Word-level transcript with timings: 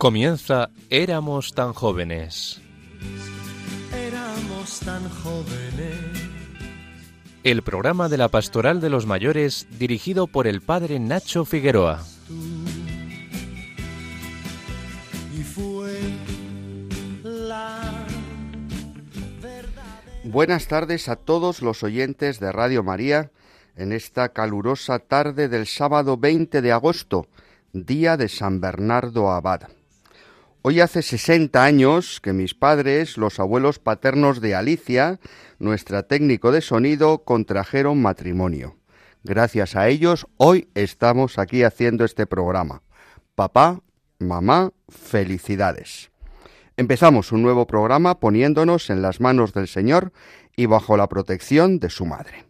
Comienza 0.00 0.70
Éramos 0.88 1.52
tan 1.52 1.74
jóvenes. 1.74 2.58
Éramos 3.94 4.80
tan 4.80 5.06
jóvenes. 5.10 5.94
El 7.44 7.60
programa 7.60 8.08
de 8.08 8.16
la 8.16 8.28
Pastoral 8.28 8.80
de 8.80 8.88
los 8.88 9.04
Mayores 9.04 9.66
dirigido 9.78 10.26
por 10.26 10.46
el 10.46 10.62
padre 10.62 10.98
Nacho 10.98 11.44
Figueroa. 11.44 12.02
Y 15.38 15.42
fue 15.42 16.00
la 17.22 18.06
Buenas 20.24 20.66
tardes 20.66 21.10
a 21.10 21.16
todos 21.16 21.60
los 21.60 21.82
oyentes 21.82 22.40
de 22.40 22.52
Radio 22.52 22.82
María 22.82 23.32
en 23.76 23.92
esta 23.92 24.30
calurosa 24.30 24.98
tarde 24.98 25.50
del 25.50 25.66
sábado 25.66 26.16
20 26.16 26.62
de 26.62 26.72
agosto, 26.72 27.26
día 27.74 28.16
de 28.16 28.30
San 28.30 28.62
Bernardo 28.62 29.30
Abad. 29.30 29.68
Hoy 30.62 30.80
hace 30.80 31.00
60 31.00 31.64
años 31.64 32.20
que 32.20 32.34
mis 32.34 32.52
padres, 32.52 33.16
los 33.16 33.40
abuelos 33.40 33.78
paternos 33.78 34.42
de 34.42 34.54
Alicia, 34.54 35.18
nuestra 35.58 36.02
técnico 36.02 36.52
de 36.52 36.60
sonido, 36.60 37.24
contrajeron 37.24 38.02
matrimonio. 38.02 38.76
Gracias 39.24 39.74
a 39.74 39.88
ellos, 39.88 40.26
hoy 40.36 40.68
estamos 40.74 41.38
aquí 41.38 41.62
haciendo 41.62 42.04
este 42.04 42.26
programa. 42.26 42.82
Papá, 43.34 43.80
mamá, 44.18 44.72
felicidades. 44.90 46.10
Empezamos 46.76 47.32
un 47.32 47.40
nuevo 47.40 47.66
programa 47.66 48.20
poniéndonos 48.20 48.90
en 48.90 49.00
las 49.00 49.18
manos 49.18 49.54
del 49.54 49.66
Señor 49.66 50.12
y 50.56 50.66
bajo 50.66 50.98
la 50.98 51.08
protección 51.08 51.78
de 51.78 51.88
su 51.88 52.04
madre. 52.04 52.49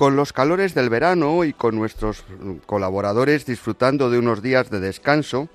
Con 0.00 0.16
los 0.16 0.32
calores 0.32 0.72
del 0.72 0.88
verano 0.88 1.44
y 1.44 1.52
con 1.52 1.76
nuestros 1.76 2.24
colaboradores 2.64 3.44
disfrutando 3.44 4.08
de 4.08 4.18
unos 4.18 4.40
días 4.40 4.70
de 4.70 4.80
descanso, 4.80 5.50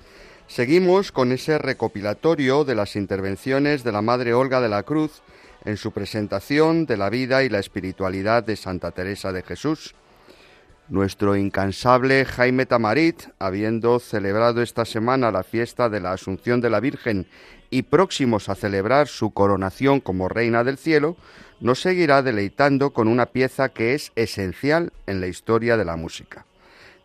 seguimos 0.46 1.10
con 1.10 1.32
ese 1.32 1.58
recopilatorio 1.58 2.64
de 2.64 2.76
las 2.76 2.94
intervenciones 2.94 3.82
de 3.82 3.90
la 3.90 4.02
Madre 4.02 4.34
Olga 4.34 4.60
de 4.60 4.68
la 4.68 4.84
Cruz 4.84 5.20
en 5.64 5.76
su 5.76 5.90
presentación 5.90 6.86
de 6.86 6.96
la 6.96 7.10
vida 7.10 7.42
y 7.42 7.48
la 7.48 7.58
espiritualidad 7.58 8.44
de 8.44 8.54
Santa 8.54 8.92
Teresa 8.92 9.32
de 9.32 9.42
Jesús. 9.42 9.96
Nuestro 10.88 11.34
incansable 11.34 12.24
Jaime 12.24 12.66
Tamarit, 12.66 13.24
habiendo 13.40 13.98
celebrado 13.98 14.62
esta 14.62 14.84
semana 14.84 15.32
la 15.32 15.42
fiesta 15.42 15.88
de 15.88 15.98
la 15.98 16.12
Asunción 16.12 16.60
de 16.60 16.70
la 16.70 16.78
Virgen 16.78 17.26
y 17.70 17.82
próximos 17.82 18.48
a 18.48 18.54
celebrar 18.54 19.08
su 19.08 19.32
coronación 19.32 20.00
como 20.00 20.28
Reina 20.28 20.64
del 20.64 20.78
Cielo, 20.78 21.16
nos 21.60 21.80
seguirá 21.80 22.22
deleitando 22.22 22.92
con 22.92 23.08
una 23.08 23.26
pieza 23.26 23.70
que 23.70 23.94
es 23.94 24.12
esencial 24.14 24.92
en 25.06 25.20
la 25.20 25.26
historia 25.26 25.76
de 25.76 25.84
la 25.84 25.96
música. 25.96 26.46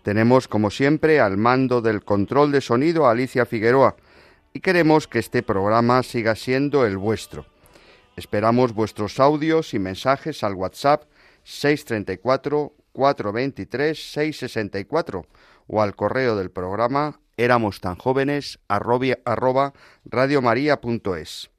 Tenemos, 0.03 0.47
como 0.47 0.71
siempre, 0.71 1.19
al 1.19 1.37
mando 1.37 1.81
del 1.81 2.03
control 2.03 2.51
de 2.51 2.61
sonido 2.61 3.05
a 3.05 3.11
Alicia 3.11 3.45
Figueroa 3.45 3.95
y 4.53 4.59
queremos 4.59 5.07
que 5.07 5.19
este 5.19 5.43
programa 5.43 6.03
siga 6.03 6.35
siendo 6.35 6.85
el 6.85 6.97
vuestro. 6.97 7.45
Esperamos 8.15 8.73
vuestros 8.73 9.19
audios 9.19 9.73
y 9.73 9.79
mensajes 9.79 10.43
al 10.43 10.55
WhatsApp 10.55 11.03
634 11.43 12.73
423 12.91 14.11
664 14.11 15.25
o 15.67 15.81
al 15.81 15.95
correo 15.95 16.35
del 16.35 16.51
programa 16.51 17.20
éramos 17.43 17.81
tan 17.81 17.95
jóvenes 17.95 18.59
arroba 18.67 19.73
radiomaria.es. 20.05 21.49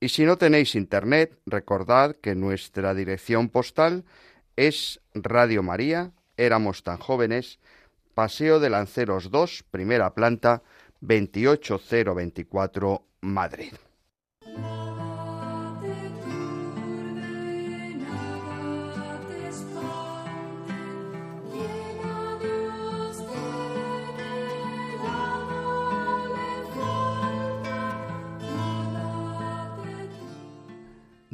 Y 0.00 0.08
si 0.08 0.24
no 0.24 0.38
tenéis 0.38 0.74
internet, 0.74 1.38
recordad 1.44 2.16
que 2.16 2.34
nuestra 2.34 2.94
dirección 2.94 3.50
postal 3.50 4.06
es 4.56 5.02
Radio 5.14 5.62
María, 5.62 6.12
éramos 6.36 6.82
tan 6.82 6.96
jóvenes, 6.96 7.58
Paseo 8.14 8.58
de 8.58 8.70
Lanceros 8.70 9.30
2, 9.30 9.64
primera 9.70 10.14
planta, 10.14 10.62
28024, 11.00 13.04
Madrid. 13.20 13.74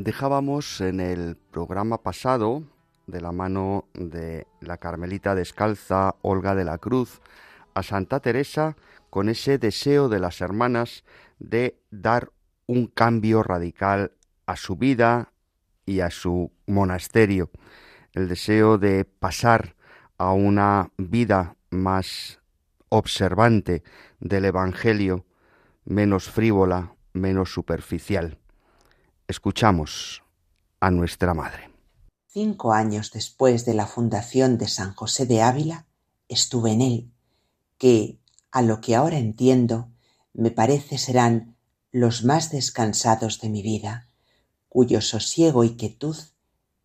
Dejábamos 0.04 0.82
en 0.82 1.00
el 1.00 1.34
programa 1.50 2.02
pasado, 2.02 2.62
de 3.06 3.22
la 3.22 3.32
mano 3.32 3.88
de 3.94 4.46
la 4.60 4.76
Carmelita 4.76 5.34
descalza 5.34 6.16
Olga 6.20 6.54
de 6.54 6.66
la 6.66 6.76
Cruz, 6.76 7.22
a 7.72 7.82
Santa 7.82 8.20
Teresa 8.20 8.76
con 9.08 9.30
ese 9.30 9.56
deseo 9.56 10.10
de 10.10 10.18
las 10.18 10.42
hermanas 10.42 11.04
de 11.38 11.78
dar 11.90 12.32
un 12.66 12.86
cambio 12.86 13.42
radical 13.42 14.12
a 14.44 14.56
su 14.56 14.76
vida 14.76 15.32
y 15.86 16.00
a 16.00 16.10
su 16.10 16.52
monasterio, 16.66 17.48
el 18.12 18.28
deseo 18.28 18.76
de 18.76 19.06
pasar 19.06 19.74
a 20.18 20.32
una 20.32 20.90
vida 20.98 21.56
más 21.70 22.40
observante 22.90 23.82
del 24.20 24.44
Evangelio, 24.44 25.24
menos 25.86 26.28
frívola, 26.28 26.92
menos 27.14 27.50
superficial. 27.54 28.38
Escuchamos 29.26 30.22
a 30.80 30.90
nuestra 30.90 31.32
Madre. 31.32 31.70
Cinco 32.26 32.74
años 32.74 33.10
después 33.10 33.64
de 33.64 33.72
la 33.72 33.86
fundación 33.86 34.58
de 34.58 34.68
San 34.68 34.92
José 34.92 35.24
de 35.24 35.40
Ávila, 35.40 35.86
estuve 36.28 36.72
en 36.72 36.82
él, 36.82 37.10
que, 37.78 38.18
a 38.50 38.60
lo 38.60 38.82
que 38.82 38.94
ahora 38.94 39.16
entiendo, 39.16 39.88
me 40.34 40.50
parece 40.50 40.98
serán 40.98 41.56
los 41.90 42.22
más 42.22 42.50
descansados 42.50 43.40
de 43.40 43.48
mi 43.48 43.62
vida, 43.62 44.10
cuyo 44.68 45.00
sosiego 45.00 45.64
y 45.64 45.74
quietud 45.76 46.18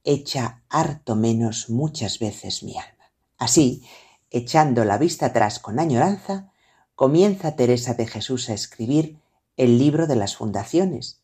echa 0.06 0.64
harto 0.70 1.18
menos 1.18 1.70
muchas 1.70 2.20
veces 2.20 2.64
mi 2.64 2.78
alma. 2.78 3.12
Así, 3.38 3.84
echando 4.30 4.86
la 4.86 4.98
vista 4.98 5.26
atrás 5.26 5.60
con 5.60 5.78
añoranza, 5.78 6.54
comienza 6.96 7.58
Teresa 7.58 7.96
de 7.96 8.08
Jesús 8.08 8.50
a 8.50 8.54
escribir 8.54 9.20
el 9.58 9.78
libro 9.78 10.08
de 10.08 10.16
las 10.16 10.38
fundaciones, 10.38 11.19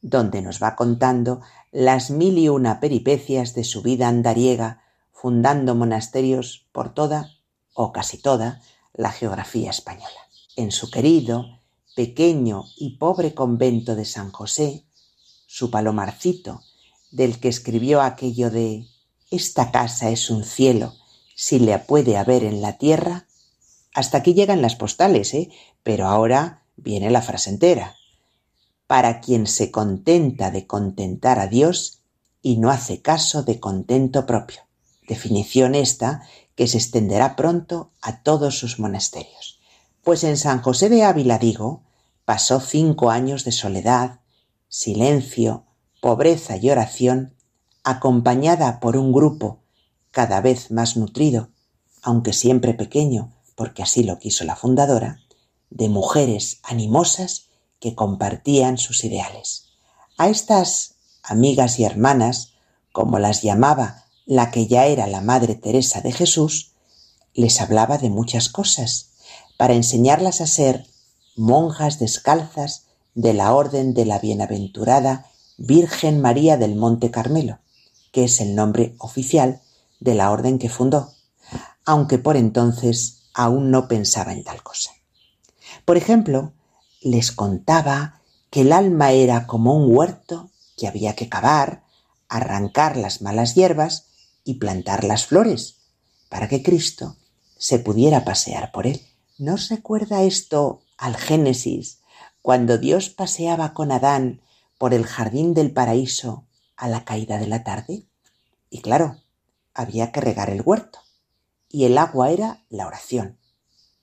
donde 0.00 0.42
nos 0.42 0.62
va 0.62 0.76
contando 0.76 1.40
las 1.70 2.10
mil 2.10 2.38
y 2.38 2.48
una 2.48 2.80
peripecias 2.80 3.54
de 3.54 3.64
su 3.64 3.82
vida 3.82 4.08
andariega, 4.08 4.82
fundando 5.12 5.74
monasterios 5.74 6.66
por 6.72 6.94
toda, 6.94 7.32
o 7.74 7.92
casi 7.92 8.18
toda, 8.18 8.62
la 8.94 9.10
geografía 9.10 9.70
española. 9.70 10.28
En 10.56 10.70
su 10.70 10.90
querido, 10.90 11.60
pequeño 11.94 12.64
y 12.76 12.96
pobre 12.96 13.34
convento 13.34 13.96
de 13.96 14.04
San 14.04 14.30
José, 14.30 14.84
su 15.46 15.70
palomarcito, 15.70 16.62
del 17.10 17.40
que 17.40 17.48
escribió 17.48 18.02
aquello 18.02 18.50
de 18.50 18.86
Esta 19.30 19.70
casa 19.72 20.10
es 20.10 20.30
un 20.30 20.44
cielo, 20.44 20.94
si 21.34 21.58
le 21.58 21.78
puede 21.78 22.16
haber 22.16 22.44
en 22.44 22.60
la 22.60 22.78
tierra. 22.78 23.26
Hasta 23.94 24.18
aquí 24.18 24.34
llegan 24.34 24.62
las 24.62 24.76
postales, 24.76 25.34
¿eh? 25.34 25.50
Pero 25.82 26.06
ahora 26.06 26.64
viene 26.76 27.10
la 27.10 27.22
frase 27.22 27.50
entera 27.50 27.97
para 28.88 29.20
quien 29.20 29.46
se 29.46 29.70
contenta 29.70 30.50
de 30.50 30.66
contentar 30.66 31.38
a 31.38 31.46
Dios 31.46 32.00
y 32.42 32.56
no 32.56 32.70
hace 32.70 33.02
caso 33.02 33.42
de 33.42 33.60
contento 33.60 34.26
propio. 34.26 34.62
Definición 35.06 35.74
esta 35.74 36.22
que 36.56 36.66
se 36.66 36.78
extenderá 36.78 37.36
pronto 37.36 37.92
a 38.00 38.22
todos 38.22 38.58
sus 38.58 38.80
monasterios. 38.80 39.60
Pues 40.02 40.24
en 40.24 40.38
San 40.38 40.62
José 40.62 40.88
de 40.88 41.04
Ávila, 41.04 41.38
digo, 41.38 41.82
pasó 42.24 42.60
cinco 42.60 43.10
años 43.10 43.44
de 43.44 43.52
soledad, 43.52 44.20
silencio, 44.68 45.66
pobreza 46.00 46.56
y 46.56 46.70
oración, 46.70 47.34
acompañada 47.84 48.80
por 48.80 48.96
un 48.96 49.12
grupo 49.12 49.60
cada 50.10 50.40
vez 50.40 50.70
más 50.70 50.96
nutrido, 50.96 51.50
aunque 52.00 52.32
siempre 52.32 52.72
pequeño, 52.72 53.34
porque 53.54 53.82
así 53.82 54.02
lo 54.02 54.18
quiso 54.18 54.44
la 54.44 54.56
fundadora, 54.56 55.20
de 55.68 55.90
mujeres 55.90 56.60
animosas 56.62 57.47
que 57.80 57.94
compartían 57.94 58.78
sus 58.78 59.04
ideales. 59.04 59.70
A 60.16 60.28
estas 60.28 60.94
amigas 61.22 61.78
y 61.78 61.84
hermanas, 61.84 62.54
como 62.92 63.18
las 63.18 63.42
llamaba 63.42 64.04
la 64.26 64.50
que 64.50 64.66
ya 64.66 64.86
era 64.86 65.06
la 65.06 65.20
Madre 65.20 65.54
Teresa 65.54 66.00
de 66.00 66.12
Jesús, 66.12 66.72
les 67.34 67.60
hablaba 67.60 67.98
de 67.98 68.10
muchas 68.10 68.48
cosas, 68.48 69.10
para 69.56 69.74
enseñarlas 69.74 70.40
a 70.40 70.46
ser 70.46 70.86
monjas 71.36 71.98
descalzas 71.98 72.84
de 73.14 73.32
la 73.32 73.54
Orden 73.54 73.94
de 73.94 74.04
la 74.04 74.18
Bienaventurada 74.18 75.26
Virgen 75.56 76.20
María 76.20 76.56
del 76.56 76.76
Monte 76.76 77.10
Carmelo, 77.10 77.58
que 78.12 78.24
es 78.24 78.40
el 78.40 78.54
nombre 78.54 78.94
oficial 78.98 79.60
de 80.00 80.14
la 80.14 80.30
orden 80.30 80.58
que 80.58 80.68
fundó, 80.68 81.12
aunque 81.84 82.18
por 82.18 82.36
entonces 82.36 83.24
aún 83.34 83.70
no 83.70 83.88
pensaba 83.88 84.32
en 84.32 84.44
tal 84.44 84.62
cosa. 84.62 84.92
Por 85.84 85.96
ejemplo, 85.96 86.52
les 87.00 87.32
contaba 87.32 88.20
que 88.50 88.62
el 88.62 88.72
alma 88.72 89.12
era 89.12 89.46
como 89.46 89.74
un 89.74 89.94
huerto 89.94 90.50
que 90.76 90.88
había 90.88 91.14
que 91.14 91.28
cavar, 91.28 91.82
arrancar 92.28 92.96
las 92.96 93.22
malas 93.22 93.54
hierbas 93.54 94.06
y 94.44 94.54
plantar 94.54 95.04
las 95.04 95.26
flores, 95.26 95.76
para 96.28 96.48
que 96.48 96.62
Cristo 96.62 97.16
se 97.56 97.78
pudiera 97.78 98.24
pasear 98.24 98.72
por 98.72 98.86
él. 98.86 99.00
¿No 99.38 99.54
os 99.54 99.68
recuerda 99.68 100.22
esto 100.22 100.82
al 100.96 101.16
Génesis, 101.16 102.00
cuando 102.42 102.78
Dios 102.78 103.10
paseaba 103.10 103.74
con 103.74 103.92
Adán 103.92 104.40
por 104.78 104.94
el 104.94 105.04
jardín 105.04 105.54
del 105.54 105.72
paraíso 105.72 106.46
a 106.76 106.88
la 106.88 107.04
caída 107.04 107.38
de 107.38 107.46
la 107.46 107.64
tarde? 107.64 108.04
Y 108.70 108.80
claro, 108.80 109.20
había 109.74 110.12
que 110.12 110.20
regar 110.20 110.50
el 110.50 110.62
huerto, 110.62 111.00
y 111.68 111.84
el 111.84 111.98
agua 111.98 112.30
era 112.30 112.64
la 112.68 112.86
oración, 112.86 113.38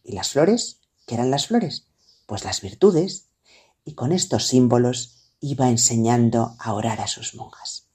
y 0.03 0.13
las 0.13 0.29
flores, 0.29 0.79
¿qué 1.05 1.15
eran 1.15 1.31
las 1.31 1.47
flores? 1.47 1.87
Pues 2.25 2.43
las 2.43 2.61
virtudes, 2.61 3.27
y 3.83 3.93
con 3.93 4.11
estos 4.11 4.47
símbolos 4.47 5.31
iba 5.39 5.69
enseñando 5.69 6.55
a 6.59 6.73
orar 6.73 7.01
a 7.01 7.07
sus 7.07 7.35
monjas. 7.35 7.87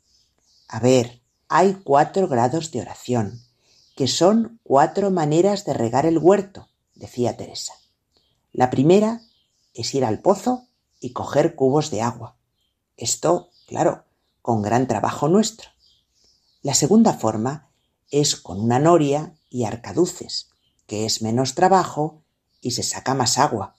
A 0.69 0.79
ver, 0.79 1.21
hay 1.49 1.75
cuatro 1.83 2.29
grados 2.29 2.71
de 2.71 2.81
oración, 2.81 3.43
que 3.97 4.07
son 4.07 4.61
cuatro 4.63 5.11
maneras 5.11 5.65
de 5.65 5.75
regar 5.75 6.07
el 6.07 6.19
huerto, 6.19 6.69
decía 6.95 7.37
Teresa. 7.37 7.75
La 8.53 8.71
primera 8.71 9.23
es 9.75 9.95
ir 9.95 10.05
al 10.05 10.21
pozo 10.21 10.69
y 11.01 11.13
coger 11.13 11.57
cubos 11.57 11.91
de 11.91 12.03
agua. 12.03 12.37
Esto, 12.97 13.51
claro, 13.67 14.05
con 14.43 14.63
gran 14.63 14.87
trabajo 14.87 15.29
nuestro. 15.29 15.71
La 16.63 16.75
segunda 16.75 17.15
forma 17.15 17.71
es 18.11 18.37
con 18.37 18.61
una 18.61 18.79
noria 18.79 19.35
y 19.49 19.65
arcaduces, 19.65 20.51
que 20.87 21.07
es 21.07 21.23
menos 21.23 21.55
trabajo 21.55 22.23
y 22.61 22.73
se 22.73 22.83
saca 22.83 23.15
más 23.15 23.39
agua. 23.39 23.77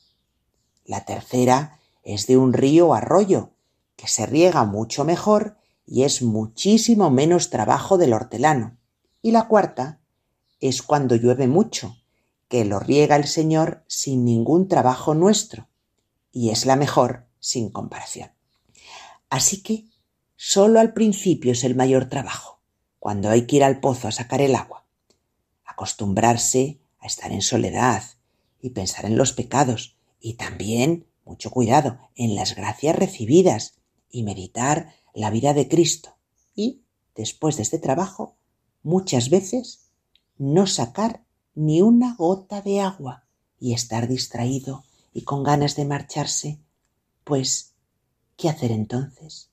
La 0.86 1.06
tercera 1.06 1.80
es 2.04 2.28
de 2.28 2.38
un 2.38 2.54
río 2.54 2.90
o 2.90 2.94
arroyo, 2.94 3.52
que 3.96 4.08
se 4.08 4.26
riega 4.26 4.66
mucho 4.66 5.06
mejor 5.06 5.58
y 5.86 6.04
es 6.04 6.22
muchísimo 6.22 7.10
menos 7.10 7.50
trabajo 7.50 7.98
del 7.98 8.14
hortelano. 8.14 8.78
Y 9.22 9.32
la 9.32 9.48
cuarta 9.48 10.00
es 10.60 10.82
cuando 10.82 11.16
llueve 11.16 11.48
mucho, 11.48 11.98
que 12.48 12.66
lo 12.66 12.80
riega 12.80 13.16
el 13.16 13.28
Señor 13.28 13.84
sin 13.88 14.26
ningún 14.26 14.68
trabajo 14.68 15.14
nuestro, 15.14 15.68
y 16.32 16.50
es 16.50 16.66
la 16.66 16.76
mejor 16.76 17.26
sin 17.40 17.70
comparación. 17.70 18.32
Así 19.30 19.62
que 19.64 19.86
solo 20.36 20.80
al 20.80 20.94
principio 20.94 21.54
es 21.54 21.64
el 21.64 21.76
mayor 21.76 22.10
trabajo, 22.10 22.60
cuando 23.00 23.30
hay 23.30 23.48
que 23.48 23.58
ir 23.58 23.64
al 23.64 23.80
pozo 23.80 24.08
a 24.08 24.12
sacar 24.12 24.42
el 24.42 24.56
agua. 24.56 24.86
Acostumbrarse 25.66 26.80
a 27.00 27.08
estar 27.08 27.32
en 27.32 27.42
soledad 27.42 28.04
y 28.62 28.72
pensar 28.72 29.06
en 29.06 29.18
los 29.18 29.34
pecados, 29.34 29.96
y 30.22 30.36
también, 30.36 31.08
mucho 31.26 31.50
cuidado, 31.50 31.98
en 32.16 32.36
las 32.36 32.56
gracias 32.56 32.96
recibidas 32.96 33.76
y 34.10 34.24
meditar 34.24 34.94
la 35.14 35.30
vida 35.30 35.54
de 35.54 35.68
Cristo. 35.68 36.16
Y, 36.56 36.84
después 37.16 37.58
de 37.58 37.64
este 37.64 37.80
trabajo, 37.80 38.36
muchas 38.84 39.30
veces 39.30 39.90
no 40.38 40.68
sacar 40.68 41.24
ni 41.56 41.82
una 41.82 42.16
gota 42.16 42.62
de 42.62 42.80
agua 42.80 43.26
y 43.60 43.74
estar 43.74 44.08
distraído 44.08 44.86
y 45.14 45.24
con 45.24 45.44
ganas 45.44 45.76
de 45.76 45.86
marcharse, 45.86 46.60
pues, 47.24 47.74
¿qué 48.38 48.50
hacer 48.50 48.72
entonces? 48.72 49.50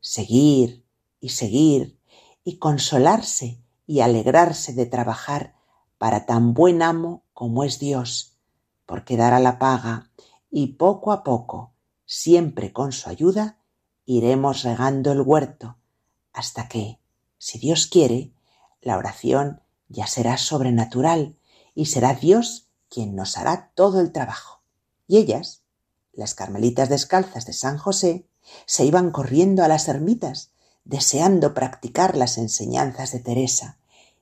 Seguir 0.00 0.84
y 1.20 1.30
seguir 1.30 1.98
y 2.44 2.56
consolarse 2.56 3.60
y 3.86 4.00
alegrarse 4.00 4.72
de 4.72 4.86
trabajar 4.86 5.54
para 5.98 6.26
tan 6.26 6.54
buen 6.54 6.82
amo 6.82 7.24
como 7.32 7.64
es 7.64 7.78
Dios, 7.78 8.37
porque 8.88 9.18
dará 9.18 9.38
la 9.38 9.58
paga 9.58 10.10
y 10.50 10.68
poco 10.78 11.12
a 11.12 11.22
poco, 11.22 11.74
siempre 12.06 12.72
con 12.72 12.92
su 12.92 13.10
ayuda, 13.10 13.58
iremos 14.06 14.62
regando 14.62 15.12
el 15.12 15.20
huerto 15.20 15.76
hasta 16.32 16.68
que, 16.68 16.98
si 17.36 17.58
Dios 17.58 17.86
quiere, 17.86 18.32
la 18.80 18.96
oración 18.96 19.60
ya 19.88 20.06
será 20.06 20.38
sobrenatural 20.38 21.36
y 21.74 21.86
será 21.86 22.14
Dios 22.14 22.68
quien 22.88 23.14
nos 23.14 23.36
hará 23.36 23.72
todo 23.74 24.00
el 24.00 24.10
trabajo. 24.10 24.62
Y 25.06 25.18
ellas, 25.18 25.60
las 26.14 26.34
carmelitas 26.34 26.88
descalzas 26.88 27.44
de 27.44 27.52
San 27.52 27.76
José, 27.76 28.26
se 28.64 28.86
iban 28.86 29.10
corriendo 29.10 29.64
a 29.64 29.68
las 29.68 29.86
ermitas, 29.88 30.52
deseando 30.84 31.52
practicar 31.52 32.16
las 32.16 32.38
enseñanzas 32.38 33.12
de 33.12 33.20
Teresa, 33.20 33.76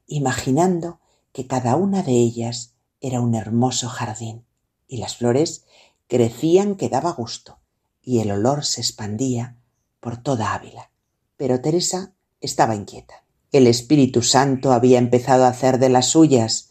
imaginando 0.09 0.99
que 1.33 1.47
cada 1.47 1.77
una 1.77 2.03
de 2.03 2.15
ellas 2.15 2.73
era 3.01 3.21
un 3.21 3.37
hermoso 3.37 3.89
jardín, 3.89 4.46
y 4.89 4.99
las 4.99 5.17
flores 5.17 5.65
crecían 6.09 6.77
que 6.77 6.89
daba 6.89 7.13
gusto, 7.13 7.59
y 8.03 8.21
el 8.21 8.31
olor 8.31 8.65
se 8.65 8.81
expandía 8.81 9.57
por 10.01 10.17
toda 10.19 10.55
Ávila. 10.55 10.91
Pero 11.37 11.61
Teresa 11.61 12.13
estaba 12.41 12.75
inquieta. 12.75 13.25
El 13.53 13.67
Espíritu 13.67 14.23
Santo 14.23 14.73
había 14.73 14.99
empezado 14.99 15.45
a 15.45 15.49
hacer 15.49 15.79
de 15.79 15.89
las 15.89 16.07
suyas 16.07 16.71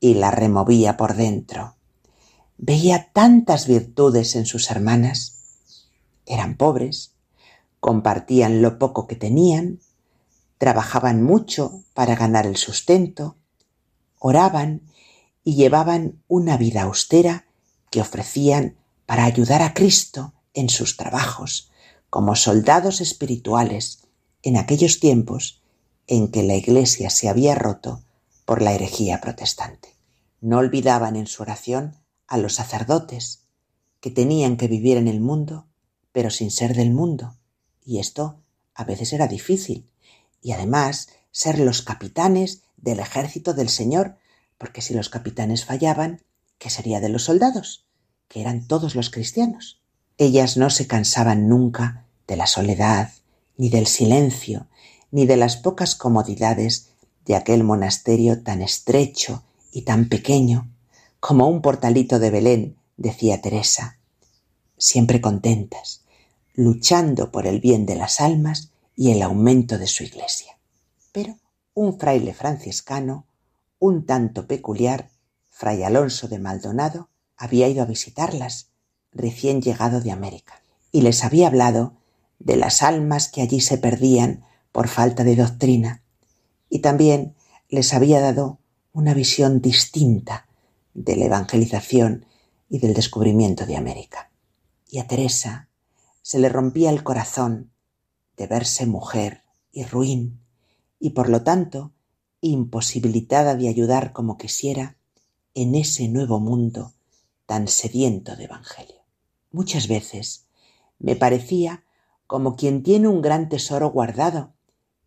y 0.00 0.14
la 0.14 0.30
removía 0.30 0.96
por 0.96 1.14
dentro. 1.14 1.76
Veía 2.56 3.10
tantas 3.12 3.66
virtudes 3.66 4.36
en 4.36 4.46
sus 4.46 4.70
hermanas. 4.70 5.36
Eran 6.26 6.56
pobres, 6.56 7.14
compartían 7.80 8.62
lo 8.62 8.78
poco 8.78 9.06
que 9.06 9.16
tenían, 9.16 9.80
trabajaban 10.58 11.22
mucho 11.22 11.84
para 11.94 12.16
ganar 12.16 12.46
el 12.46 12.56
sustento, 12.56 13.36
oraban 14.18 14.82
y 15.44 15.54
llevaban 15.54 16.22
una 16.26 16.56
vida 16.56 16.82
austera 16.82 17.47
que 17.90 18.00
ofrecían 18.00 18.76
para 19.06 19.24
ayudar 19.24 19.62
a 19.62 19.74
Cristo 19.74 20.34
en 20.54 20.68
sus 20.68 20.96
trabajos, 20.96 21.70
como 22.10 22.36
soldados 22.36 23.00
espirituales 23.00 24.00
en 24.42 24.56
aquellos 24.56 25.00
tiempos 25.00 25.62
en 26.06 26.30
que 26.30 26.42
la 26.42 26.54
Iglesia 26.54 27.10
se 27.10 27.28
había 27.28 27.54
roto 27.54 28.02
por 28.44 28.62
la 28.62 28.72
herejía 28.72 29.20
protestante. 29.20 29.94
No 30.40 30.58
olvidaban 30.58 31.16
en 31.16 31.26
su 31.26 31.42
oración 31.42 31.96
a 32.26 32.38
los 32.38 32.54
sacerdotes, 32.54 33.44
que 34.00 34.10
tenían 34.10 34.56
que 34.56 34.68
vivir 34.68 34.96
en 34.96 35.08
el 35.08 35.20
mundo, 35.20 35.66
pero 36.12 36.30
sin 36.30 36.50
ser 36.50 36.74
del 36.74 36.92
mundo, 36.92 37.36
y 37.84 37.98
esto 37.98 38.40
a 38.74 38.84
veces 38.84 39.12
era 39.12 39.26
difícil, 39.26 39.90
y 40.40 40.52
además 40.52 41.08
ser 41.30 41.58
los 41.58 41.82
capitanes 41.82 42.62
del 42.76 43.00
ejército 43.00 43.54
del 43.54 43.68
Señor, 43.68 44.16
porque 44.56 44.82
si 44.82 44.94
los 44.94 45.08
capitanes 45.08 45.64
fallaban, 45.64 46.22
¿qué 46.58 46.70
sería 46.70 47.00
de 47.00 47.08
los 47.08 47.24
soldados? 47.24 47.88
que 48.28 48.40
eran 48.40 48.66
todos 48.66 48.94
los 48.94 49.10
cristianos. 49.10 49.80
Ellas 50.18 50.56
no 50.56 50.70
se 50.70 50.86
cansaban 50.86 51.48
nunca 51.48 52.04
de 52.26 52.36
la 52.36 52.46
soledad, 52.46 53.12
ni 53.56 53.70
del 53.70 53.86
silencio, 53.86 54.66
ni 55.10 55.26
de 55.26 55.36
las 55.36 55.56
pocas 55.56 55.94
comodidades 55.94 56.90
de 57.24 57.34
aquel 57.34 57.64
monasterio 57.64 58.42
tan 58.42 58.62
estrecho 58.62 59.42
y 59.72 59.82
tan 59.82 60.08
pequeño, 60.08 60.70
como 61.20 61.48
un 61.48 61.62
portalito 61.62 62.18
de 62.18 62.30
Belén, 62.30 62.76
decía 62.96 63.40
Teresa, 63.40 63.98
siempre 64.76 65.20
contentas, 65.20 66.02
luchando 66.54 67.30
por 67.30 67.46
el 67.46 67.60
bien 67.60 67.86
de 67.86 67.96
las 67.96 68.20
almas 68.20 68.70
y 68.96 69.10
el 69.12 69.22
aumento 69.22 69.78
de 69.78 69.86
su 69.86 70.04
iglesia. 70.04 70.58
Pero 71.12 71.36
un 71.74 71.98
fraile 71.98 72.34
franciscano, 72.34 73.26
un 73.78 74.04
tanto 74.04 74.46
peculiar, 74.46 75.10
fray 75.58 75.82
Alonso 75.82 76.28
de 76.28 76.38
Maldonado, 76.38 77.10
había 77.36 77.66
ido 77.66 77.82
a 77.82 77.86
visitarlas 77.86 78.70
recién 79.10 79.60
llegado 79.60 80.00
de 80.00 80.12
América, 80.12 80.62
y 80.92 81.00
les 81.00 81.24
había 81.24 81.48
hablado 81.48 81.96
de 82.38 82.56
las 82.56 82.84
almas 82.84 83.26
que 83.26 83.42
allí 83.42 83.60
se 83.60 83.76
perdían 83.76 84.44
por 84.70 84.86
falta 84.86 85.24
de 85.24 85.34
doctrina, 85.34 86.04
y 86.68 86.78
también 86.78 87.34
les 87.68 87.92
había 87.92 88.20
dado 88.20 88.60
una 88.92 89.14
visión 89.14 89.60
distinta 89.60 90.46
de 90.94 91.16
la 91.16 91.24
evangelización 91.24 92.24
y 92.68 92.78
del 92.78 92.94
descubrimiento 92.94 93.66
de 93.66 93.76
América. 93.76 94.30
Y 94.88 95.00
a 95.00 95.08
Teresa 95.08 95.68
se 96.22 96.38
le 96.38 96.50
rompía 96.50 96.90
el 96.90 97.02
corazón 97.02 97.72
de 98.36 98.46
verse 98.46 98.86
mujer 98.86 99.42
y 99.72 99.82
ruin, 99.82 100.40
y 101.00 101.10
por 101.10 101.28
lo 101.28 101.42
tanto 101.42 101.94
imposibilitada 102.40 103.56
de 103.56 103.68
ayudar 103.68 104.12
como 104.12 104.38
quisiera 104.38 104.97
en 105.54 105.74
ese 105.74 106.08
nuevo 106.08 106.40
mundo 106.40 106.92
tan 107.46 107.68
sediento 107.68 108.36
de 108.36 108.44
Evangelio. 108.44 109.02
Muchas 109.50 109.88
veces 109.88 110.46
me 110.98 111.16
parecía 111.16 111.84
como 112.26 112.56
quien 112.56 112.82
tiene 112.82 113.08
un 113.08 113.22
gran 113.22 113.48
tesoro 113.48 113.90
guardado 113.90 114.52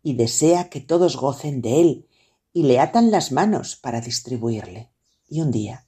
y 0.02 0.14
desea 0.14 0.68
que 0.68 0.80
todos 0.80 1.16
gocen 1.16 1.62
de 1.62 1.80
él 1.80 2.08
y 2.52 2.64
le 2.64 2.80
atan 2.80 3.10
las 3.10 3.32
manos 3.32 3.76
para 3.76 4.00
distribuirle. 4.00 4.90
Y 5.28 5.40
un 5.40 5.50
día, 5.50 5.86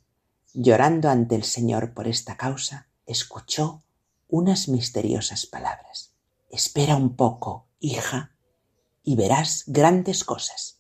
llorando 0.53 1.11
ante 1.11 1.35
el 1.35 1.45
Señor 1.45 1.93
por 1.93 2.07
esta 2.07 2.37
causa, 2.37 2.89
escuchó 3.07 3.83
unas 4.29 4.69
misteriosas 4.69 5.47
palabras. 5.47 6.15
Espera 6.49 6.97
un 6.97 7.17
poco, 7.17 7.67
hija, 7.81 8.37
y 9.03 9.17
verás 9.17 9.65
grandes 9.67 10.25
cosas. 10.25 10.79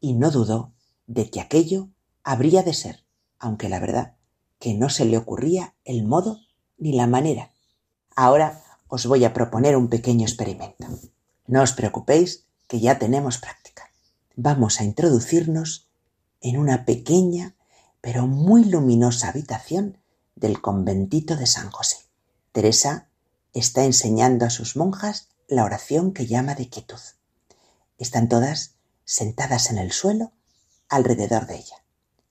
Y 0.00 0.14
no 0.14 0.30
dudó 0.30 0.72
de 1.06 1.28
que 1.30 1.40
aquello 1.40 1.90
habría 2.22 2.62
de 2.62 2.72
ser, 2.72 3.05
aunque 3.38 3.68
la 3.68 3.78
verdad 3.78 4.16
que 4.58 4.74
no 4.74 4.88
se 4.88 5.04
le 5.04 5.18
ocurría 5.18 5.74
el 5.84 6.04
modo 6.04 6.40
ni 6.78 6.92
la 6.92 7.06
manera. 7.06 7.52
Ahora 8.14 8.62
os 8.88 9.06
voy 9.06 9.24
a 9.24 9.32
proponer 9.32 9.76
un 9.76 9.88
pequeño 9.88 10.24
experimento. 10.24 10.86
No 11.46 11.62
os 11.62 11.72
preocupéis, 11.72 12.44
que 12.68 12.80
ya 12.80 12.98
tenemos 12.98 13.38
práctica. 13.38 13.90
Vamos 14.34 14.80
a 14.80 14.84
introducirnos 14.84 15.88
en 16.40 16.58
una 16.58 16.84
pequeña 16.84 17.54
pero 18.00 18.28
muy 18.28 18.64
luminosa 18.64 19.28
habitación 19.28 19.98
del 20.36 20.60
conventito 20.60 21.34
de 21.34 21.46
San 21.46 21.70
José. 21.70 21.96
Teresa 22.52 23.08
está 23.52 23.84
enseñando 23.84 24.44
a 24.44 24.50
sus 24.50 24.76
monjas 24.76 25.28
la 25.48 25.64
oración 25.64 26.12
que 26.12 26.26
llama 26.26 26.54
de 26.54 26.68
quietud. 26.68 27.00
Están 27.98 28.28
todas 28.28 28.76
sentadas 29.04 29.70
en 29.70 29.78
el 29.78 29.90
suelo 29.90 30.30
alrededor 30.88 31.46
de 31.46 31.56
ella. 31.56 31.82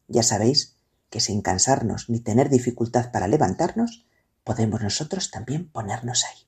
Ya 0.08 0.24
sabéis 0.24 0.75
que 1.10 1.20
sin 1.20 1.42
cansarnos 1.42 2.10
ni 2.10 2.20
tener 2.20 2.50
dificultad 2.50 3.12
para 3.12 3.28
levantarnos, 3.28 4.06
podemos 4.44 4.82
nosotros 4.82 5.32
también 5.32 5.70
ponernos 5.70 6.24
ahí. 6.26 6.48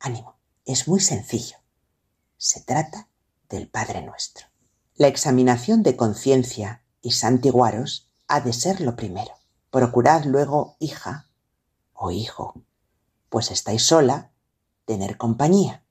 Ánimo, 0.00 0.38
es 0.64 0.88
muy 0.88 1.00
sencillo. 1.00 1.56
Se 2.36 2.60
trata 2.60 3.08
del 3.48 3.68
Padre 3.68 4.02
Nuestro. 4.02 4.46
La 4.96 5.08
examinación 5.08 5.82
de 5.82 5.96
conciencia 5.96 6.82
y 7.02 7.12
santiguaros 7.12 8.10
ha 8.28 8.40
de 8.40 8.52
ser 8.52 8.80
lo 8.80 8.96
primero. 8.96 9.32
Procurad 9.70 10.24
luego, 10.24 10.76
hija 10.80 11.28
o 11.92 12.10
hijo, 12.10 12.62
pues 13.28 13.50
estáis 13.50 13.82
sola, 13.82 14.32
tener 14.84 15.16
compañía. 15.16 15.84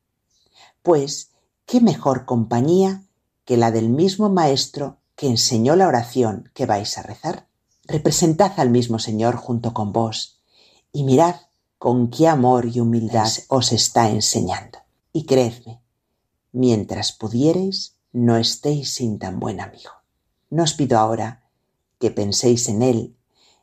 Pues, 0.81 1.31
¿qué 1.65 1.81
mejor 1.81 2.25
compañía 2.25 3.03
que 3.43 3.57
la 3.57 3.72
del 3.72 3.89
mismo 3.89 4.29
Maestro 4.29 5.00
que 5.15 5.27
enseñó 5.27 5.75
la 5.75 5.88
oración 5.88 6.51
que 6.53 6.65
vais 6.65 6.98
a 6.98 7.03
rezar? 7.03 7.48
Representad 7.87 8.53
al 8.59 8.71
mismo 8.71 8.97
Señor 8.97 9.35
junto 9.35 9.71
con 9.75 9.93
vos 9.93 10.41
y 10.91 11.03
mirad 11.03 11.35
con 11.77 12.09
qué 12.09 12.27
amor 12.27 12.65
y 12.65 12.79
humildad 12.79 13.29
os 13.47 13.71
está 13.71 14.09
enseñando. 14.09 14.79
Y 15.13 15.25
creedme, 15.25 15.81
mientras 16.51 17.11
pudiereis, 17.11 17.95
no 18.11 18.37
estéis 18.37 18.95
sin 18.95 19.19
tan 19.19 19.39
buen 19.39 19.61
amigo. 19.61 19.91
No 20.49 20.63
os 20.63 20.73
pido 20.73 20.97
ahora 20.97 21.43
que 21.99 22.09
penséis 22.09 22.69
en 22.69 22.81
él, 22.81 23.17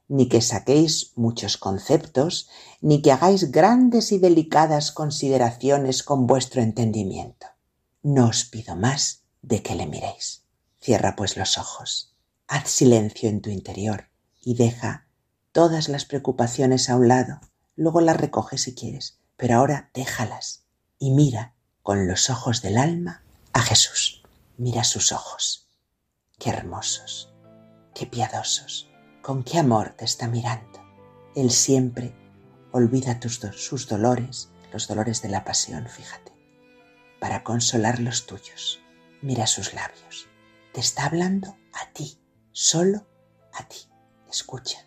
ni 0.07 0.29
que 0.29 0.41
saquéis 0.41 1.13
muchos 1.17 1.57
conceptos, 1.57 2.49
ni 2.81 3.03
que 3.03 3.11
hagáis 3.11 3.51
grandes 3.51 4.13
y 4.13 4.19
delicadas 4.19 4.93
consideraciones 4.93 6.05
con 6.05 6.29
vuestro 6.29 6.63
entendimiento. 6.63 7.47
No 8.05 8.29
os 8.29 8.45
pido 8.45 8.77
más 8.77 9.25
de 9.43 9.63
que 9.63 9.75
le 9.75 9.87
miréis. 9.87 10.45
Cierra 10.81 11.17
pues 11.17 11.37
los 11.37 11.59
ojos, 11.59 12.15
haz 12.47 12.71
silencio 12.71 13.29
en 13.29 13.41
tu 13.41 13.51
interior 13.51 14.12
y 14.43 14.55
deja 14.55 15.07
todas 15.53 15.89
las 15.89 16.05
preocupaciones 16.05 16.91
a 16.91 16.97
un 16.97 17.09
lado. 17.09 17.41
Luego 17.77 18.01
las 18.01 18.17
recoge 18.17 18.59
si 18.59 18.75
quieres, 18.75 19.21
pero 19.37 19.57
ahora 19.57 19.91
déjalas 19.95 20.65
y 20.99 21.11
mira 21.11 21.55
con 21.83 22.07
los 22.07 22.31
ojos 22.31 22.63
del 22.63 22.79
alma 22.79 23.25
a 23.53 23.61
Jesús. 23.61 24.23
Mira 24.57 24.85
sus 24.85 25.13
ojos. 25.13 25.69
Qué 26.39 26.51
hermosos, 26.51 27.33
qué 27.95 28.07
piadosos, 28.07 28.91
con 29.23 29.45
qué 29.45 29.59
amor 29.59 29.95
te 29.97 30.05
está 30.05 30.29
mirando. 30.29 30.83
Él 31.35 31.51
siempre 31.51 32.15
olvida 32.73 33.21
tus 33.21 33.41
sus 33.57 33.89
dolores, 33.89 34.51
los 34.73 34.89
dolores 34.89 35.23
de 35.23 35.29
la 35.29 35.45
pasión, 35.45 35.87
fíjate, 35.89 36.33
para 37.21 37.45
consolar 37.45 38.01
los 38.01 38.27
tuyos. 38.27 38.81
Mira 39.21 39.47
sus 39.47 39.75
labios. 39.75 40.27
Te 40.73 40.81
está 40.81 41.07
hablando 41.07 41.57
a 41.73 41.93
ti, 41.93 42.19
solo 42.51 43.07
a 43.53 43.69
ti. 43.69 43.92
Escucha, 44.33 44.79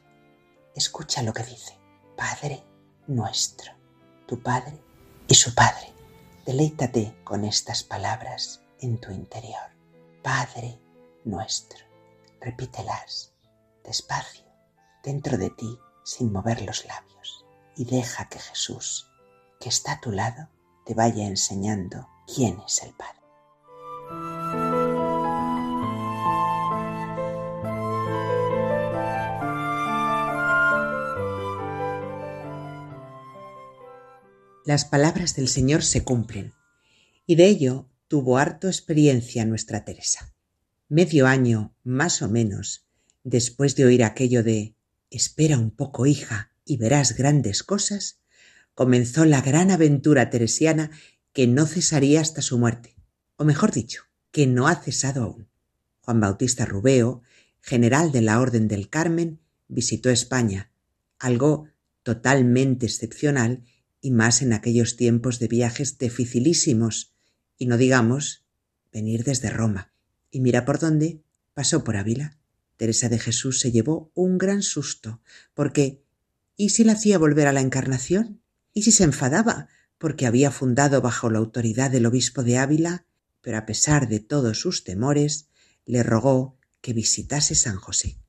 escucha 0.74 1.22
lo 1.22 1.32
que 1.32 1.44
dice. 1.44 1.78
Padre 2.18 2.64
nuestro, 3.06 3.72
tu 4.26 4.42
Padre 4.42 4.82
y 5.28 5.36
su 5.36 5.54
Padre. 5.54 5.94
Deleítate 6.48 7.16
con 7.24 7.46
estas 7.46 7.84
palabras 7.84 8.62
en 8.80 9.00
tu 9.00 9.12
interior. 9.12 9.70
Padre 10.24 10.80
nuestro. 11.26 11.86
Repítelas 12.42 13.34
despacio 13.84 14.46
dentro 15.04 15.38
de 15.38 15.52
ti 15.52 15.78
sin 16.04 16.32
mover 16.32 16.64
los 16.64 16.84
labios 16.86 17.46
y 17.76 17.86
deja 17.86 18.28
que 18.30 18.40
Jesús, 18.40 19.12
que 19.60 19.70
está 19.70 19.94
a 19.94 20.02
tu 20.02 20.12
lado, 20.12 20.50
te 20.88 20.96
vaya 20.96 21.28
enseñando 21.28 22.10
quién 22.26 22.60
es 22.66 22.82
el 22.82 22.96
Padre. 22.96 23.15
Las 34.66 34.84
palabras 34.84 35.36
del 35.36 35.48
Señor 35.48 35.84
se 35.84 36.04
cumplen, 36.04 36.56
y 37.28 37.36
de 37.36 37.46
ello 37.46 37.88
tuvo 38.08 38.40
harto 38.40 38.68
experiencia 38.68 39.46
nuestra 39.46 39.86
Teresa. 39.86 40.34
Medio 40.90 41.28
año, 41.28 41.76
más 41.84 42.24
o 42.24 42.30
menos, 42.30 42.88
después 43.24 43.76
de 43.76 43.86
oír 43.86 44.04
aquello 44.04 44.44
de 44.44 44.76
Espera 45.12 45.60
un 45.60 45.70
poco, 45.70 46.08
hija, 46.08 46.52
y 46.66 46.78
verás 46.78 47.16
grandes 47.16 47.62
cosas, 47.62 48.22
comenzó 48.74 49.24
la 49.26 49.40
gran 49.42 49.70
aventura 49.70 50.32
teresiana 50.32 50.90
que 51.32 51.46
no 51.46 51.68
cesaría 51.68 52.20
hasta 52.20 52.42
su 52.42 52.58
muerte, 52.58 52.96
o 53.38 53.46
mejor 53.46 53.72
dicho, 53.72 54.06
que 54.32 54.48
no 54.48 54.68
ha 54.68 54.78
cesado 54.78 55.22
aún. 55.26 55.48
Juan 56.02 56.20
Bautista 56.20 56.66
Rubeo, 56.66 57.22
general 57.62 58.12
de 58.12 58.24
la 58.24 58.40
Orden 58.40 58.68
del 58.68 58.90
Carmen, 58.90 59.40
visitó 59.68 60.10
España, 60.10 60.72
algo 61.20 61.68
totalmente 62.02 62.88
excepcional 62.88 63.64
y 64.06 64.12
más 64.12 64.44
en 64.44 64.54
aquellos 64.54 64.98
tiempos 64.98 65.40
de 65.40 65.48
viajes 65.48 65.98
dificilísimos, 65.98 67.16
y 67.58 67.66
no 67.66 67.76
digamos 67.76 68.46
venir 68.94 69.24
desde 69.24 69.50
Roma. 69.50 69.94
Y 70.30 70.42
mira 70.42 70.64
por 70.64 70.78
dónde 70.78 71.24
pasó 71.56 71.84
por 71.84 71.98
Ávila. 71.98 72.38
Teresa 72.78 73.10
de 73.10 73.18
Jesús 73.18 73.60
se 73.60 73.72
llevó 73.72 74.12
un 74.14 74.38
gran 74.38 74.62
susto, 74.62 75.24
porque 75.56 76.04
¿y 76.56 76.70
si 76.70 76.84
la 76.84 76.92
hacía 76.92 77.18
volver 77.18 77.48
a 77.48 77.52
la 77.52 77.62
encarnación? 77.62 78.42
¿Y 78.76 78.84
si 78.84 78.92
se 78.92 79.06
enfadaba 79.06 79.70
porque 79.98 80.28
había 80.28 80.52
fundado 80.52 81.02
bajo 81.02 81.32
la 81.32 81.40
autoridad 81.40 81.90
del 81.90 82.06
obispo 82.06 82.44
de 82.44 82.60
Ávila? 82.60 83.08
Pero 83.42 83.58
a 83.58 83.66
pesar 83.66 84.08
de 84.08 84.20
todos 84.20 84.60
sus 84.60 84.84
temores, 84.84 85.48
le 85.84 86.04
rogó 86.04 86.60
que 86.80 86.94
visitase 86.94 87.56
San 87.56 87.78
José. 87.78 88.20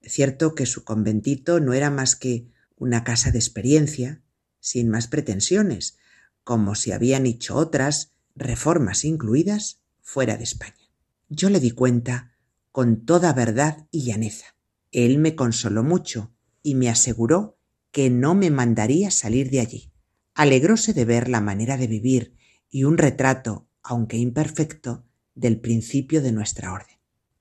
Es 0.00 0.14
cierto 0.14 0.56
que 0.56 0.66
su 0.66 0.82
conventito 0.82 1.60
no 1.60 1.74
era 1.74 1.92
más 1.92 2.16
que 2.16 2.48
una 2.74 3.04
casa 3.04 3.30
de 3.30 3.38
experiencia, 3.38 4.20
sin 4.62 4.88
más 4.88 5.08
pretensiones, 5.08 5.98
como 6.44 6.74
si 6.76 6.92
habían 6.92 7.26
hecho 7.26 7.56
otras, 7.56 8.12
reformas 8.34 9.04
incluidas, 9.04 9.82
fuera 10.00 10.36
de 10.36 10.44
España. 10.44 10.90
Yo 11.28 11.50
le 11.50 11.60
di 11.60 11.72
cuenta 11.72 12.32
con 12.70 13.04
toda 13.04 13.32
verdad 13.32 13.86
y 13.90 14.04
llaneza. 14.04 14.54
Él 14.92 15.18
me 15.18 15.34
consoló 15.34 15.82
mucho 15.82 16.32
y 16.62 16.76
me 16.76 16.88
aseguró 16.88 17.58
que 17.90 18.08
no 18.08 18.34
me 18.34 18.50
mandaría 18.50 19.10
salir 19.10 19.50
de 19.50 19.60
allí. 19.60 19.92
Alegróse 20.34 20.94
de 20.94 21.04
ver 21.04 21.28
la 21.28 21.40
manera 21.40 21.76
de 21.76 21.88
vivir 21.88 22.36
y 22.70 22.84
un 22.84 22.98
retrato, 22.98 23.68
aunque 23.82 24.16
imperfecto, 24.16 25.04
del 25.34 25.60
principio 25.60 26.22
de 26.22 26.32
nuestra 26.32 26.72
orden. 26.72 26.96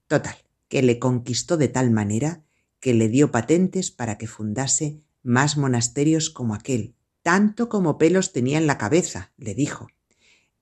Total, 0.07 0.35
que 0.67 0.81
le 0.81 0.97
conquistó 0.99 1.55
de 1.55 1.67
tal 1.67 1.91
manera 1.91 2.43
que 2.79 2.93
le 2.93 3.09
dio 3.09 3.31
patentes 3.31 3.91
para 3.91 4.17
que 4.17 4.27
fundase 4.27 5.03
más 5.21 5.55
monasterios 5.55 6.29
como 6.29 6.55
aquel, 6.55 6.95
tanto 7.23 7.69
como 7.69 7.97
pelos 7.97 8.33
tenía 8.33 8.57
en 8.57 8.67
la 8.67 8.77
cabeza, 8.77 9.31
le 9.37 9.53
dijo, 9.53 9.87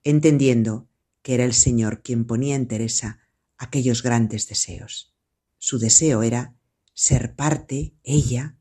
entendiendo 0.03 0.87
que 1.21 1.35
era 1.35 1.45
el 1.45 1.53
Señor 1.53 2.01
quien 2.01 2.25
ponía 2.25 2.55
en 2.55 2.67
Teresa 2.67 3.19
aquellos 3.57 4.03
grandes 4.03 4.47
deseos. 4.47 5.13
Su 5.57 5.79
deseo 5.79 6.23
era 6.23 6.55
ser 6.93 7.35
parte, 7.35 7.93
ella, 8.03 8.57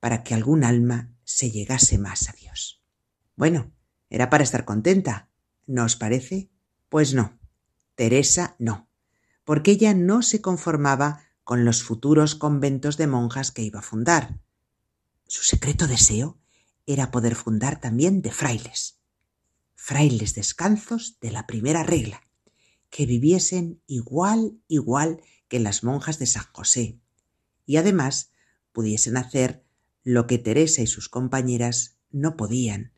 para 0.00 0.22
que 0.22 0.34
algún 0.34 0.64
alma 0.64 1.14
se 1.24 1.50
llegase 1.50 1.98
más 1.98 2.28
a 2.28 2.32
Dios. 2.32 2.82
Bueno, 3.36 3.72
era 4.10 4.28
para 4.30 4.44
estar 4.44 4.64
contenta, 4.64 5.30
¿no 5.66 5.84
os 5.84 5.96
parece? 5.96 6.50
Pues 6.88 7.14
no, 7.14 7.38
Teresa 7.94 8.56
no, 8.58 8.88
porque 9.44 9.72
ella 9.72 9.94
no 9.94 10.22
se 10.22 10.40
conformaba 10.40 11.24
con 11.44 11.64
los 11.64 11.82
futuros 11.82 12.34
conventos 12.34 12.96
de 12.96 13.06
monjas 13.06 13.50
que 13.50 13.62
iba 13.62 13.80
a 13.80 13.82
fundar. 13.82 14.38
Su 15.26 15.42
secreto 15.44 15.86
deseo 15.86 16.41
era 16.86 17.10
poder 17.10 17.34
fundar 17.34 17.80
también 17.80 18.22
de 18.22 18.30
frailes, 18.30 18.98
frailes 19.74 20.34
descansos 20.34 21.18
de 21.20 21.30
la 21.30 21.46
primera 21.46 21.82
regla, 21.82 22.22
que 22.90 23.06
viviesen 23.06 23.80
igual, 23.86 24.60
igual 24.68 25.20
que 25.48 25.60
las 25.60 25.84
monjas 25.84 26.18
de 26.18 26.26
San 26.26 26.44
José, 26.52 26.98
y 27.66 27.76
además 27.76 28.32
pudiesen 28.72 29.16
hacer 29.16 29.64
lo 30.04 30.26
que 30.26 30.38
Teresa 30.38 30.82
y 30.82 30.86
sus 30.86 31.08
compañeras 31.08 31.96
no 32.10 32.36
podían, 32.36 32.92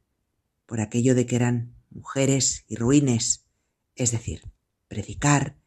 por 0.67 0.81
aquello 0.81 1.15
de 1.15 1.27
que 1.27 1.37
eran 1.37 1.75
mujeres 1.91 2.65
y 2.67 2.77
ruines, 2.77 3.45
es 3.95 4.11
decir, 4.11 4.43
predicar 4.89 5.59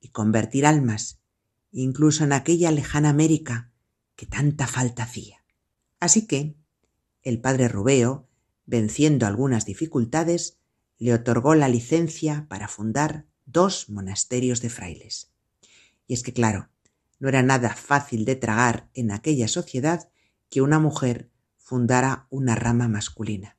y 0.00 0.08
convertir 0.08 0.66
almas, 0.66 1.20
incluso 1.72 2.24
en 2.24 2.32
aquella 2.32 2.70
lejana 2.70 3.10
América 3.10 3.70
que 4.16 4.26
tanta 4.26 4.66
falta 4.66 5.02
hacía. 5.02 5.44
Así 6.00 6.26
que 6.26 6.56
el 7.24 7.40
padre 7.40 7.68
Rubeo, 7.68 8.28
venciendo 8.66 9.26
algunas 9.26 9.64
dificultades, 9.64 10.58
le 10.98 11.12
otorgó 11.12 11.54
la 11.54 11.68
licencia 11.68 12.46
para 12.48 12.68
fundar 12.68 13.26
dos 13.46 13.88
monasterios 13.90 14.60
de 14.60 14.70
frailes. 14.70 15.32
Y 16.06 16.14
es 16.14 16.22
que, 16.22 16.32
claro, 16.32 16.68
no 17.18 17.28
era 17.28 17.42
nada 17.42 17.74
fácil 17.74 18.24
de 18.24 18.36
tragar 18.36 18.88
en 18.94 19.10
aquella 19.10 19.48
sociedad 19.48 20.08
que 20.50 20.62
una 20.62 20.78
mujer 20.78 21.30
fundara 21.56 22.26
una 22.30 22.54
rama 22.54 22.88
masculina. 22.88 23.56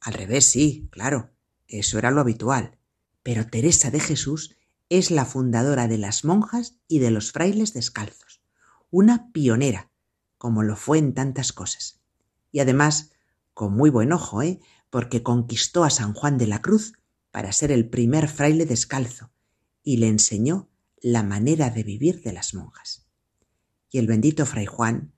Al 0.00 0.14
revés, 0.14 0.44
sí, 0.44 0.88
claro, 0.90 1.30
eso 1.66 1.98
era 1.98 2.10
lo 2.10 2.20
habitual. 2.20 2.78
Pero 3.22 3.46
Teresa 3.46 3.90
de 3.90 4.00
Jesús 4.00 4.56
es 4.88 5.10
la 5.10 5.24
fundadora 5.24 5.88
de 5.88 5.98
las 5.98 6.24
monjas 6.24 6.76
y 6.88 6.98
de 6.98 7.10
los 7.10 7.32
frailes 7.32 7.72
descalzos, 7.74 8.42
una 8.90 9.30
pionera, 9.32 9.90
como 10.36 10.62
lo 10.62 10.76
fue 10.76 10.98
en 10.98 11.14
tantas 11.14 11.52
cosas. 11.52 11.99
Y 12.52 12.60
además, 12.60 13.12
con 13.54 13.74
muy 13.74 13.90
buen 13.90 14.12
ojo, 14.12 14.42
¿eh? 14.42 14.60
porque 14.90 15.22
conquistó 15.22 15.84
a 15.84 15.90
San 15.90 16.14
Juan 16.14 16.38
de 16.38 16.46
la 16.46 16.60
Cruz 16.60 16.94
para 17.30 17.52
ser 17.52 17.70
el 17.70 17.88
primer 17.88 18.28
fraile 18.28 18.66
descalzo 18.66 19.30
y 19.82 19.98
le 19.98 20.08
enseñó 20.08 20.68
la 21.00 21.22
manera 21.22 21.70
de 21.70 21.82
vivir 21.82 22.22
de 22.22 22.32
las 22.32 22.54
monjas. 22.54 23.06
Y 23.90 23.98
el 23.98 24.06
bendito 24.06 24.46
fray 24.46 24.66
Juan 24.66 25.12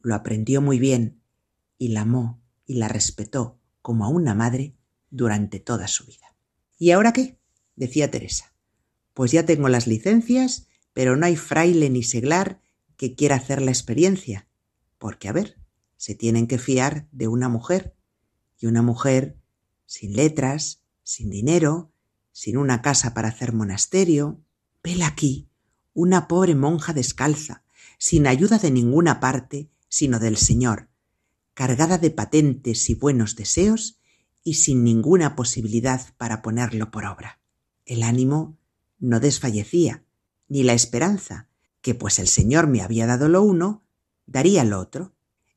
lo 0.00 0.14
aprendió 0.14 0.60
muy 0.60 0.78
bien 0.78 1.22
y 1.78 1.88
la 1.88 2.02
amó 2.02 2.42
y 2.66 2.74
la 2.74 2.88
respetó 2.88 3.58
como 3.82 4.04
a 4.04 4.08
una 4.08 4.34
madre 4.34 4.76
durante 5.10 5.60
toda 5.60 5.88
su 5.88 6.06
vida. 6.06 6.34
¿Y 6.78 6.90
ahora 6.90 7.12
qué? 7.12 7.38
decía 7.76 8.10
Teresa. 8.10 8.52
Pues 9.14 9.32
ya 9.32 9.46
tengo 9.46 9.68
las 9.68 9.86
licencias, 9.86 10.68
pero 10.92 11.16
no 11.16 11.26
hay 11.26 11.36
fraile 11.36 11.90
ni 11.90 12.02
seglar 12.02 12.60
que 12.96 13.14
quiera 13.14 13.36
hacer 13.36 13.60
la 13.62 13.70
experiencia, 13.70 14.48
porque, 14.98 15.28
a 15.28 15.32
ver, 15.32 15.58
se 16.04 16.14
tienen 16.14 16.46
que 16.46 16.58
fiar 16.58 17.08
de 17.12 17.28
una 17.28 17.48
mujer, 17.48 17.96
y 18.58 18.66
una 18.66 18.82
mujer 18.82 19.38
sin 19.86 20.12
letras, 20.12 20.82
sin 21.02 21.30
dinero, 21.30 21.92
sin 22.30 22.58
una 22.58 22.82
casa 22.82 23.14
para 23.14 23.28
hacer 23.28 23.54
monasterio. 23.54 24.38
Vela 24.82 25.06
aquí, 25.06 25.48
una 25.94 26.28
pobre 26.28 26.54
monja 26.54 26.92
descalza, 26.92 27.64
sin 27.96 28.26
ayuda 28.26 28.58
de 28.58 28.70
ninguna 28.70 29.18
parte, 29.18 29.70
sino 29.88 30.18
del 30.18 30.36
Señor, 30.36 30.90
cargada 31.54 31.96
de 31.96 32.10
patentes 32.10 32.90
y 32.90 32.94
buenos 32.94 33.34
deseos 33.34 33.98
y 34.42 34.56
sin 34.56 34.84
ninguna 34.84 35.34
posibilidad 35.34 36.14
para 36.18 36.42
ponerlo 36.42 36.90
por 36.90 37.06
obra. 37.06 37.40
El 37.86 38.02
ánimo 38.02 38.58
no 38.98 39.20
desfallecía, 39.20 40.04
ni 40.48 40.64
la 40.64 40.74
esperanza, 40.74 41.48
que 41.80 41.94
pues 41.94 42.18
el 42.18 42.28
Señor 42.28 42.66
me 42.66 42.82
había 42.82 43.06
dado 43.06 43.30
lo 43.30 43.42
uno, 43.42 43.86
daría 44.26 44.64
lo 44.64 44.80
otro. 44.80 45.13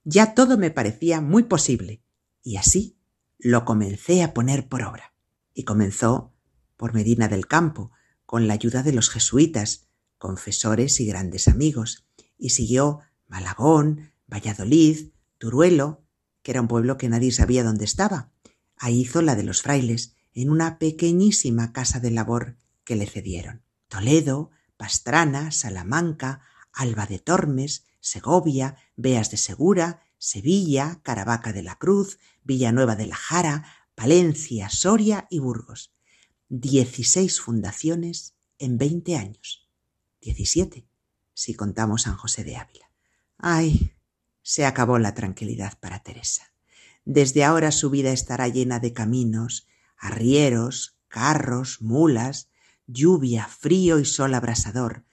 Ya 0.09 0.35
todo 0.35 0.57
me 0.57 0.71
parecía 0.71 1.19
muy 1.19 1.43
posible, 1.43 2.01
y 2.41 2.55
así 2.55 2.97
lo 3.37 3.65
comencé 3.65 4.23
a 4.23 4.33
poner 4.33 4.69
por 4.69 4.83
obra 4.83 5.13
y 5.53 5.65
comenzó 5.65 6.33
por 6.77 6.93
Medina 6.93 7.27
del 7.27 7.45
Campo, 7.45 7.91
con 8.25 8.47
la 8.47 8.53
ayuda 8.53 8.83
de 8.83 8.93
los 8.93 9.09
jesuitas, 9.09 9.89
confesores 10.17 11.01
y 11.01 11.07
grandes 11.07 11.49
amigos, 11.49 12.05
y 12.37 12.51
siguió 12.51 13.01
Malagón, 13.27 14.13
Valladolid, 14.27 15.09
Turuelo, 15.39 16.05
que 16.41 16.51
era 16.51 16.61
un 16.61 16.69
pueblo 16.69 16.97
que 16.97 17.09
nadie 17.09 17.33
sabía 17.33 17.65
dónde 17.65 17.83
estaba. 17.83 18.31
Ahí 18.77 19.01
hizo 19.01 19.21
la 19.21 19.35
de 19.35 19.43
los 19.43 19.61
frailes, 19.61 20.15
en 20.33 20.49
una 20.49 20.79
pequeñísima 20.79 21.73
casa 21.73 21.99
de 21.99 22.11
labor 22.11 22.55
que 22.85 22.95
le 22.95 23.07
cedieron. 23.07 23.61
Toledo, 23.89 24.51
Pastrana, 24.77 25.51
Salamanca, 25.51 26.39
Alba 26.71 27.07
de 27.07 27.19
Tormes, 27.19 27.86
Segovia, 27.99 28.77
Beas 28.95 29.31
de 29.31 29.37
Segura, 29.37 30.03
Sevilla, 30.17 30.99
Caravaca 31.03 31.53
de 31.53 31.63
la 31.63 31.77
Cruz, 31.77 32.19
Villanueva 32.43 32.95
de 32.95 33.07
la 33.07 33.15
Jara, 33.15 33.65
Palencia, 33.95 34.69
Soria 34.69 35.27
y 35.29 35.39
Burgos. 35.39 35.93
Dieciséis 36.49 37.41
fundaciones 37.41 38.35
en 38.59 38.77
veinte 38.77 39.17
años. 39.17 39.67
Diecisiete, 40.21 40.87
si 41.33 41.53
contamos 41.53 42.03
San 42.03 42.15
José 42.15 42.43
de 42.43 42.57
Ávila. 42.57 42.91
Ay, 43.37 43.93
se 44.41 44.65
acabó 44.65 44.97
la 44.97 45.13
tranquilidad 45.13 45.77
para 45.79 46.03
Teresa. 46.03 46.53
Desde 47.05 47.43
ahora 47.43 47.71
su 47.71 47.89
vida 47.89 48.11
estará 48.11 48.47
llena 48.47 48.79
de 48.79 48.93
caminos, 48.93 49.67
arrieros, 49.97 50.97
carros, 51.07 51.81
mulas, 51.81 52.49
lluvia, 52.85 53.47
frío 53.47 53.99
y 53.99 54.05
sol 54.05 54.33
abrasador, 54.33 55.05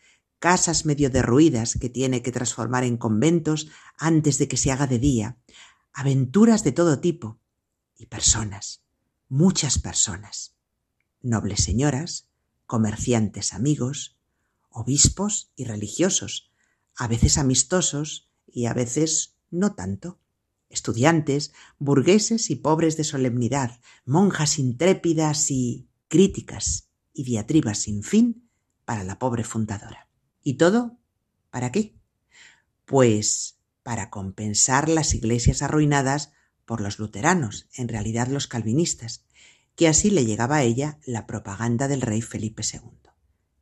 casas 0.45 0.85
medio 0.85 1.09
derruidas 1.09 1.79
que 1.81 1.89
tiene 1.89 2.21
que 2.21 2.31
transformar 2.31 2.85
en 2.85 2.99
conventos 2.99 3.69
antes 3.97 4.37
de 4.37 4.47
que 4.47 4.59
se 4.59 4.71
haga 4.71 4.87
de 4.87 4.99
día, 4.99 5.39
aventuras 5.95 6.63
de 6.65 6.73
todo 6.73 7.01
tipo, 7.01 7.41
y 7.97 8.05
personas, 8.05 8.83
muchas 9.31 9.79
personas, 9.79 10.55
nobles 11.23 11.65
señoras, 11.65 12.29
comerciantes 12.67 13.55
amigos, 13.55 14.19
obispos 14.69 15.51
y 15.57 15.65
religiosos, 15.65 16.53
a 16.95 17.09
veces 17.09 17.39
amistosos 17.39 18.29
y 18.47 18.67
a 18.67 18.75
veces 18.75 19.37
no 19.51 19.75
tanto, 19.75 20.21
estudiantes, 20.69 21.55
burgueses 21.79 22.51
y 22.51 22.57
pobres 22.57 22.99
de 22.99 23.05
solemnidad, 23.05 23.81
monjas 24.05 24.59
intrépidas 24.59 25.51
y 25.51 25.89
críticas 26.09 26.91
y 27.15 27.25
diatribas 27.25 27.79
sin 27.79 28.03
fin 28.03 28.51
para 28.85 29.05
la 29.05 29.19
pobre 29.19 29.43
fundadora. 29.43 30.05
¿Y 30.45 30.55
todo? 30.55 30.99
¿Para 31.51 31.73
qué? 31.73 31.97
Pues 32.85 33.59
para 33.83 34.11
compensar 34.11 34.89
las 34.91 35.15
iglesias 35.15 35.63
arruinadas 35.63 36.33
por 36.67 36.83
los 36.83 36.99
luteranos, 36.99 37.67
en 37.75 37.89
realidad 37.89 38.29
los 38.29 38.47
calvinistas, 38.47 39.25
que 39.75 39.89
así 39.89 40.11
le 40.11 40.27
llegaba 40.27 40.57
a 40.57 40.63
ella 40.63 40.99
la 41.07 41.27
propaganda 41.27 41.89
del 41.89 42.03
rey 42.03 42.21
Felipe 42.21 42.63
II. 42.63 43.11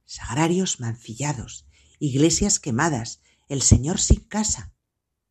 Sagrarios 0.05 0.81
mancillados, 0.81 1.67
iglesias 2.01 2.59
quemadas, 2.59 3.21
el 3.49 3.63
Señor 3.63 4.01
sin 4.01 4.21
casa, 4.21 4.75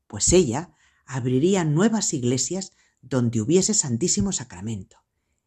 pues 0.08 0.32
ella 0.32 0.74
abriría 1.06 1.66
nuevas 1.66 2.14
iglesias 2.14 2.72
donde 3.02 3.42
hubiese 3.42 3.74
Santísimo 3.74 4.32
Sacramento, 4.32 4.98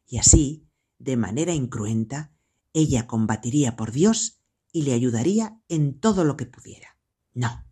y 0.06 0.18
así, 0.18 0.68
de 0.98 1.16
manera 1.16 1.54
incruenta, 1.54 2.32
ella 2.74 3.06
combatiría 3.06 3.76
por 3.76 3.90
Dios 3.92 4.43
y 4.74 4.82
le 4.82 4.92
ayudaría 4.92 5.60
en 5.68 6.00
todo 6.00 6.24
lo 6.24 6.36
que 6.36 6.46
pudiera. 6.46 6.98
No, 7.32 7.64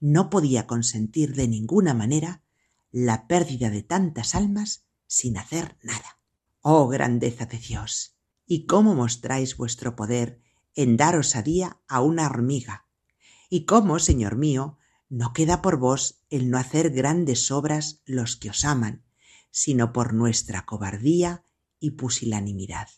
no 0.00 0.28
podía 0.28 0.66
consentir 0.66 1.34
de 1.34 1.48
ninguna 1.48 1.94
manera 1.94 2.42
la 2.90 3.26
pérdida 3.26 3.70
de 3.70 3.82
tantas 3.82 4.34
almas 4.34 4.84
sin 5.06 5.38
hacer 5.38 5.78
nada. 5.82 6.20
Oh 6.60 6.88
grandeza 6.88 7.46
de 7.46 7.56
Dios, 7.56 8.18
y 8.46 8.66
cómo 8.66 8.94
mostráis 8.94 9.56
vuestro 9.56 9.96
poder 9.96 10.42
en 10.74 10.98
dar 10.98 11.16
osadía 11.16 11.80
a 11.88 12.02
una 12.02 12.26
hormiga, 12.26 12.86
y 13.48 13.64
cómo, 13.64 13.98
Señor 13.98 14.36
mío, 14.36 14.76
no 15.08 15.32
queda 15.32 15.62
por 15.62 15.78
vos 15.78 16.20
el 16.28 16.50
no 16.50 16.58
hacer 16.58 16.90
grandes 16.90 17.50
obras 17.50 18.02
los 18.04 18.36
que 18.36 18.50
os 18.50 18.66
aman, 18.66 19.04
sino 19.50 19.94
por 19.94 20.12
nuestra 20.12 20.66
cobardía 20.66 21.46
y 21.80 21.92
pusilanimidad. 21.92 22.88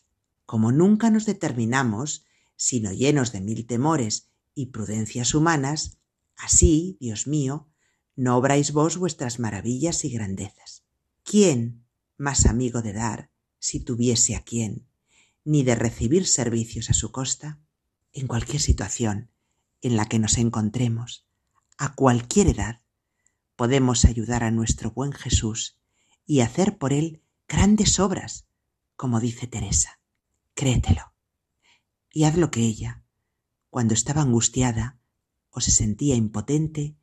Como 0.45 0.73
nunca 0.73 1.09
nos 1.09 1.25
determinamos, 1.25 2.25
sino 2.55 2.91
llenos 2.91 3.31
de 3.31 3.41
mil 3.41 3.65
temores 3.65 4.29
y 4.53 4.67
prudencias 4.67 5.33
humanas, 5.33 5.97
así, 6.37 6.97
Dios 6.99 7.27
mío, 7.27 7.67
no 8.15 8.37
obráis 8.37 8.71
vos 8.71 8.97
vuestras 8.97 9.39
maravillas 9.39 10.05
y 10.05 10.09
grandezas. 10.09 10.83
¿Quién 11.23 11.85
más 12.17 12.45
amigo 12.45 12.81
de 12.81 12.93
dar, 12.93 13.29
si 13.59 13.79
tuviese 13.79 14.35
a 14.35 14.41
quién, 14.41 14.87
ni 15.43 15.63
de 15.63 15.75
recibir 15.75 16.25
servicios 16.25 16.89
a 16.89 16.93
su 16.93 17.11
costa? 17.11 17.59
En 18.13 18.27
cualquier 18.27 18.61
situación 18.61 19.29
en 19.81 19.97
la 19.97 20.05
que 20.05 20.19
nos 20.19 20.37
encontremos, 20.37 21.27
a 21.77 21.93
cualquier 21.95 22.47
edad, 22.47 22.81
podemos 23.55 24.05
ayudar 24.05 24.43
a 24.43 24.51
nuestro 24.51 24.91
buen 24.91 25.11
Jesús 25.11 25.77
y 26.25 26.39
hacer 26.39 26.77
por 26.77 26.93
él 26.93 27.21
grandes 27.47 27.99
obras, 27.99 28.47
como 28.95 29.19
dice 29.19 29.47
Teresa. 29.47 29.99
Créetelo. 30.53 31.14
Y 32.15 32.23
haz 32.23 32.37
lo 32.37 32.49
que 32.49 32.61
ella, 32.61 33.03
cuando 33.69 33.93
estaba 33.93 34.21
angustiada 34.21 34.97
o 35.49 35.59
se 35.59 35.71
sentía 35.71 36.15
impotente, 36.15 36.95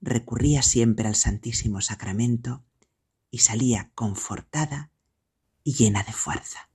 recurría 0.00 0.60
siempre 0.60 1.06
al 1.06 1.14
Santísimo 1.14 1.80
Sacramento 1.80 2.64
y 3.30 3.38
salía 3.38 3.92
confortada 3.94 4.90
y 5.62 5.74
llena 5.74 6.02
de 6.02 6.12
fuerza. 6.12 6.68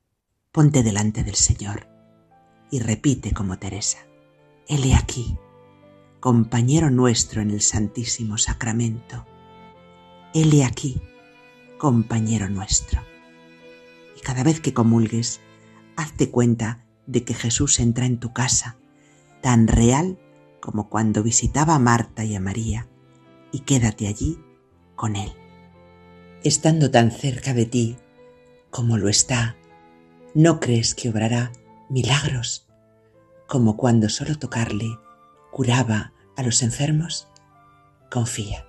Ponte 0.54 0.84
delante 0.84 1.26
del 1.26 1.36
Señor 1.36 1.90
y 2.72 2.80
repite 2.80 3.34
como 3.34 3.60
Teresa, 3.60 3.98
Él 4.70 4.90
aquí, 4.94 5.38
compañero 6.22 6.92
nuestro 6.92 7.42
en 7.42 7.52
el 7.52 7.60
Santísimo 7.60 8.38
Sacramento. 8.38 9.26
Él 10.34 10.64
aquí, 10.64 11.02
compañero 11.78 12.50
nuestro. 12.50 13.02
Y 14.16 14.22
cada 14.22 14.44
vez 14.44 14.62
que 14.62 14.74
comulgues, 14.74 15.42
hazte 15.98 16.32
cuenta 16.32 16.86
de 17.12 17.24
que 17.26 17.34
Jesús 17.34 17.80
entra 17.80 18.06
en 18.06 18.20
tu 18.20 18.32
casa, 18.32 18.78
tan 19.42 19.68
real 19.68 20.18
como 20.62 20.90
cuando 20.90 21.24
visitaba 21.24 21.76
a 21.76 21.80
Marta 21.80 22.24
y 22.24 22.36
a 22.36 22.40
María, 22.40 22.88
y 23.52 23.60
quédate 23.60 24.08
allí 24.08 24.40
con 24.96 25.16
Él. 25.16 25.34
Estando 26.44 26.90
tan 26.90 27.12
cerca 27.12 27.54
de 27.54 27.66
ti 27.66 27.98
como 28.70 28.98
lo 28.98 29.10
está, 29.10 29.58
¿no 30.34 30.60
crees 30.60 30.96
que 30.96 31.10
obrará 31.10 31.52
milagros 31.90 32.68
como 33.48 33.76
cuando 33.76 34.08
solo 34.08 34.38
tocarle 34.40 34.98
curaba 35.52 36.14
a 36.38 36.44
los 36.44 36.64
enfermos? 36.64 37.28
Confía. 38.10 38.66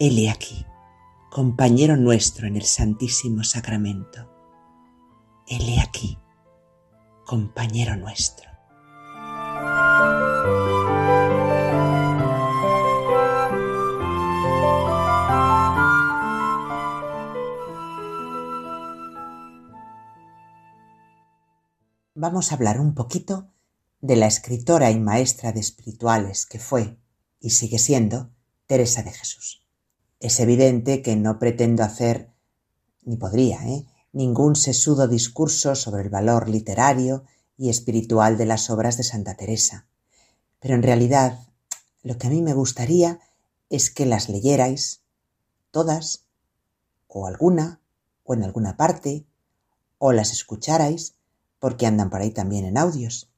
Él 0.00 0.18
he 0.18 0.28
aquí, 0.28 0.66
compañero 1.30 1.96
nuestro 1.96 2.48
en 2.48 2.56
el 2.56 2.64
Santísimo 2.64 3.44
Sacramento. 3.44 4.28
Él 5.46 5.68
he 5.68 5.80
aquí, 5.80 6.18
compañero 7.24 7.96
nuestro. 7.96 8.50
Vamos 22.16 22.52
a 22.52 22.54
hablar 22.54 22.80
un 22.80 22.94
poquito 22.94 23.50
de 24.00 24.16
la 24.16 24.26
escritora 24.26 24.90
y 24.90 24.98
maestra 24.98 25.52
de 25.52 25.60
espirituales 25.60 26.46
que 26.46 26.58
fue 26.58 26.96
y 27.40 27.50
sigue 27.50 27.78
siendo 27.78 28.30
Teresa 28.66 29.02
de 29.02 29.12
Jesús. 29.12 29.66
Es 30.20 30.40
evidente 30.40 31.02
que 31.02 31.16
no 31.16 31.38
pretendo 31.38 31.82
hacer, 31.82 32.30
ni 33.02 33.16
podría, 33.16 33.66
¿eh? 33.66 33.84
Ningún 34.14 34.54
sesudo 34.56 35.08
discurso 35.08 35.74
sobre 35.74 36.02
el 36.02 36.08
valor 36.08 36.48
literario 36.48 37.24
y 37.58 37.68
espiritual 37.68 38.38
de 38.38 38.46
las 38.46 38.70
obras 38.70 38.96
de 38.96 39.02
Santa 39.02 39.36
Teresa. 39.36 39.86
Pero 40.60 40.76
en 40.76 40.82
realidad 40.82 41.40
lo 42.02 42.16
que 42.16 42.28
a 42.28 42.30
mí 42.30 42.40
me 42.40 42.54
gustaría 42.54 43.20
es 43.68 43.90
que 43.90 44.06
las 44.06 44.28
leyerais 44.28 45.02
todas, 45.72 46.26
o 47.08 47.26
alguna, 47.26 47.80
o 48.22 48.34
en 48.34 48.44
alguna 48.44 48.76
parte, 48.76 49.26
o 49.98 50.12
las 50.12 50.30
escucharais, 50.30 51.14
porque 51.58 51.86
andan 51.86 52.08
por 52.08 52.20
ahí 52.20 52.30
también 52.30 52.64
en 52.64 52.78
audios. 52.78 53.30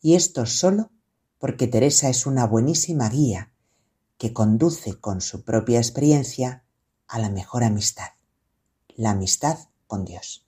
Y 0.00 0.14
esto 0.14 0.46
solo 0.46 0.90
porque 1.38 1.66
Teresa 1.66 2.08
es 2.08 2.26
una 2.26 2.46
buenísima 2.46 3.08
guía 3.08 3.52
que 4.18 4.32
conduce 4.32 5.00
con 5.00 5.20
su 5.20 5.42
propia 5.42 5.78
experiencia 5.78 6.62
a 7.08 7.18
la 7.18 7.28
mejor 7.28 7.64
amistad, 7.64 8.10
la 8.94 9.10
amistad 9.10 9.58
Dios. 10.04 10.46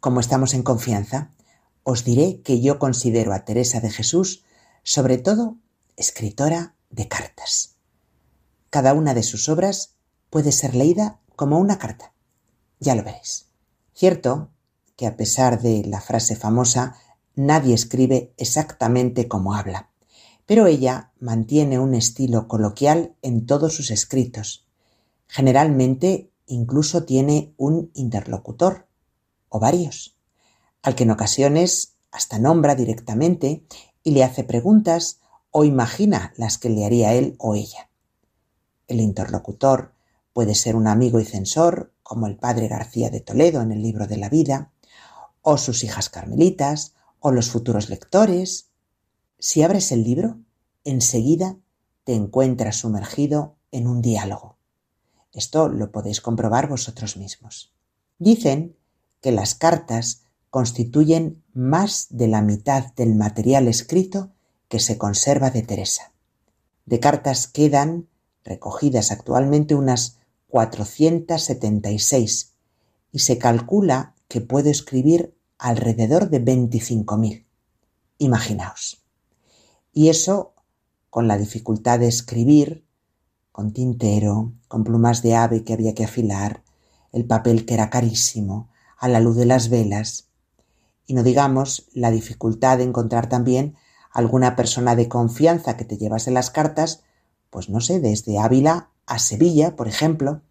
Como 0.00 0.20
estamos 0.20 0.54
en 0.54 0.62
confianza, 0.62 1.30
os 1.82 2.04
diré 2.04 2.42
que 2.42 2.60
yo 2.60 2.78
considero 2.78 3.32
a 3.32 3.44
Teresa 3.44 3.80
de 3.80 3.90
Jesús 3.90 4.44
sobre 4.82 5.18
todo 5.18 5.56
escritora 5.96 6.74
de 6.90 7.08
cartas. 7.08 7.76
Cada 8.70 8.92
una 8.94 9.14
de 9.14 9.22
sus 9.22 9.48
obras 9.48 9.94
puede 10.30 10.52
ser 10.52 10.74
leída 10.74 11.20
como 11.36 11.58
una 11.58 11.78
carta. 11.78 12.12
Ya 12.78 12.94
lo 12.94 13.02
veréis. 13.02 13.46
Cierto 13.94 14.50
que 14.96 15.06
a 15.06 15.16
pesar 15.16 15.60
de 15.62 15.84
la 15.84 16.00
frase 16.00 16.36
famosa, 16.36 16.96
nadie 17.34 17.74
escribe 17.74 18.32
exactamente 18.36 19.28
como 19.28 19.54
habla 19.54 19.90
pero 20.50 20.66
ella 20.66 21.12
mantiene 21.20 21.78
un 21.78 21.94
estilo 21.94 22.48
coloquial 22.48 23.14
en 23.22 23.46
todos 23.46 23.72
sus 23.72 23.92
escritos. 23.92 24.66
Generalmente 25.28 26.29
incluso 26.50 27.04
tiene 27.04 27.54
un 27.56 27.90
interlocutor, 27.94 28.86
o 29.48 29.58
varios, 29.58 30.16
al 30.82 30.94
que 30.94 31.04
en 31.04 31.10
ocasiones 31.10 31.94
hasta 32.10 32.38
nombra 32.38 32.74
directamente 32.74 33.64
y 34.02 34.10
le 34.12 34.24
hace 34.24 34.44
preguntas 34.44 35.20
o 35.50 35.64
imagina 35.64 36.32
las 36.36 36.58
que 36.58 36.70
le 36.70 36.84
haría 36.84 37.14
él 37.14 37.36
o 37.38 37.54
ella. 37.54 37.90
El 38.88 39.00
interlocutor 39.00 39.94
puede 40.32 40.54
ser 40.54 40.76
un 40.76 40.86
amigo 40.86 41.20
y 41.20 41.24
censor, 41.24 41.92
como 42.02 42.26
el 42.26 42.36
padre 42.36 42.68
García 42.68 43.10
de 43.10 43.20
Toledo 43.20 43.60
en 43.62 43.72
el 43.72 43.82
libro 43.82 44.06
de 44.06 44.16
la 44.16 44.28
vida, 44.28 44.72
o 45.42 45.56
sus 45.56 45.84
hijas 45.84 46.08
carmelitas, 46.08 46.94
o 47.20 47.30
los 47.30 47.50
futuros 47.50 47.88
lectores, 47.88 48.70
si 49.38 49.62
abres 49.62 49.92
el 49.92 50.02
libro, 50.02 50.38
enseguida 50.84 51.56
te 52.04 52.14
encuentras 52.14 52.76
sumergido 52.76 53.56
en 53.70 53.86
un 53.86 54.02
diálogo. 54.02 54.59
Esto 55.32 55.68
lo 55.68 55.92
podéis 55.92 56.20
comprobar 56.20 56.68
vosotros 56.68 57.16
mismos. 57.16 57.72
Dicen 58.18 58.76
que 59.20 59.30
las 59.32 59.54
cartas 59.54 60.24
constituyen 60.50 61.42
más 61.52 62.06
de 62.10 62.28
la 62.28 62.42
mitad 62.42 62.92
del 62.94 63.14
material 63.14 63.68
escrito 63.68 64.32
que 64.68 64.80
se 64.80 64.98
conserva 64.98 65.50
de 65.50 65.62
Teresa. 65.62 66.12
De 66.86 67.00
cartas 67.00 67.46
quedan 67.46 68.08
recogidas 68.44 69.12
actualmente 69.12 69.74
unas 69.74 70.18
476 70.48 72.54
y 73.12 73.18
se 73.20 73.38
calcula 73.38 74.14
que 74.28 74.40
puede 74.40 74.70
escribir 74.70 75.36
alrededor 75.58 76.30
de 76.30 76.44
25.000. 76.44 77.44
Imaginaos. 78.18 79.04
Y 79.92 80.08
eso 80.08 80.54
con 81.10 81.28
la 81.28 81.36
dificultad 81.36 81.98
de 81.98 82.08
escribir, 82.08 82.86
con 83.52 83.72
tintero, 83.72 84.52
con 84.70 84.84
plumas 84.84 85.20
de 85.20 85.34
ave 85.34 85.64
que 85.64 85.72
había 85.72 85.96
que 85.96 86.04
afilar, 86.04 86.62
el 87.10 87.24
papel 87.24 87.66
que 87.66 87.74
era 87.74 87.90
carísimo, 87.90 88.68
a 88.96 89.08
la 89.08 89.18
luz 89.18 89.36
de 89.36 89.44
las 89.44 89.68
velas, 89.68 90.28
y 91.06 91.14
no 91.14 91.24
digamos 91.24 91.88
la 91.92 92.12
dificultad 92.12 92.78
de 92.78 92.84
encontrar 92.84 93.28
también 93.28 93.74
alguna 94.12 94.54
persona 94.54 94.94
de 94.94 95.08
confianza 95.08 95.76
que 95.76 95.84
te 95.84 95.98
llevase 95.98 96.30
las 96.30 96.50
cartas, 96.50 97.02
pues 97.50 97.68
no 97.68 97.80
sé, 97.80 97.98
desde 97.98 98.38
Ávila 98.38 98.90
a 99.06 99.18
Sevilla, 99.18 99.74
por 99.74 99.88
ejemplo, 99.88 100.42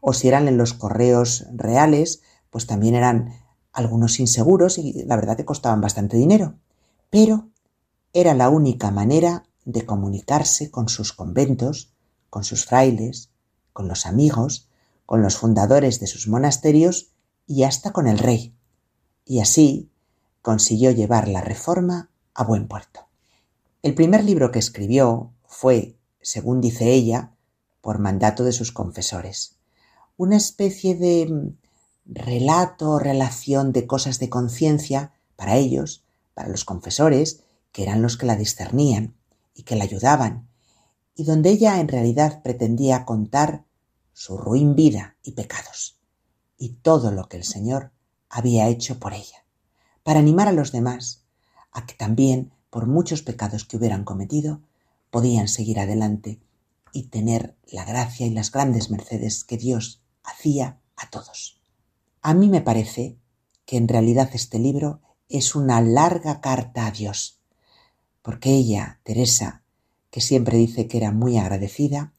o 0.00 0.14
si 0.14 0.28
eran 0.28 0.48
en 0.48 0.56
los 0.56 0.72
correos 0.72 1.44
reales, 1.52 2.22
pues 2.48 2.66
también 2.66 2.94
eran 2.94 3.34
algunos 3.74 4.20
inseguros 4.20 4.78
y 4.78 5.04
la 5.04 5.16
verdad 5.16 5.36
que 5.36 5.44
costaban 5.44 5.82
bastante 5.82 6.16
dinero. 6.16 6.54
Pero 7.10 7.50
era 8.14 8.32
la 8.32 8.48
única 8.48 8.90
manera 8.90 9.44
de 9.66 9.84
comunicarse 9.84 10.70
con 10.70 10.88
sus 10.88 11.12
conventos, 11.12 11.92
con 12.30 12.42
sus 12.42 12.64
frailes, 12.64 13.28
con 13.76 13.88
los 13.88 14.06
amigos, 14.06 14.68
con 15.04 15.20
los 15.20 15.36
fundadores 15.36 16.00
de 16.00 16.06
sus 16.06 16.28
monasterios 16.28 17.10
y 17.46 17.64
hasta 17.64 17.92
con 17.92 18.06
el 18.06 18.16
rey. 18.16 18.54
Y 19.26 19.40
así 19.40 19.90
consiguió 20.40 20.92
llevar 20.92 21.28
la 21.28 21.42
reforma 21.42 22.08
a 22.32 22.42
buen 22.42 22.68
puerto. 22.68 23.00
El 23.82 23.94
primer 23.94 24.24
libro 24.24 24.50
que 24.50 24.60
escribió 24.60 25.30
fue, 25.46 25.98
según 26.22 26.62
dice 26.62 26.90
ella, 26.90 27.32
por 27.82 27.98
mandato 27.98 28.44
de 28.44 28.52
sus 28.52 28.72
confesores, 28.72 29.56
una 30.16 30.38
especie 30.38 30.94
de 30.94 31.26
mm, 31.26 31.56
relato 32.06 32.92
o 32.92 32.98
relación 32.98 33.72
de 33.72 33.86
cosas 33.86 34.18
de 34.18 34.30
conciencia 34.30 35.12
para 35.36 35.56
ellos, 35.56 36.02
para 36.32 36.48
los 36.48 36.64
confesores, 36.64 37.42
que 37.72 37.82
eran 37.82 38.00
los 38.00 38.16
que 38.16 38.24
la 38.24 38.36
discernían 38.36 39.12
y 39.54 39.64
que 39.64 39.76
la 39.76 39.84
ayudaban, 39.84 40.48
y 41.14 41.24
donde 41.24 41.50
ella 41.50 41.78
en 41.78 41.88
realidad 41.88 42.40
pretendía 42.42 43.04
contar 43.04 43.65
su 44.16 44.38
ruin 44.38 44.74
vida 44.74 45.18
y 45.22 45.32
pecados, 45.32 45.98
y 46.56 46.70
todo 46.70 47.12
lo 47.12 47.28
que 47.28 47.36
el 47.36 47.44
Señor 47.44 47.92
había 48.30 48.66
hecho 48.66 48.98
por 48.98 49.12
ella, 49.12 49.44
para 50.02 50.20
animar 50.20 50.48
a 50.48 50.52
los 50.52 50.72
demás 50.72 51.26
a 51.70 51.84
que 51.84 51.92
también, 51.92 52.50
por 52.70 52.86
muchos 52.86 53.20
pecados 53.20 53.66
que 53.66 53.76
hubieran 53.76 54.04
cometido, 54.04 54.62
podían 55.10 55.48
seguir 55.48 55.78
adelante 55.78 56.40
y 56.92 57.08
tener 57.08 57.58
la 57.70 57.84
gracia 57.84 58.26
y 58.26 58.30
las 58.30 58.50
grandes 58.50 58.90
mercedes 58.90 59.44
que 59.44 59.58
Dios 59.58 60.00
hacía 60.24 60.80
a 60.96 61.10
todos. 61.10 61.60
A 62.22 62.32
mí 62.32 62.48
me 62.48 62.62
parece 62.62 63.18
que 63.66 63.76
en 63.76 63.86
realidad 63.86 64.30
este 64.32 64.58
libro 64.58 65.02
es 65.28 65.54
una 65.54 65.82
larga 65.82 66.40
carta 66.40 66.86
a 66.86 66.90
Dios, 66.90 67.38
porque 68.22 68.54
ella, 68.54 68.98
Teresa, 69.02 69.62
que 70.10 70.22
siempre 70.22 70.56
dice 70.56 70.88
que 70.88 70.96
era 70.96 71.12
muy 71.12 71.36
agradecida, 71.36 72.14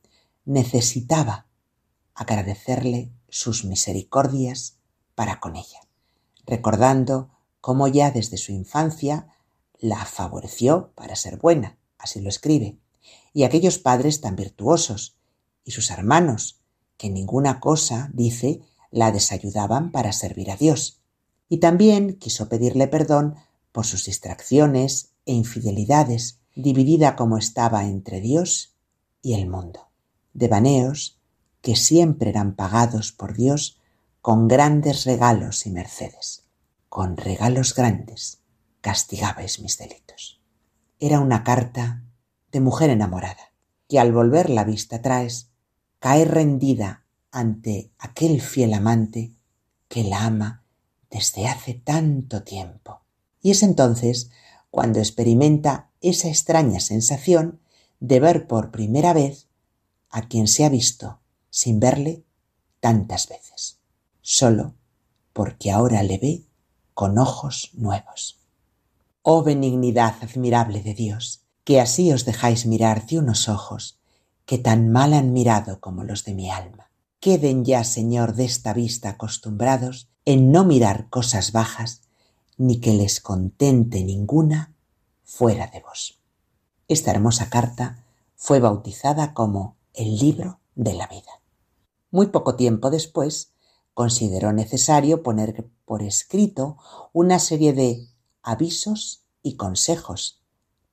necesitaba 0.46 1.47
agradecerle 2.18 3.12
sus 3.30 3.64
misericordias 3.64 4.78
para 5.16 5.40
con 5.40 5.56
ella, 5.56 5.80
recordando 6.46 7.30
cómo 7.62 7.88
ya 7.88 8.12
desde 8.12 8.38
su 8.38 8.52
infancia 8.52 9.28
la 9.80 10.04
favoreció 10.04 10.92
para 10.96 11.16
ser 11.16 11.38
buena, 11.38 11.78
así 12.00 12.20
lo 12.20 12.30
escribe, 12.30 12.80
y 13.34 13.44
aquellos 13.44 13.78
padres 13.78 14.20
tan 14.20 14.36
virtuosos, 14.36 15.16
y 15.64 15.72
sus 15.72 15.92
hermanos, 15.92 16.60
que 16.98 17.10
ninguna 17.10 17.60
cosa, 17.60 18.10
dice, 18.14 18.62
la 18.90 19.12
desayudaban 19.12 19.92
para 19.92 20.12
servir 20.12 20.50
a 20.50 20.58
Dios. 20.58 21.02
Y 21.50 21.58
también 21.58 22.18
quiso 22.18 22.50
pedirle 22.50 22.88
perdón 22.88 23.36
por 23.72 23.86
sus 23.86 24.06
distracciones 24.06 25.12
e 25.26 25.34
infidelidades, 25.34 26.40
dividida 26.56 27.16
como 27.16 27.38
estaba 27.38 27.86
entre 27.86 28.22
Dios 28.22 28.74
y 29.22 29.36
el 29.36 29.48
mundo. 29.48 29.90
Devaneos 30.34 31.17
que 31.62 31.76
siempre 31.76 32.30
eran 32.30 32.56
pagados 32.56 33.12
por 33.12 33.36
Dios 33.36 33.80
con 34.22 34.48
grandes 34.48 35.06
regalos 35.06 35.66
y 35.66 35.72
mercedes. 35.72 36.44
Con 36.90 37.18
regalos 37.18 37.76
grandes 37.76 38.40
castigabais 38.82 39.60
mis 39.60 39.78
delitos. 39.78 40.42
Era 41.00 41.20
una 41.20 41.44
carta 41.44 42.04
de 42.52 42.60
mujer 42.62 42.90
enamorada, 42.90 43.52
que 43.88 44.00
al 44.00 44.12
volver 44.12 44.50
la 44.50 44.64
vista 44.64 44.98
atrás 44.98 45.50
cae 46.00 46.26
rendida 46.26 47.06
ante 47.32 47.92
aquel 48.00 48.42
fiel 48.42 48.74
amante 48.74 49.34
que 49.88 50.04
la 50.04 50.26
ama 50.26 50.64
desde 51.10 51.48
hace 51.48 51.74
tanto 51.74 52.44
tiempo. 52.44 53.02
Y 53.42 53.52
es 53.52 53.64
entonces 53.64 54.30
cuando 54.70 55.00
experimenta 55.00 55.90
esa 56.02 56.28
extraña 56.28 56.80
sensación 56.80 57.60
de 58.00 58.20
ver 58.20 58.48
por 58.48 58.72
primera 58.72 59.14
vez 59.14 59.48
a 60.10 60.28
quien 60.28 60.48
se 60.48 60.66
ha 60.66 60.70
visto 60.70 61.20
sin 61.58 61.80
verle 61.80 62.24
tantas 62.80 63.28
veces, 63.28 63.80
solo 64.22 64.76
porque 65.34 65.72
ahora 65.72 66.04
le 66.04 66.20
ve 66.20 66.44
con 66.94 67.18
ojos 67.18 67.72
nuevos. 67.74 68.38
Oh 69.24 69.44
benignidad 69.44 70.16
admirable 70.22 70.84
de 70.84 70.94
Dios, 70.94 71.42
que 71.64 71.82
así 71.82 72.12
os 72.14 72.26
dejáis 72.26 72.68
mirar 72.68 73.08
de 73.08 73.18
unos 73.18 73.50
ojos 73.50 73.98
que 74.46 74.60
tan 74.60 74.90
mal 74.90 75.14
han 75.14 75.34
mirado 75.34 75.80
como 75.80 76.04
los 76.04 76.24
de 76.24 76.36
mi 76.36 76.52
alma. 76.52 76.92
Queden 77.20 77.66
ya, 77.66 77.84
Señor, 77.84 78.36
de 78.36 78.46
esta 78.46 78.74
vista 78.74 79.10
acostumbrados 79.10 80.08
en 80.26 80.52
no 80.52 80.64
mirar 80.64 81.10
cosas 81.10 81.52
bajas, 81.52 82.02
ni 82.58 82.80
que 82.80 82.94
les 82.94 83.20
contente 83.20 84.04
ninguna 84.04 84.74
fuera 85.24 85.68
de 85.68 85.82
vos. 85.82 86.20
Esta 86.88 87.12
hermosa 87.12 87.50
carta 87.50 88.04
fue 88.36 88.60
bautizada 88.60 89.34
como 89.34 89.76
el 89.96 90.18
libro 90.18 90.60
de 90.76 90.94
la 90.94 91.08
vida. 91.08 91.37
Muy 92.12 92.28
poco 92.28 92.56
tiempo 92.56 92.90
después, 92.90 93.54
consideró 93.94 94.54
necesario 94.54 95.24
poner 95.24 95.70
por 95.86 96.04
escrito 96.04 96.78
una 97.14 97.40
serie 97.40 97.74
de 97.74 98.08
avisos 98.44 99.24
y 99.42 99.56
consejos 99.56 100.42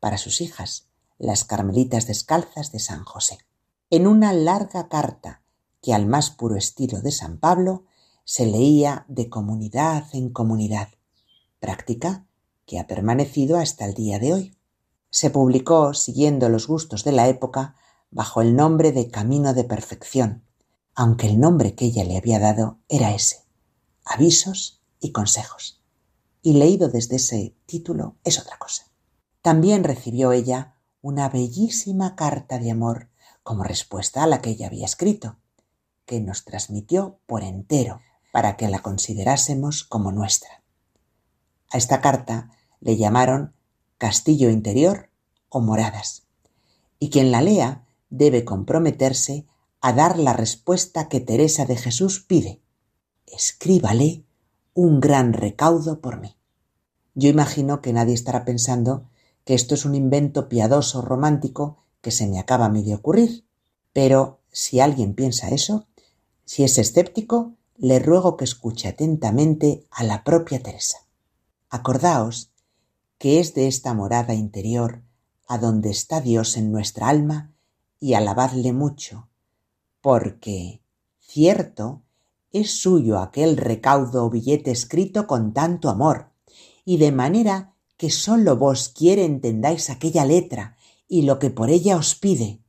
para 0.00 0.18
sus 0.18 0.40
hijas, 0.40 0.88
las 1.18 1.44
Carmelitas 1.44 2.07
Descalzas 2.07 2.72
de 2.72 2.79
San 2.79 3.05
José. 3.05 3.38
En 3.90 4.07
una 4.07 4.33
larga 4.33 4.88
carta 4.88 5.42
que 5.81 5.94
al 5.94 6.07
más 6.07 6.31
puro 6.31 6.57
estilo 6.57 7.00
de 7.00 7.12
San 7.12 7.38
Pablo 7.38 7.85
se 8.24 8.46
leía 8.46 9.05
de 9.09 9.29
comunidad 9.29 10.07
en 10.14 10.31
comunidad, 10.31 10.88
práctica 11.61 12.27
que 12.66 12.81
ha 12.81 12.87
permanecido 12.87 13.59
hasta 13.59 13.85
el 13.85 13.94
día 13.94 14.18
de 14.18 14.33
hoy. 14.33 14.59
Se 15.11 15.31
publicó, 15.31 15.94
siguiendo 15.94 16.48
los 16.48 16.66
gustos 16.66 17.05
de 17.05 17.12
la 17.12 17.29
época, 17.29 17.77
bajo 18.11 18.40
el 18.40 18.57
nombre 18.57 18.92
de 18.92 19.11
Camino 19.11 19.53
de 19.53 19.64
Perfección, 19.64 20.42
aunque 20.94 21.26
el 21.26 21.40
nombre 21.40 21.74
que 21.74 21.87
ella 21.87 22.04
le 22.04 22.16
había 22.16 22.38
dado 22.38 22.78
era 22.88 23.14
ese, 23.14 23.44
Avisos 24.04 24.83
y 25.00 25.12
Consejos. 25.12 25.80
Y 26.42 26.54
leído 26.54 26.88
desde 26.88 27.16
ese 27.16 27.57
título 27.66 28.16
es 28.24 28.38
otra 28.38 28.59
cosa. 28.59 28.85
También 29.42 29.85
recibió 29.85 30.33
ella 30.33 30.74
una 31.00 31.28
bellísima 31.28 32.16
carta 32.16 32.59
de 32.59 32.70
amor 32.70 33.11
como 33.42 33.64
respuesta 33.64 34.22
a 34.22 34.26
la 34.26 34.40
que 34.40 34.50
ella 34.50 34.68
había 34.68 34.87
escrito, 34.87 35.37
que 36.07 36.20
nos 36.20 36.44
transmitió 36.44 37.18
por 37.26 37.42
entero 37.42 38.00
para 38.33 38.57
que 38.57 38.68
la 38.68 38.80
considerásemos 38.80 39.85
como 39.85 40.12
nuestra. 40.12 40.62
A 41.70 41.76
esta 41.76 42.00
carta 42.00 42.50
le 42.80 42.96
llamaron 42.96 43.54
castillo 43.98 44.50
interior 44.50 45.11
o 45.48 45.61
moradas, 45.61 46.26
y 46.98 47.11
quien 47.11 47.30
la 47.30 47.42
lea 47.42 47.87
debe 48.11 48.44
comprometerse 48.44 49.46
a 49.87 49.92
dar 49.92 50.18
la 50.18 50.33
respuesta 50.33 51.11
que 51.11 51.20
Teresa 51.20 51.66
de 51.66 51.77
Jesús 51.77 52.25
pide. 52.27 52.62
Escríbale 53.27 54.25
un 54.73 54.99
gran 54.99 55.35
recaudo 55.35 56.01
por 56.01 56.20
mí. 56.23 56.38
Yo 57.14 57.29
imagino 57.29 57.83
que 57.83 57.92
nadie 57.92 58.14
estará 58.14 58.47
pensando 58.47 59.11
que 59.44 59.53
esto 59.53 59.75
es 59.75 59.85
un 59.85 59.94
invento 59.94 60.49
piadoso 60.49 61.03
romántico 61.03 61.85
que 62.01 62.12
se 62.12 62.27
me 62.27 62.38
acaba 62.38 62.70
mí 62.70 62.83
de 62.83 62.94
ocurrir. 62.94 63.44
Pero 63.92 64.40
si 64.51 64.81
alguien 64.81 65.12
piensa 65.12 65.51
eso, 65.51 65.87
si 66.47 66.64
es 66.64 66.79
escéptico, 66.79 67.53
le 67.77 67.99
ruego 67.99 68.38
que 68.38 68.44
escuche 68.44 68.88
atentamente 68.88 69.87
a 69.90 70.03
la 70.03 70.25
propia 70.25 70.62
Teresa. 70.62 71.01
Acordaos 71.68 72.53
que 73.18 73.38
es 73.38 73.53
de 73.53 73.68
esta 73.68 73.92
morada 73.92 74.33
interior 74.33 75.03
a 75.47 75.59
donde 75.59 75.90
está 75.90 76.23
Dios 76.23 76.57
en 76.57 76.73
nuestra 76.73 77.11
alma 77.11 77.53
y 78.01 78.14
alabadle 78.14 78.73
mucho, 78.73 79.29
porque, 80.05 80.83
cierto, 81.19 82.03
es 82.51 82.79
suyo 82.83 83.21
aquel 83.21 83.57
recaudo 83.57 84.27
o 84.27 84.29
billete 84.29 84.71
escrito 84.71 85.27
con 85.27 85.55
tanto 85.55 85.88
amor, 85.88 86.31
y 86.85 86.99
de 86.99 87.11
manera 87.11 87.75
que 87.97 88.11
sólo 88.11 88.59
vos 88.59 88.90
quiere 88.90 89.25
entendáis 89.25 89.88
aquella 89.88 90.27
letra 90.27 90.77
y 91.09 91.23
lo 91.23 91.38
que 91.38 91.49
por 91.49 91.71
ella 91.71 91.97
os 91.97 92.17
pide. 92.17 92.61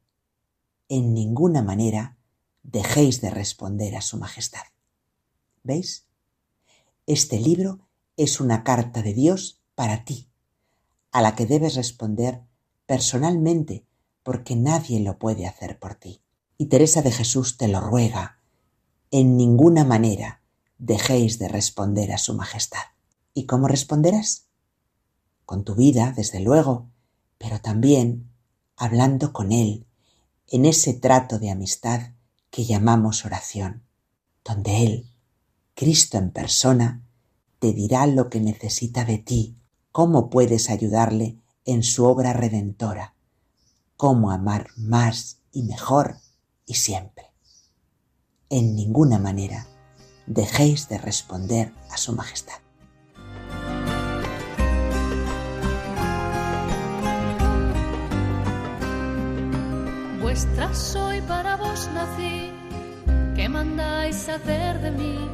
En 0.88 1.14
ninguna 1.14 1.62
manera 1.62 2.16
dejéis 2.64 3.20
de 3.20 3.32
responder 3.32 3.98
a 3.98 4.02
su 4.02 4.16
majestad. 4.16 4.64
¿Veis? 5.62 6.06
Este 7.06 7.38
libro 7.38 7.82
es 8.16 8.40
una 8.40 8.64
carta 8.64 9.02
de 9.02 9.14
Dios 9.14 9.60
para 9.76 10.06
ti, 10.06 10.30
a 11.12 11.22
la 11.22 11.36
que 11.36 11.46
debes 11.46 11.76
responder 11.76 12.44
personalmente, 12.86 13.86
porque 14.24 14.56
nadie 14.56 15.02
lo 15.02 15.20
puede 15.20 15.46
hacer 15.46 15.80
por 15.80 15.96
ti. 15.96 16.22
Y 16.58 16.68
Teresa 16.68 17.02
de 17.02 17.12
Jesús 17.12 17.58
te 17.58 17.68
lo 17.68 17.82
ruega. 17.82 18.40
En 19.12 19.36
ninguna 19.36 19.84
manera 19.84 20.42
dejéis 20.78 21.38
de 21.40 21.48
responder 21.48 22.12
a 22.12 22.18
su 22.18 22.34
majestad. 22.34 22.84
¿Y 23.34 23.46
cómo 23.46 23.68
responderás? 23.68 24.46
Con 25.46 25.64
tu 25.64 25.76
vida, 25.76 26.14
desde 26.16 26.40
luego, 26.40 26.90
pero 27.38 27.60
también 27.60 28.32
hablando 28.78 29.34
con 29.34 29.52
Él 29.52 29.86
en 30.48 30.66
ese 30.66 30.94
trato 30.94 31.40
de 31.40 31.50
amistad 31.50 32.14
que 32.50 32.66
llamamos 32.66 33.26
oración, 33.26 33.84
donde 34.44 34.84
Él, 34.84 35.10
Cristo 35.74 36.18
en 36.18 36.32
persona, 36.32 37.04
te 37.60 37.74
dirá 37.74 38.08
lo 38.08 38.30
que 38.30 38.40
necesita 38.40 39.04
de 39.04 39.18
ti, 39.18 39.58
cómo 39.92 40.30
puedes 40.30 40.70
ayudarle 40.70 41.38
en 41.66 41.84
su 41.84 42.06
obra 42.06 42.32
redentora, 42.32 43.16
cómo 43.98 44.32
amar 44.32 44.68
más 44.78 45.40
y 45.52 45.64
mejor 45.64 46.20
y 46.66 46.76
siempre. 46.76 47.32
En 48.50 48.76
ninguna 48.76 49.20
manera 49.20 49.68
dejéis 50.28 50.88
de 50.90 50.98
responder 50.98 51.72
a 51.92 51.98
su 51.98 52.14
majestad. 52.14 52.60
Vuestra 60.22 60.74
soy 60.74 61.22
para 61.22 61.56
vos 61.56 61.90
nací, 61.94 62.52
¿qué 63.36 63.48
mandáis 63.48 64.28
hacer 64.28 64.82
de 64.82 64.92
mí? 64.92 65.30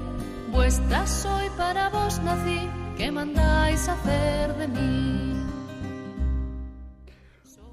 Vuestra 0.51 1.07
soy 1.07 1.49
para 1.57 1.89
vos 1.89 2.21
nací, 2.21 2.69
¿qué 2.97 3.11
mandáis 3.11 3.87
hacer 3.87 4.55
de 4.57 4.67
mí? 4.67 5.47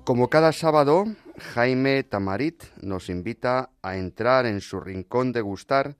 Como 0.05 0.31
cada 0.31 0.53
sábado, 0.53 1.05
Jaime 1.40 2.03
Tamarit 2.03 2.64
nos 2.83 3.09
invita 3.09 3.70
a 3.83 3.96
entrar 3.96 4.46
en 4.46 4.61
su 4.61 4.81
rincón 4.81 5.33
de 5.33 5.40
gustar 5.40 5.96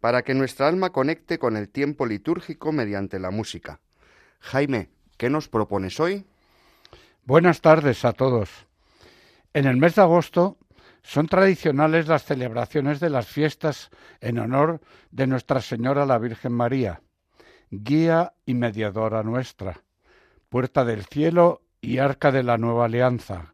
para 0.00 0.22
que 0.22 0.34
nuestra 0.34 0.68
alma 0.68 0.90
conecte 0.90 1.38
con 1.38 1.56
el 1.56 1.68
tiempo 1.68 2.06
litúrgico 2.06 2.72
mediante 2.72 3.18
la 3.18 3.30
música. 3.30 3.80
Jaime, 4.40 4.90
¿qué 5.16 5.30
nos 5.30 5.48
propones 5.48 5.98
hoy? 6.00 6.26
Buenas 7.24 7.60
tardes 7.62 8.04
a 8.04 8.12
todos. 8.12 8.66
En 9.54 9.66
el 9.66 9.78
mes 9.78 9.94
de 9.94 10.02
agosto 10.02 10.58
son 11.02 11.26
tradicionales 11.26 12.06
las 12.06 12.24
celebraciones 12.24 13.00
de 13.00 13.10
las 13.10 13.26
fiestas 13.26 13.90
en 14.20 14.38
honor 14.38 14.80
de 15.10 15.26
Nuestra 15.26 15.60
Señora 15.60 16.04
la 16.04 16.18
Virgen 16.18 16.52
María, 16.52 17.00
guía 17.70 18.34
y 18.44 18.54
mediadora 18.54 19.22
nuestra, 19.22 19.82
puerta 20.48 20.84
del 20.84 21.04
cielo 21.04 21.62
y 21.80 21.98
arca 21.98 22.30
de 22.30 22.42
la 22.42 22.58
nueva 22.58 22.86
alianza, 22.86 23.53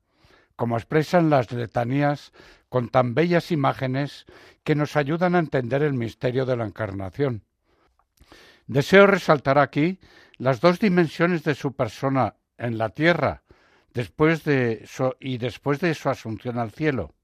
como 0.60 0.76
expresan 0.76 1.30
las 1.30 1.50
letanías 1.52 2.34
con 2.68 2.90
tan 2.90 3.14
bellas 3.14 3.50
imágenes 3.50 4.26
que 4.62 4.74
nos 4.74 4.94
ayudan 4.94 5.34
a 5.34 5.38
entender 5.38 5.82
el 5.82 5.94
misterio 5.94 6.44
de 6.44 6.54
la 6.54 6.66
Encarnación. 6.66 7.44
Deseo 8.66 9.06
resaltar 9.06 9.58
aquí 9.58 10.00
las 10.36 10.60
dos 10.60 10.78
dimensiones 10.78 11.44
de 11.44 11.54
su 11.54 11.72
persona 11.72 12.34
en 12.58 12.76
la 12.76 12.90
tierra 12.90 13.42
después 13.94 14.44
de 14.44 14.86
y 15.18 15.38
después 15.38 15.80
de 15.80 15.94
su 15.94 16.10
asunción 16.10 16.58
al 16.58 16.72
cielo 16.72 17.14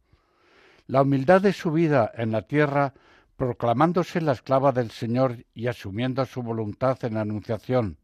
la 0.86 1.02
humildad 1.02 1.42
de 1.42 1.52
su 1.52 1.70
vida 1.72 2.10
en 2.14 2.32
la 2.32 2.40
tierra, 2.40 2.94
proclamándose 3.36 4.22
la 4.22 4.32
esclava 4.32 4.72
del 4.72 4.90
Señor 4.90 5.44
y 5.52 5.66
asumiendo 5.66 6.24
su 6.24 6.42
voluntad 6.42 7.04
en 7.04 7.12
la 7.12 7.20
Anunciación, 7.20 7.98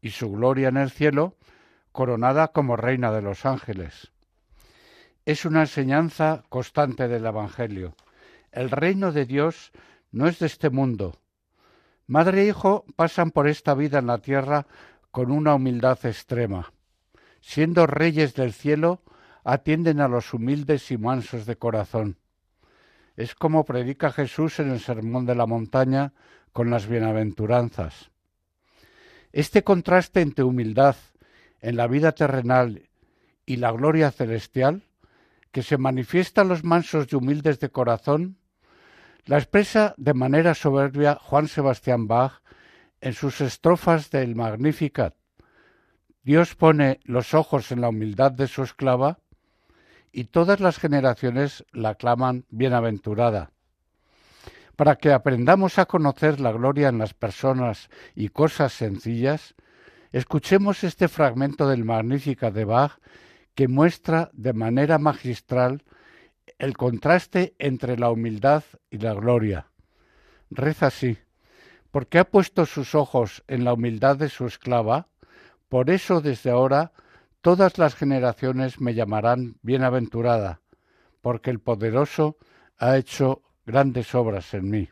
y 0.00 0.10
su 0.10 0.32
gloria 0.32 0.66
en 0.66 0.78
el 0.78 0.90
cielo, 0.90 1.36
coronada 1.92 2.48
como 2.48 2.74
reina 2.74 3.12
de 3.12 3.22
los 3.22 3.46
ángeles. 3.46 4.15
Es 5.26 5.44
una 5.44 5.62
enseñanza 5.62 6.44
constante 6.48 7.08
del 7.08 7.26
Evangelio. 7.26 7.96
El 8.52 8.70
reino 8.70 9.10
de 9.10 9.26
Dios 9.26 9.72
no 10.12 10.28
es 10.28 10.38
de 10.38 10.46
este 10.46 10.70
mundo. 10.70 11.18
Madre 12.06 12.42
e 12.42 12.46
hijo 12.46 12.84
pasan 12.94 13.32
por 13.32 13.48
esta 13.48 13.74
vida 13.74 13.98
en 13.98 14.06
la 14.06 14.18
tierra 14.18 14.68
con 15.10 15.32
una 15.32 15.56
humildad 15.56 15.98
extrema. 16.06 16.72
Siendo 17.40 17.88
reyes 17.88 18.34
del 18.34 18.52
cielo, 18.52 19.02
atienden 19.42 20.00
a 20.00 20.06
los 20.06 20.32
humildes 20.32 20.92
y 20.92 20.96
mansos 20.96 21.44
de 21.44 21.56
corazón. 21.56 22.18
Es 23.16 23.34
como 23.34 23.64
predica 23.64 24.12
Jesús 24.12 24.60
en 24.60 24.70
el 24.70 24.78
Sermón 24.78 25.26
de 25.26 25.34
la 25.34 25.46
Montaña 25.46 26.12
con 26.52 26.70
las 26.70 26.86
bienaventuranzas. 26.86 28.12
Este 29.32 29.64
contraste 29.64 30.20
entre 30.20 30.44
humildad 30.44 30.94
en 31.60 31.74
la 31.74 31.88
vida 31.88 32.12
terrenal 32.12 32.88
y 33.44 33.56
la 33.56 33.72
gloria 33.72 34.12
celestial, 34.12 34.84
que 35.52 35.62
se 35.62 35.78
manifiesta 35.78 36.42
en 36.42 36.48
los 36.48 36.64
mansos 36.64 37.06
y 37.10 37.16
humildes 37.16 37.60
de 37.60 37.70
corazón, 37.70 38.38
la 39.24 39.38
expresa 39.38 39.94
de 39.96 40.14
manera 40.14 40.54
soberbia 40.54 41.16
Juan 41.16 41.48
Sebastián 41.48 42.06
Bach 42.06 42.42
en 43.00 43.12
sus 43.12 43.40
estrofas 43.40 44.10
del 44.10 44.36
Magnificat. 44.36 45.14
Dios 46.22 46.54
pone 46.54 47.00
los 47.04 47.34
ojos 47.34 47.72
en 47.72 47.80
la 47.80 47.88
humildad 47.88 48.32
de 48.32 48.48
su 48.48 48.62
esclava 48.62 49.18
y 50.12 50.24
todas 50.24 50.60
las 50.60 50.78
generaciones 50.78 51.64
la 51.72 51.94
claman 51.94 52.46
bienaventurada. 52.50 53.50
Para 54.76 54.96
que 54.96 55.12
aprendamos 55.12 55.78
a 55.78 55.86
conocer 55.86 56.40
la 56.40 56.52
gloria 56.52 56.88
en 56.88 56.98
las 56.98 57.14
personas 57.14 57.90
y 58.14 58.28
cosas 58.28 58.72
sencillas, 58.72 59.54
escuchemos 60.12 60.84
este 60.84 61.08
fragmento 61.08 61.68
del 61.68 61.84
Magnífica 61.84 62.50
de 62.50 62.64
Bach 62.64 62.98
que 63.56 63.68
muestra 63.68 64.30
de 64.34 64.52
manera 64.52 64.98
magistral 64.98 65.82
el 66.58 66.76
contraste 66.76 67.54
entre 67.58 67.98
la 67.98 68.10
humildad 68.10 68.62
y 68.90 68.98
la 68.98 69.14
gloria. 69.14 69.70
Reza 70.50 70.88
así, 70.88 71.18
porque 71.90 72.18
ha 72.18 72.24
puesto 72.24 72.66
sus 72.66 72.94
ojos 72.94 73.42
en 73.48 73.64
la 73.64 73.72
humildad 73.72 74.18
de 74.18 74.28
su 74.28 74.46
esclava, 74.46 75.08
por 75.70 75.88
eso 75.88 76.20
desde 76.20 76.50
ahora 76.50 76.92
todas 77.40 77.78
las 77.78 77.94
generaciones 77.94 78.78
me 78.78 78.92
llamarán 78.92 79.56
bienaventurada, 79.62 80.60
porque 81.22 81.50
el 81.50 81.58
poderoso 81.58 82.36
ha 82.76 82.98
hecho 82.98 83.42
grandes 83.64 84.14
obras 84.14 84.52
en 84.52 84.68
mí. 84.68 84.90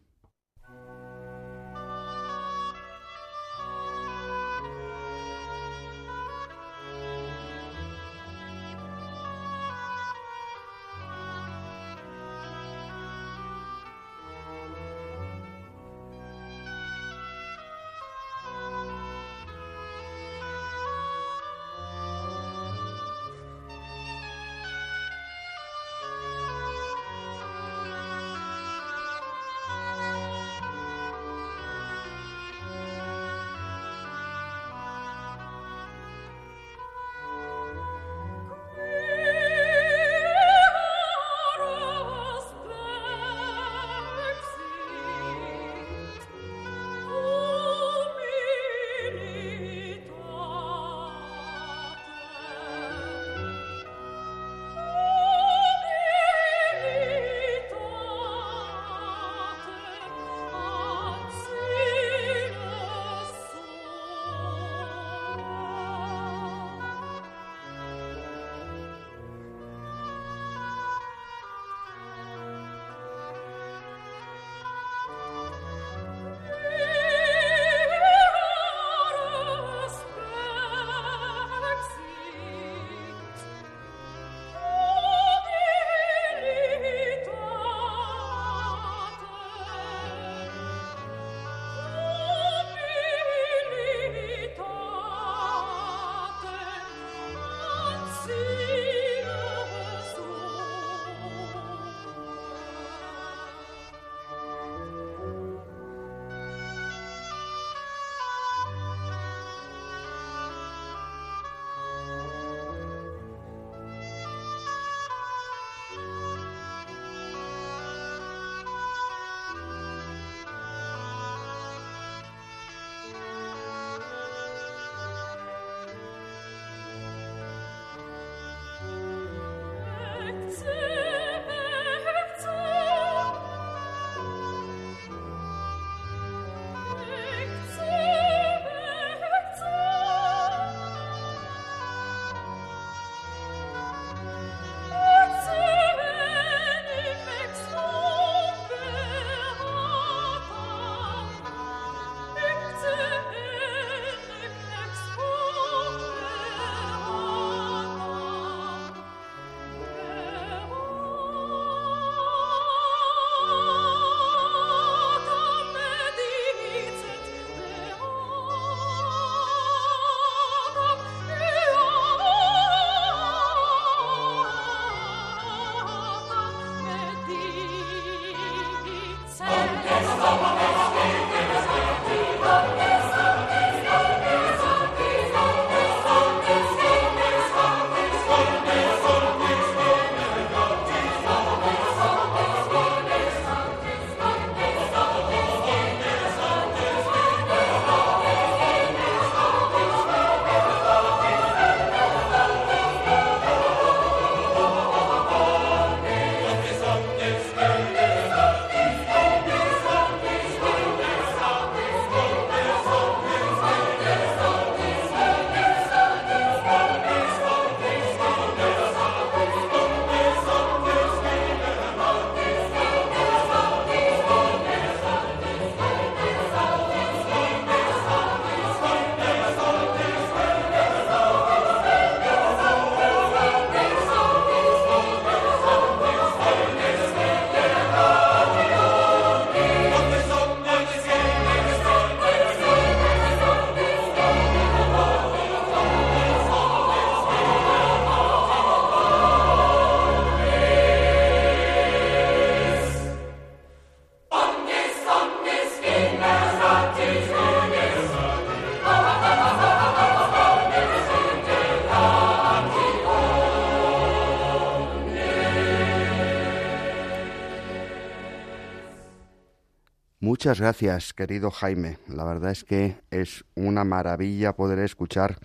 Muchas 270.45 270.61
gracias, 270.61 271.15
querido 271.15 271.51
Jaime. 271.51 271.97
La 272.07 272.23
verdad 272.23 272.51
es 272.51 272.65
que 272.65 272.99
es 273.11 273.47
una 273.55 273.83
maravilla 273.83 274.53
poder 274.53 274.79
escuchar 274.81 275.39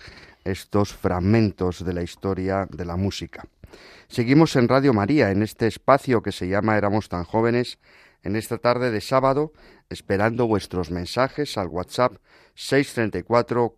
estos 0.44 0.94
fragmentos 0.94 1.86
de 1.86 1.94
la 1.94 2.04
historia 2.04 2.68
de 2.70 2.84
la 2.84 2.98
música. 2.98 3.48
Seguimos 4.10 4.58
en 4.58 4.68
Radio 4.68 4.94
María, 4.94 5.32
en 5.32 5.42
este 5.42 5.68
espacio 5.68 6.22
que 6.22 6.34
se 6.34 6.50
llama 6.50 6.76
Éramos 6.76 7.08
tan 7.08 7.24
jóvenes, 7.24 7.80
en 8.24 8.36
esta 8.36 8.58
tarde 8.58 8.92
de 8.92 9.00
sábado, 9.00 9.54
esperando 9.88 10.48
vuestros 10.48 10.92
mensajes 10.92 11.58
al 11.58 11.70
WhatsApp 11.70 12.18
634 12.56 13.78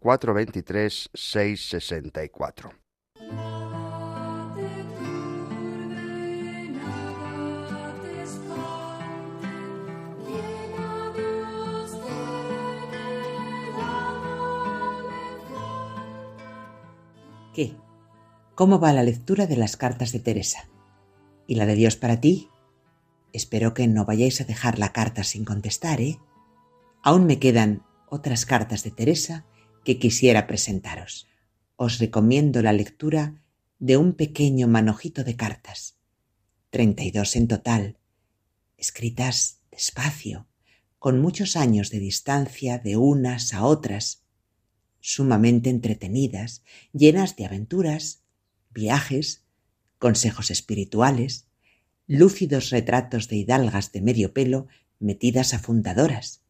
¿Qué? 17.53 17.75
¿Cómo 18.55 18.79
va 18.79 18.93
la 18.93 19.03
lectura 19.03 19.45
de 19.45 19.57
las 19.57 19.75
cartas 19.75 20.13
de 20.13 20.19
Teresa? 20.19 20.69
¿Y 21.47 21.55
la 21.55 21.65
de 21.65 21.75
Dios 21.75 21.97
para 21.97 22.21
ti? 22.21 22.47
Espero 23.33 23.73
que 23.73 23.87
no 23.87 24.05
vayáis 24.05 24.39
a 24.39 24.45
dejar 24.45 24.79
la 24.79 24.93
carta 24.93 25.23
sin 25.23 25.43
contestar, 25.43 25.99
¿eh? 25.99 26.17
Aún 27.03 27.25
me 27.25 27.39
quedan 27.39 27.83
otras 28.09 28.45
cartas 28.45 28.83
de 28.83 28.91
Teresa 28.91 29.45
que 29.83 29.99
quisiera 29.99 30.47
presentaros. 30.47 31.27
Os 31.75 31.99
recomiendo 31.99 32.61
la 32.61 32.71
lectura 32.71 33.41
de 33.79 33.97
un 33.97 34.13
pequeño 34.13 34.67
manojito 34.67 35.23
de 35.23 35.35
cartas, 35.35 35.97
treinta 36.69 37.03
y 37.03 37.11
dos 37.11 37.35
en 37.35 37.47
total, 37.47 37.97
escritas 38.77 39.61
despacio, 39.71 40.47
con 40.99 41.19
muchos 41.19 41.55
años 41.55 41.89
de 41.89 41.99
distancia 41.99 42.77
de 42.77 42.95
unas 42.95 43.53
a 43.53 43.65
otras, 43.65 44.23
sumamente 45.01 45.69
entretenidas, 45.69 46.63
llenas 46.93 47.35
de 47.35 47.45
aventuras, 47.45 48.21
viajes, 48.69 49.43
consejos 49.99 50.51
espirituales, 50.51 51.47
lúcidos 52.07 52.69
retratos 52.69 53.27
de 53.27 53.37
hidalgas 53.37 53.91
de 53.91 54.01
medio 54.01 54.33
pelo 54.33 54.67
metidas 54.99 55.53
a 55.53 55.59
fundadoras, 55.59 56.41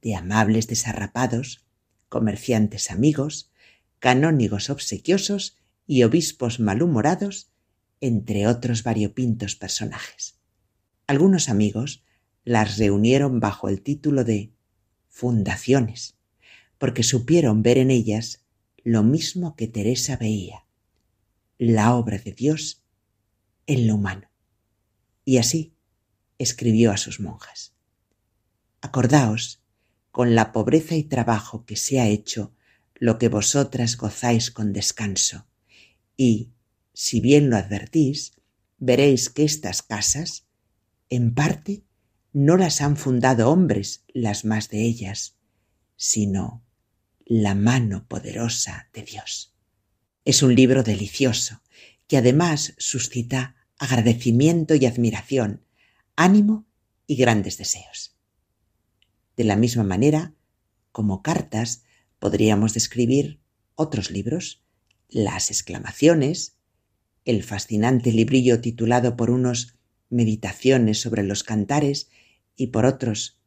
de 0.00 0.14
amables 0.14 0.66
desarrapados, 0.66 1.64
comerciantes 2.08 2.90
amigos, 2.90 3.50
canónigos 3.98 4.70
obsequiosos 4.70 5.56
y 5.86 6.04
obispos 6.04 6.60
malhumorados, 6.60 7.50
entre 8.00 8.46
otros 8.46 8.82
variopintos 8.82 9.56
personajes. 9.56 10.38
Algunos 11.06 11.48
amigos 11.48 12.02
las 12.44 12.78
reunieron 12.78 13.40
bajo 13.40 13.68
el 13.68 13.82
título 13.82 14.24
de 14.24 14.52
Fundaciones, 15.08 16.16
porque 16.80 17.02
supieron 17.02 17.62
ver 17.62 17.76
en 17.76 17.90
ellas 17.90 18.40
lo 18.82 19.02
mismo 19.02 19.54
que 19.54 19.68
Teresa 19.68 20.16
veía, 20.16 20.64
la 21.58 21.94
obra 21.94 22.16
de 22.16 22.32
Dios 22.32 22.82
en 23.66 23.86
lo 23.86 23.96
humano. 23.96 24.30
Y 25.26 25.36
así 25.36 25.74
escribió 26.38 26.90
a 26.90 26.96
sus 26.96 27.20
monjas. 27.20 27.74
Acordaos, 28.80 29.62
con 30.10 30.34
la 30.34 30.52
pobreza 30.52 30.94
y 30.94 31.02
trabajo 31.02 31.66
que 31.66 31.76
se 31.76 32.00
ha 32.00 32.08
hecho, 32.08 32.54
lo 32.94 33.18
que 33.18 33.28
vosotras 33.28 33.98
gozáis 33.98 34.50
con 34.50 34.72
descanso, 34.72 35.46
y, 36.16 36.54
si 36.94 37.20
bien 37.20 37.50
lo 37.50 37.58
advertís, 37.58 38.32
veréis 38.78 39.28
que 39.28 39.44
estas 39.44 39.82
casas, 39.82 40.46
en 41.10 41.34
parte, 41.34 41.84
no 42.32 42.56
las 42.56 42.80
han 42.80 42.96
fundado 42.96 43.50
hombres, 43.50 44.02
las 44.14 44.46
más 44.46 44.70
de 44.70 44.86
ellas, 44.86 45.36
sino 45.96 46.64
la 47.30 47.54
mano 47.54 48.08
poderosa 48.08 48.88
de 48.92 49.04
Dios. 49.04 49.54
Es 50.24 50.42
un 50.42 50.52
libro 50.56 50.82
delicioso 50.82 51.62
que 52.08 52.16
además 52.16 52.74
suscita 52.76 53.54
agradecimiento 53.78 54.74
y 54.74 54.84
admiración, 54.84 55.64
ánimo 56.16 56.66
y 57.06 57.14
grandes 57.14 57.56
deseos. 57.56 58.16
De 59.36 59.44
la 59.44 59.54
misma 59.54 59.84
manera, 59.84 60.34
como 60.90 61.22
cartas, 61.22 61.84
podríamos 62.18 62.74
describir 62.74 63.38
otros 63.76 64.10
libros, 64.10 64.64
las 65.08 65.52
exclamaciones, 65.52 66.56
el 67.24 67.44
fascinante 67.44 68.10
librillo 68.10 68.60
titulado 68.60 69.16
por 69.16 69.30
unos 69.30 69.76
Meditaciones 70.08 71.00
sobre 71.00 71.22
los 71.22 71.44
cantares 71.44 72.08
y 72.56 72.66
por 72.66 72.86
otros, 72.86 73.38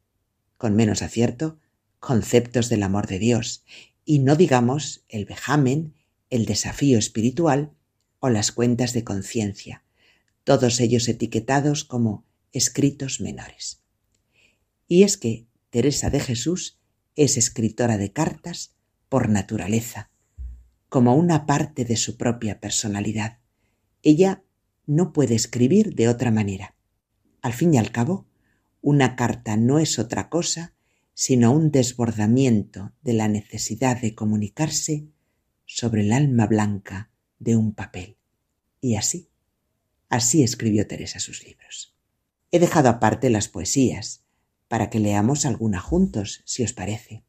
con 0.56 0.74
menos 0.74 1.02
acierto, 1.02 1.60
conceptos 2.04 2.68
del 2.68 2.84
amor 2.84 3.08
de 3.08 3.18
Dios, 3.18 3.64
y 4.04 4.20
no 4.20 4.36
digamos 4.36 5.06
el 5.08 5.24
vejamen, 5.24 5.94
el 6.30 6.46
desafío 6.46 7.00
espiritual 7.00 7.72
o 8.20 8.28
las 8.28 8.52
cuentas 8.52 8.92
de 8.92 9.06
conciencia, 9.06 9.86
todos 10.44 10.82
ellos 10.82 11.08
etiquetados 11.08 11.86
como 11.86 12.26
escritos 12.52 13.22
menores. 13.22 13.84
Y 14.86 15.04
es 15.04 15.16
que 15.16 15.48
Teresa 15.70 16.10
de 16.10 16.20
Jesús 16.20 16.78
es 17.16 17.38
escritora 17.38 17.98
de 17.98 18.12
cartas 18.12 18.76
por 19.08 19.30
naturaleza, 19.30 20.12
como 20.90 21.16
una 21.16 21.46
parte 21.46 21.86
de 21.86 21.96
su 21.96 22.18
propia 22.18 22.60
personalidad. 22.60 23.40
Ella 24.02 24.44
no 24.86 25.14
puede 25.14 25.36
escribir 25.36 25.96
de 25.96 26.10
otra 26.10 26.32
manera. 26.32 26.76
Al 27.42 27.54
fin 27.54 27.74
y 27.74 27.78
al 27.78 27.94
cabo, 27.94 28.28
una 28.82 29.16
carta 29.16 29.56
no 29.56 29.80
es 29.80 30.00
otra 30.00 30.28
cosa 30.28 30.73
sino 31.14 31.52
un 31.52 31.72
desbordamiento 31.72 32.92
de 33.02 33.14
la 33.14 33.28
necesidad 33.28 34.02
de 34.02 34.16
comunicarse 34.16 35.08
sobre 35.66 36.02
el 36.02 36.12
alma 36.12 36.48
blanca 36.48 37.12
de 37.40 37.56
un 37.56 37.74
papel. 37.74 38.18
Y 38.82 38.96
así, 38.96 39.30
así 40.10 40.44
escribió 40.44 40.88
Teresa 40.88 41.20
sus 41.20 41.44
libros. 41.44 41.96
He 42.52 42.60
dejado 42.60 42.90
aparte 42.90 43.30
las 43.30 43.48
poesías, 43.48 44.24
para 44.68 44.90
que 44.90 45.00
leamos 45.00 45.46
alguna 45.46 45.80
juntos, 45.80 46.42
si 46.46 46.64
os 46.64 46.74
parece. 46.74 47.24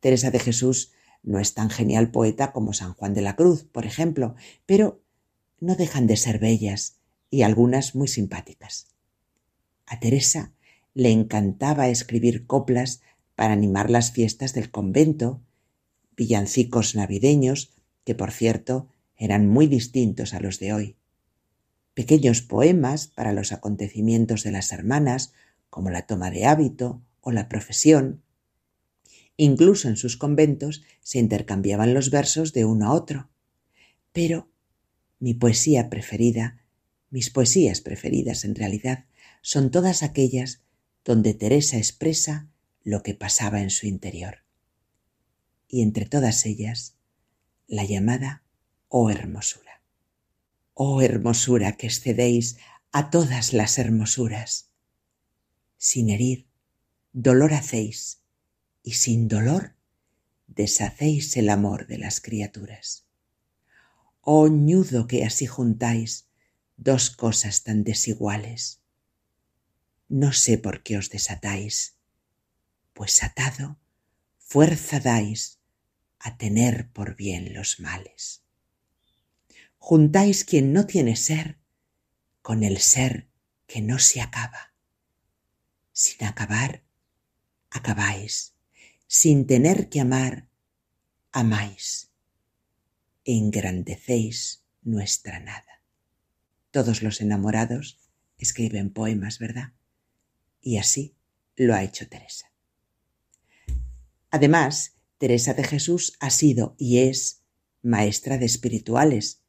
Teresa 0.00 0.30
de 0.30 0.38
Jesús 0.38 0.92
no 1.22 1.38
es 1.38 1.54
tan 1.54 1.70
genial 1.70 2.10
poeta 2.10 2.52
como 2.52 2.72
San 2.72 2.94
Juan 2.94 3.14
de 3.14 3.22
la 3.22 3.36
Cruz, 3.36 3.64
por 3.64 3.86
ejemplo, 3.86 4.34
pero 4.64 5.02
no 5.60 5.74
dejan 5.74 6.06
de 6.06 6.16
ser 6.16 6.38
bellas 6.38 6.98
y 7.30 7.42
algunas 7.42 7.94
muy 7.94 8.08
simpáticas. 8.08 8.88
A 9.86 9.98
Teresa 9.98 10.52
le 10.96 11.10
encantaba 11.10 11.90
escribir 11.90 12.46
coplas 12.46 13.02
para 13.34 13.52
animar 13.52 13.90
las 13.90 14.12
fiestas 14.12 14.54
del 14.54 14.70
convento, 14.70 15.42
villancicos 16.16 16.94
navideños, 16.94 17.74
que 18.04 18.14
por 18.14 18.32
cierto 18.32 18.88
eran 19.14 19.46
muy 19.46 19.66
distintos 19.66 20.32
a 20.32 20.40
los 20.40 20.58
de 20.58 20.72
hoy, 20.72 20.96
pequeños 21.92 22.40
poemas 22.40 23.08
para 23.08 23.34
los 23.34 23.52
acontecimientos 23.52 24.42
de 24.42 24.52
las 24.52 24.72
hermanas, 24.72 25.34
como 25.68 25.90
la 25.90 26.06
toma 26.06 26.30
de 26.30 26.46
hábito 26.46 27.02
o 27.20 27.30
la 27.30 27.46
profesión. 27.46 28.22
Incluso 29.36 29.88
en 29.88 29.98
sus 29.98 30.16
conventos 30.16 30.82
se 31.02 31.18
intercambiaban 31.18 31.92
los 31.92 32.08
versos 32.08 32.54
de 32.54 32.64
uno 32.64 32.86
a 32.86 32.94
otro. 32.94 33.28
Pero 34.14 34.48
mi 35.18 35.34
poesía 35.34 35.90
preferida, 35.90 36.64
mis 37.10 37.28
poesías 37.28 37.82
preferidas 37.82 38.46
en 38.46 38.54
realidad, 38.54 39.04
son 39.42 39.70
todas 39.70 40.02
aquellas 40.02 40.62
donde 41.06 41.34
Teresa 41.34 41.76
expresa 41.76 42.50
lo 42.82 43.04
que 43.04 43.14
pasaba 43.14 43.62
en 43.62 43.70
su 43.70 43.86
interior. 43.86 44.38
Y 45.68 45.82
entre 45.82 46.04
todas 46.04 46.44
ellas, 46.46 46.96
la 47.68 47.84
llamada 47.84 48.42
Oh 48.88 49.08
hermosura. 49.08 49.82
Oh 50.74 51.00
hermosura 51.02 51.76
que 51.76 51.86
excedéis 51.86 52.58
a 52.90 53.10
todas 53.10 53.52
las 53.52 53.78
hermosuras. 53.78 54.70
Sin 55.78 56.10
herir, 56.10 56.48
dolor 57.12 57.54
hacéis, 57.54 58.22
y 58.82 58.94
sin 58.94 59.28
dolor 59.28 59.76
deshacéis 60.48 61.36
el 61.36 61.50
amor 61.50 61.86
de 61.86 61.98
las 61.98 62.20
criaturas. 62.20 63.06
Oh 64.22 64.48
ñudo 64.48 65.06
que 65.06 65.24
así 65.24 65.46
juntáis 65.46 66.26
dos 66.76 67.10
cosas 67.10 67.62
tan 67.62 67.84
desiguales 67.84 68.80
no 70.08 70.32
sé 70.32 70.58
por 70.58 70.82
qué 70.82 70.98
os 70.98 71.10
desatáis, 71.10 71.96
pues 72.92 73.22
atado 73.22 73.78
fuerza 74.38 75.00
dais 75.00 75.58
a 76.18 76.36
tener 76.36 76.88
por 76.90 77.16
bien 77.16 77.54
los 77.54 77.80
males. 77.80 78.42
Juntáis 79.78 80.44
quien 80.44 80.72
no 80.72 80.86
tiene 80.86 81.16
ser 81.16 81.58
con 82.42 82.62
el 82.62 82.78
ser 82.78 83.28
que 83.66 83.80
no 83.80 83.98
se 83.98 84.20
acaba. 84.20 84.72
Sin 85.92 86.26
acabar, 86.26 86.82
acabáis. 87.70 88.54
Sin 89.08 89.46
tener 89.46 89.88
que 89.88 90.00
amar, 90.00 90.48
amáis. 91.32 92.10
Engrandecéis 93.24 94.62
nuestra 94.82 95.40
nada. 95.40 95.82
Todos 96.70 97.02
los 97.02 97.20
enamorados 97.20 97.98
escriben 98.38 98.90
poemas, 98.90 99.38
¿verdad? 99.38 99.72
Y 100.66 100.78
así, 100.78 101.14
lo 101.54 101.76
ha 101.76 101.84
hecho 101.84 102.08
Teresa. 102.08 102.50
Además, 104.32 104.96
Teresa 105.16 105.54
de 105.54 105.62
Jesús 105.62 106.14
ha 106.18 106.30
sido 106.30 106.74
y 106.76 106.98
es 106.98 107.42
maestra 107.82 108.36
de 108.36 108.46
espirituales, 108.46 109.42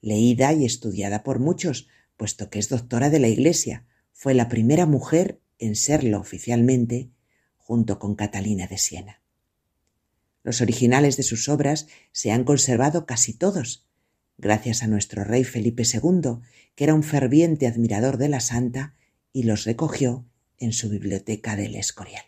leída 0.00 0.52
y 0.54 0.64
estudiada 0.64 1.22
por 1.22 1.38
muchos, 1.38 1.86
puesto 2.16 2.50
que 2.50 2.58
es 2.58 2.68
doctora 2.68 3.10
de 3.10 3.20
la 3.20 3.28
Iglesia. 3.28 3.86
Fue 4.12 4.34
la 4.34 4.48
primera 4.48 4.86
mujer 4.86 5.40
en 5.60 5.76
serlo 5.76 6.18
oficialmente, 6.18 7.12
junto 7.58 8.00
con 8.00 8.16
Catalina 8.16 8.66
de 8.66 8.78
Siena. 8.78 9.22
Los 10.42 10.60
originales 10.60 11.16
de 11.16 11.22
sus 11.22 11.48
obras 11.48 11.86
se 12.10 12.32
han 12.32 12.42
conservado 12.42 13.06
casi 13.06 13.34
todos, 13.34 13.86
gracias 14.36 14.82
a 14.82 14.88
nuestro 14.88 15.22
rey 15.22 15.44
Felipe 15.44 15.84
II, 15.84 16.40
que 16.74 16.82
era 16.82 16.94
un 16.94 17.04
ferviente 17.04 17.68
admirador 17.68 18.16
de 18.16 18.30
la 18.30 18.40
santa 18.40 18.96
y 19.32 19.44
los 19.44 19.64
recogió 19.64 20.26
en 20.58 20.72
su 20.72 20.88
biblioteca 20.88 21.56
del 21.56 21.74
Escorial. 21.74 22.24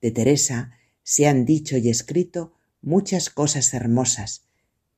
De 0.00 0.10
Teresa 0.10 0.72
se 1.02 1.26
han 1.26 1.44
dicho 1.44 1.76
y 1.76 1.88
escrito 1.88 2.54
muchas 2.82 3.30
cosas 3.30 3.72
hermosas, 3.74 4.44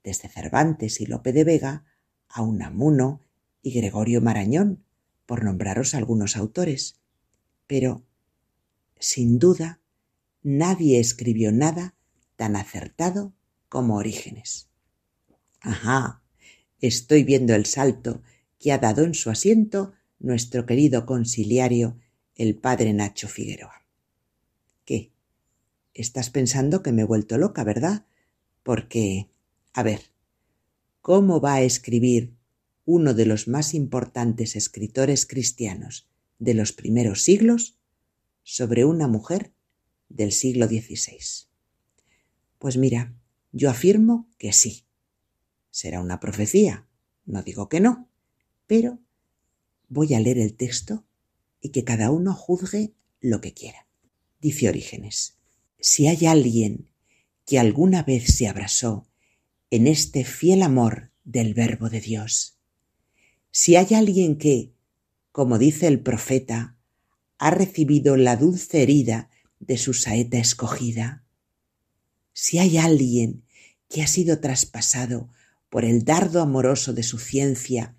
desde 0.05 0.29
Cervantes 0.29 1.01
y 1.01 1.07
Lope 1.07 1.33
de 1.33 1.45
Vega 1.45 1.85
a 2.29 2.43
Unamuno 2.43 3.23
y 3.63 3.73
Gregorio 3.73 4.21
Marañón, 4.21 4.85
por 5.27 5.45
nombraros 5.45 5.95
algunos 5.95 6.37
autores. 6.37 6.97
Pero, 7.67 8.05
sin 8.99 9.39
duda, 9.39 9.81
nadie 10.43 11.01
escribió 11.01 11.53
nada 11.53 11.95
tan 12.37 12.57
acertado 12.57 13.35
como 13.69 13.97
Orígenes. 13.97 14.69
Ajá, 15.61 16.23
estoy 16.81 17.25
viendo 17.25 17.55
el 17.55 17.67
salto 17.67 18.23
que 18.59 18.73
ha 18.73 18.79
dado 18.79 19.05
en 19.05 19.15
su 19.15 19.31
asiento 19.31 19.93
nuestro 20.19 20.67
querido 20.67 21.07
conciliario, 21.07 21.99
el 22.39 22.55
padre 22.55 22.95
Nacho 22.95 23.29
Figueroa. 23.29 23.85
¿Qué? 24.85 25.11
Estás 25.93 26.31
pensando 26.31 26.83
que 26.83 26.93
me 26.93 27.03
he 27.03 27.05
vuelto 27.05 27.37
loca, 27.37 27.65
¿verdad? 27.65 28.07
Porque, 28.63 29.29
a 29.75 29.83
ver, 29.83 30.13
¿cómo 31.03 31.41
va 31.41 31.55
a 31.55 31.63
escribir 31.63 32.33
uno 32.85 33.13
de 33.13 33.27
los 33.27 33.49
más 33.49 33.75
importantes 33.75 34.55
escritores 34.55 35.27
cristianos 35.27 36.09
de 36.39 36.55
los 36.55 36.73
primeros 36.73 37.23
siglos 37.23 37.77
sobre 38.45 38.85
una 38.85 39.09
mujer 39.09 39.53
del 40.09 40.31
siglo 40.31 40.69
XVI? 40.69 41.49
Pues 42.61 42.77
mira, 42.77 43.15
yo 43.51 43.69
afirmo 43.69 44.29
que 44.39 44.53
sí. 44.53 44.85
Será 45.71 46.01
una 46.01 46.21
profecía, 46.21 46.87
no 47.27 47.43
digo 47.43 47.69
que 47.69 47.81
no, 47.81 48.09
pero 48.69 49.01
voy 49.89 50.15
a 50.15 50.21
leer 50.21 50.39
el 50.39 50.55
texto 50.55 51.05
y 51.61 51.71
que 51.71 51.85
cada 51.85 52.11
uno 52.11 52.35
juzgue 52.35 52.93
lo 53.21 53.41
que 53.41 53.53
quiera. 53.55 53.87
Dice 54.41 54.69
Orígenes, 54.69 55.37
si 55.81 56.07
hay 56.07 56.27
alguien 56.27 56.89
que 57.45 57.59
alguna 57.59 58.03
vez 58.03 58.37
se 58.37 58.47
abrazó 58.47 59.07
en 59.71 59.87
este 59.87 60.25
fiel 60.25 60.63
amor 60.63 61.11
del 61.25 61.55
Verbo 61.55 61.89
de 61.89 62.01
Dios, 62.01 62.59
si 63.51 63.77
hay 63.77 63.95
alguien 63.95 64.39
que, 64.39 64.73
como 65.33 65.59
dice 65.59 65.87
el 65.87 66.01
profeta, 66.01 66.77
ha 67.39 67.51
recibido 67.51 68.17
la 68.17 68.37
dulce 68.37 68.83
herida 68.83 69.31
de 69.61 69.79
su 69.79 69.95
saeta 69.95 70.39
escogida, 70.39 71.25
si 72.33 72.59
hay 72.59 72.79
alguien 72.79 73.45
que 73.89 74.03
ha 74.03 74.07
sido 74.07 74.41
traspasado 74.41 75.29
por 75.71 75.85
el 75.85 76.05
dardo 76.05 76.41
amoroso 76.41 76.93
de 76.93 77.03
su 77.03 77.19
ciencia 77.19 77.98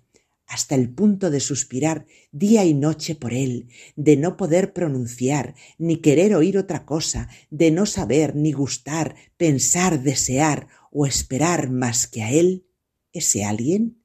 hasta 0.50 0.74
el 0.74 0.90
punto 0.92 1.30
de 1.30 1.38
suspirar 1.38 2.06
día 2.32 2.64
y 2.64 2.74
noche 2.74 3.14
por 3.14 3.32
él, 3.32 3.68
de 3.94 4.16
no 4.16 4.36
poder 4.36 4.72
pronunciar, 4.72 5.54
ni 5.78 5.98
querer 5.98 6.34
oír 6.34 6.58
otra 6.58 6.84
cosa, 6.84 7.28
de 7.50 7.70
no 7.70 7.86
saber, 7.86 8.34
ni 8.34 8.50
gustar, 8.50 9.14
pensar, 9.36 10.02
desear 10.02 10.66
o 10.90 11.06
esperar 11.06 11.70
más 11.70 12.08
que 12.08 12.24
a 12.24 12.32
él, 12.32 12.66
ese 13.12 13.44
alguien, 13.44 14.02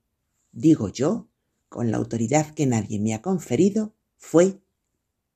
digo 0.52 0.90
yo, 0.90 1.32
con 1.68 1.90
la 1.90 1.98
autoridad 1.98 2.54
que 2.54 2.68
nadie 2.68 3.00
me 3.00 3.16
ha 3.16 3.24
conferido, 3.24 3.96
fue 4.16 4.62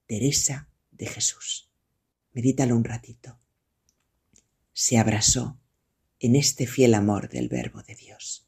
Teresa 0.05 0.69
de 0.91 1.07
Jesús. 1.07 1.71
Medítalo 2.33 2.75
un 2.75 2.83
ratito. 2.83 3.39
Se 4.73 4.99
abrazó 4.99 5.59
en 6.19 6.35
este 6.35 6.67
fiel 6.67 6.93
amor 6.93 7.29
del 7.29 7.49
Verbo 7.49 7.81
de 7.81 7.95
Dios. 7.95 8.47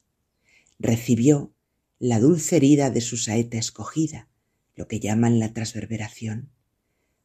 Recibió 0.77 1.55
la 2.01 2.19
dulce 2.19 2.55
herida 2.55 2.89
de 2.89 2.99
su 2.99 3.15
saeta 3.15 3.59
escogida, 3.59 4.27
lo 4.75 4.87
que 4.87 4.99
llaman 4.99 5.37
la 5.37 5.53
transverberación, 5.53 6.49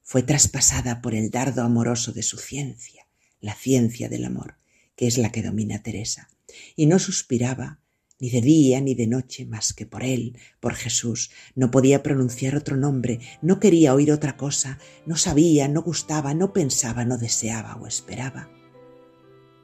fue 0.03 0.23
traspasada 0.23 1.01
por 1.01 1.15
el 1.15 1.31
dardo 1.31 1.63
amoroso 1.63 2.13
de 2.13 2.23
su 2.23 2.37
ciencia, 2.37 3.09
la 3.41 3.55
ciencia 3.55 4.11
del 4.11 4.27
amor, 4.27 4.59
que 4.95 5.07
es 5.07 5.17
la 5.17 5.33
que 5.33 5.43
domina 5.43 5.83
Teresa, 5.83 6.29
y 6.77 6.85
no 6.85 6.99
suspiraba 6.99 7.81
ni 8.19 8.29
de 8.29 8.43
día 8.43 8.83
ni 8.83 8.95
de 8.95 9.07
noche 9.07 9.47
más 9.47 9.73
que 9.73 9.87
por 9.87 10.05
él, 10.05 10.39
por 10.61 10.75
Jesús. 10.75 11.31
No 11.55 11.71
podía 11.71 12.03
pronunciar 12.03 12.55
otro 12.55 12.77
nombre, 12.77 13.21
no 13.41 13.59
quería 13.61 13.95
oír 13.95 14.13
otra 14.13 14.37
cosa, 14.37 14.79
no 15.07 15.17
sabía, 15.17 15.69
no 15.69 15.81
gustaba, 15.81 16.35
no 16.35 16.53
pensaba, 16.53 17.07
no 17.07 17.17
deseaba 17.17 17.77
o 17.77 17.87
esperaba 17.87 18.51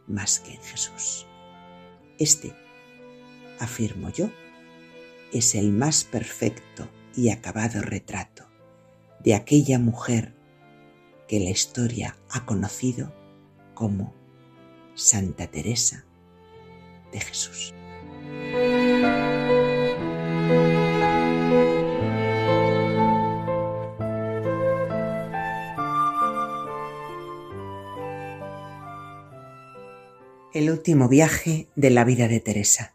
más 0.07 0.41
que 0.41 0.55
en 0.55 0.63
Jesús. 0.63 1.27
Este, 2.19 2.55
afirmo 3.59 4.09
yo, 4.09 4.31
es 5.33 5.55
el 5.55 5.73
más 5.73 6.05
perfecto 6.05 6.89
y 7.17 7.31
acabado 7.31 7.83
retrato 7.83 8.47
de 9.25 9.35
aquella 9.35 9.79
mujer 9.79 10.35
que 11.27 11.41
la 11.41 11.51
historia 11.51 12.17
ha 12.31 12.45
conocido 12.45 13.13
como 13.75 14.15
Santa 14.95 15.47
Teresa 15.47 16.05
de 17.13 17.21
Jesús. 17.21 17.73
El 30.53 30.71
último 30.71 31.09
viaje 31.09 31.69
de 31.77 31.89
la 31.89 32.05
vida 32.05 32.29
de 32.29 32.41
Teresa. 32.41 32.95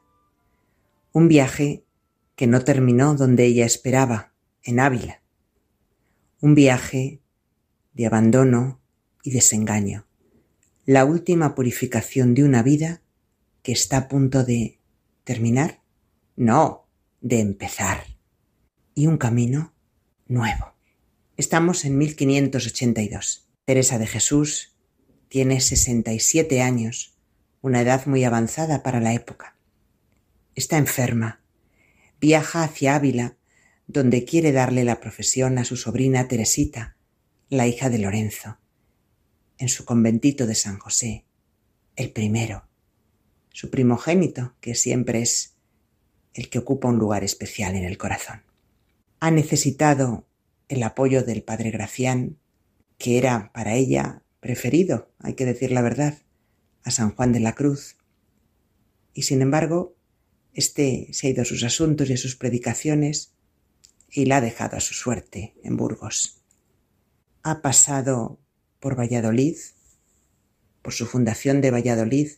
Un 1.12 1.28
viaje 1.28 1.87
que 2.38 2.46
no 2.46 2.64
terminó 2.64 3.16
donde 3.16 3.46
ella 3.46 3.66
esperaba, 3.66 4.32
en 4.62 4.80
Ávila. 4.80 5.24
Un 6.40 6.54
viaje 6.54 7.20
de 7.94 8.06
abandono 8.06 8.80
y 9.24 9.32
desengaño. 9.32 10.06
La 10.86 11.04
última 11.04 11.56
purificación 11.56 12.36
de 12.36 12.44
una 12.44 12.62
vida 12.62 13.02
que 13.64 13.72
está 13.72 13.98
a 13.98 14.08
punto 14.08 14.44
de 14.44 14.80
terminar. 15.24 15.82
No, 16.36 16.88
de 17.22 17.40
empezar. 17.40 18.06
Y 18.94 19.08
un 19.08 19.18
camino 19.18 19.74
nuevo. 20.28 20.76
Estamos 21.38 21.86
en 21.86 21.98
1582. 21.98 23.50
Teresa 23.66 23.98
de 23.98 24.06
Jesús 24.06 24.76
tiene 25.28 25.60
67 25.60 26.62
años, 26.62 27.18
una 27.62 27.82
edad 27.82 28.06
muy 28.06 28.24
avanzada 28.26 28.84
para 28.84 29.02
la 29.02 29.16
época. 29.16 29.58
Está 30.54 30.78
enferma 30.78 31.42
viaja 32.20 32.64
hacia 32.64 32.96
Ávila, 32.96 33.38
donde 33.88 34.26
quiere 34.26 34.52
darle 34.52 34.84
la 34.84 35.00
profesión 35.00 35.58
a 35.58 35.66
su 35.66 35.78
sobrina 35.78 36.28
Teresita, 36.28 36.98
la 37.50 37.68
hija 37.68 37.90
de 37.90 38.00
Lorenzo, 38.00 38.58
en 39.58 39.70
su 39.70 39.86
conventito 39.86 40.46
de 40.46 40.56
San 40.56 40.78
José, 40.78 41.26
el 41.96 42.12
primero, 42.12 42.68
su 43.52 43.70
primogénito, 43.70 44.56
que 44.60 44.76
siempre 44.76 45.22
es 45.22 45.56
el 46.34 46.50
que 46.50 46.60
ocupa 46.60 46.90
un 46.90 47.00
lugar 47.00 47.24
especial 47.24 47.76
en 47.76 47.84
el 47.84 47.98
corazón. 47.98 48.44
Ha 49.20 49.32
necesitado 49.32 50.28
el 50.68 50.84
apoyo 50.84 51.24
del 51.24 51.42
padre 51.42 51.72
Gracián, 51.72 52.38
que 52.98 53.18
era 53.18 53.52
para 53.54 53.76
ella 53.76 54.22
preferido, 54.40 55.12
hay 55.20 55.34
que 55.34 55.46
decir 55.46 55.72
la 55.72 55.82
verdad, 55.82 56.20
a 56.84 56.92
San 56.92 57.16
Juan 57.16 57.32
de 57.32 57.40
la 57.40 57.54
Cruz, 57.54 57.98
y 59.14 59.24
sin 59.24 59.42
embargo 59.42 59.97
este 60.58 61.08
se 61.14 61.28
ha 61.28 61.30
ido 61.30 61.44
a 61.44 61.46
sus 61.46 61.64
asuntos 61.64 62.10
y 62.10 62.14
a 62.14 62.18
sus 62.18 62.36
predicaciones 62.36 63.32
y 64.10 64.26
la 64.26 64.38
ha 64.38 64.42
dejado 64.42 64.76
a 64.76 64.80
su 64.80 64.94
suerte 64.94 65.54
en 65.64 65.78
Burgos. 65.78 66.42
Ha 67.44 67.62
pasado 67.62 68.40
por 68.80 68.98
Valladolid, 69.00 69.56
por 70.82 70.94
su 70.94 71.06
fundación 71.06 71.62
de 71.62 71.72
Valladolid, 71.72 72.32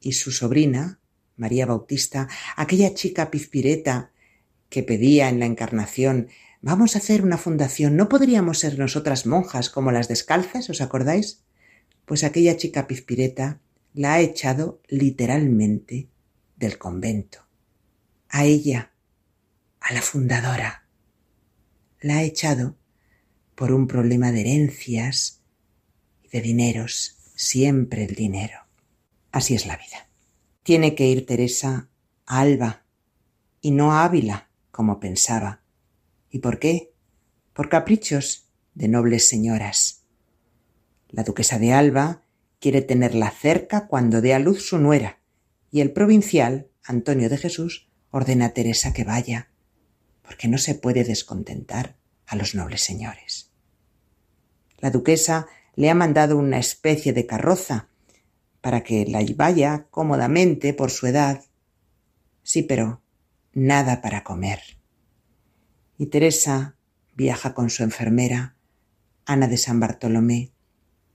y 0.00 0.12
su 0.12 0.32
sobrina, 0.32 1.00
María 1.36 1.66
Bautista, 1.66 2.28
aquella 2.56 2.92
chica 2.92 3.30
pizpireta 3.30 4.10
que 4.68 4.82
pedía 4.82 5.28
en 5.28 5.38
la 5.38 5.46
Encarnación 5.46 6.28
Vamos 6.62 6.96
a 6.96 6.98
hacer 6.98 7.22
una 7.22 7.38
fundación, 7.38 7.94
¿no 7.94 8.08
podríamos 8.08 8.58
ser 8.58 8.76
nosotras 8.76 9.24
monjas 9.24 9.70
como 9.70 9.92
las 9.92 10.08
descalzas? 10.08 10.68
¿Os 10.68 10.80
acordáis? 10.80 11.44
Pues 12.04 12.24
aquella 12.24 12.56
chica 12.56 12.88
pizpireta 12.88 13.60
la 13.94 14.14
ha 14.14 14.20
echado 14.20 14.80
literalmente 14.88 16.08
del 16.56 16.78
convento, 16.78 17.46
a 18.28 18.44
ella, 18.44 18.92
a 19.80 19.92
la 19.92 20.02
fundadora. 20.02 20.88
La 22.00 22.16
ha 22.16 22.22
echado 22.22 22.76
por 23.54 23.72
un 23.72 23.86
problema 23.86 24.32
de 24.32 24.40
herencias 24.40 25.42
y 26.22 26.28
de 26.28 26.40
dineros, 26.40 27.16
siempre 27.34 28.04
el 28.04 28.14
dinero. 28.14 28.58
Así 29.32 29.54
es 29.54 29.66
la 29.66 29.76
vida. 29.76 30.08
Tiene 30.62 30.94
que 30.94 31.06
ir 31.06 31.26
Teresa 31.26 31.88
a 32.26 32.40
Alba 32.40 32.84
y 33.60 33.70
no 33.70 33.92
a 33.92 34.04
Ávila, 34.04 34.48
como 34.70 35.00
pensaba. 35.00 35.62
¿Y 36.30 36.40
por 36.40 36.58
qué? 36.58 36.92
Por 37.52 37.68
caprichos 37.68 38.46
de 38.74 38.88
nobles 38.88 39.28
señoras. 39.28 40.02
La 41.08 41.22
duquesa 41.22 41.58
de 41.58 41.72
Alba 41.72 42.22
quiere 42.60 42.82
tenerla 42.82 43.30
cerca 43.30 43.86
cuando 43.86 44.20
dé 44.20 44.34
a 44.34 44.38
luz 44.38 44.66
su 44.66 44.78
nuera, 44.78 45.20
y 45.76 45.82
el 45.82 45.92
provincial, 45.92 46.70
Antonio 46.84 47.28
de 47.28 47.36
Jesús, 47.36 47.90
ordena 48.10 48.46
a 48.46 48.54
Teresa 48.54 48.94
que 48.94 49.04
vaya, 49.04 49.50
porque 50.22 50.48
no 50.48 50.56
se 50.56 50.74
puede 50.74 51.04
descontentar 51.04 51.98
a 52.24 52.34
los 52.34 52.54
nobles 52.54 52.80
señores. 52.80 53.52
La 54.78 54.90
duquesa 54.90 55.48
le 55.74 55.90
ha 55.90 55.94
mandado 55.94 56.38
una 56.38 56.58
especie 56.58 57.12
de 57.12 57.26
carroza 57.26 57.90
para 58.62 58.82
que 58.84 59.04
la 59.04 59.22
vaya 59.36 59.86
cómodamente 59.90 60.72
por 60.72 60.90
su 60.90 61.08
edad. 61.08 61.44
Sí, 62.42 62.62
pero 62.62 63.02
nada 63.52 64.00
para 64.00 64.24
comer. 64.24 64.60
Y 65.98 66.06
Teresa 66.06 66.78
viaja 67.14 67.52
con 67.52 67.68
su 67.68 67.82
enfermera, 67.82 68.56
Ana 69.26 69.46
de 69.46 69.58
San 69.58 69.78
Bartolomé, 69.78 70.52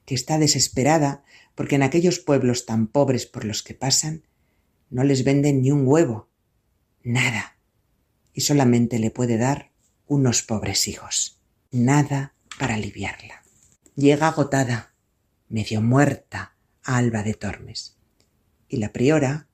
que 0.05 0.13
está 0.13 0.37
desesperada 0.37 1.23
porque 1.55 1.77
en 1.77 1.81
aquellos 1.81 2.19
pueblos 2.19 2.67
tan 2.67 2.85
pobres 2.85 3.25
por 3.25 3.43
los 3.43 3.63
que 3.63 3.73
pasan 3.73 4.21
no 4.91 5.03
les 5.03 5.23
venden 5.23 5.61
ni 5.61 5.71
un 5.71 5.87
huevo, 5.87 6.29
nada, 7.01 7.57
y 8.33 8.41
solamente 8.41 8.99
le 8.99 9.09
puede 9.09 9.37
dar 9.37 9.71
unos 10.05 10.43
pobres 10.43 10.87
hijos, 10.87 11.39
nada 11.71 12.35
para 12.59 12.75
aliviarla. 12.75 13.41
Llega 13.95 14.27
agotada, 14.27 14.93
medio 15.49 15.81
muerta, 15.81 16.55
a 16.83 16.97
Alba 16.97 17.23
de 17.23 17.33
Tormes, 17.33 17.97
y 18.67 18.77
la 18.77 18.91
priora, 18.91 19.47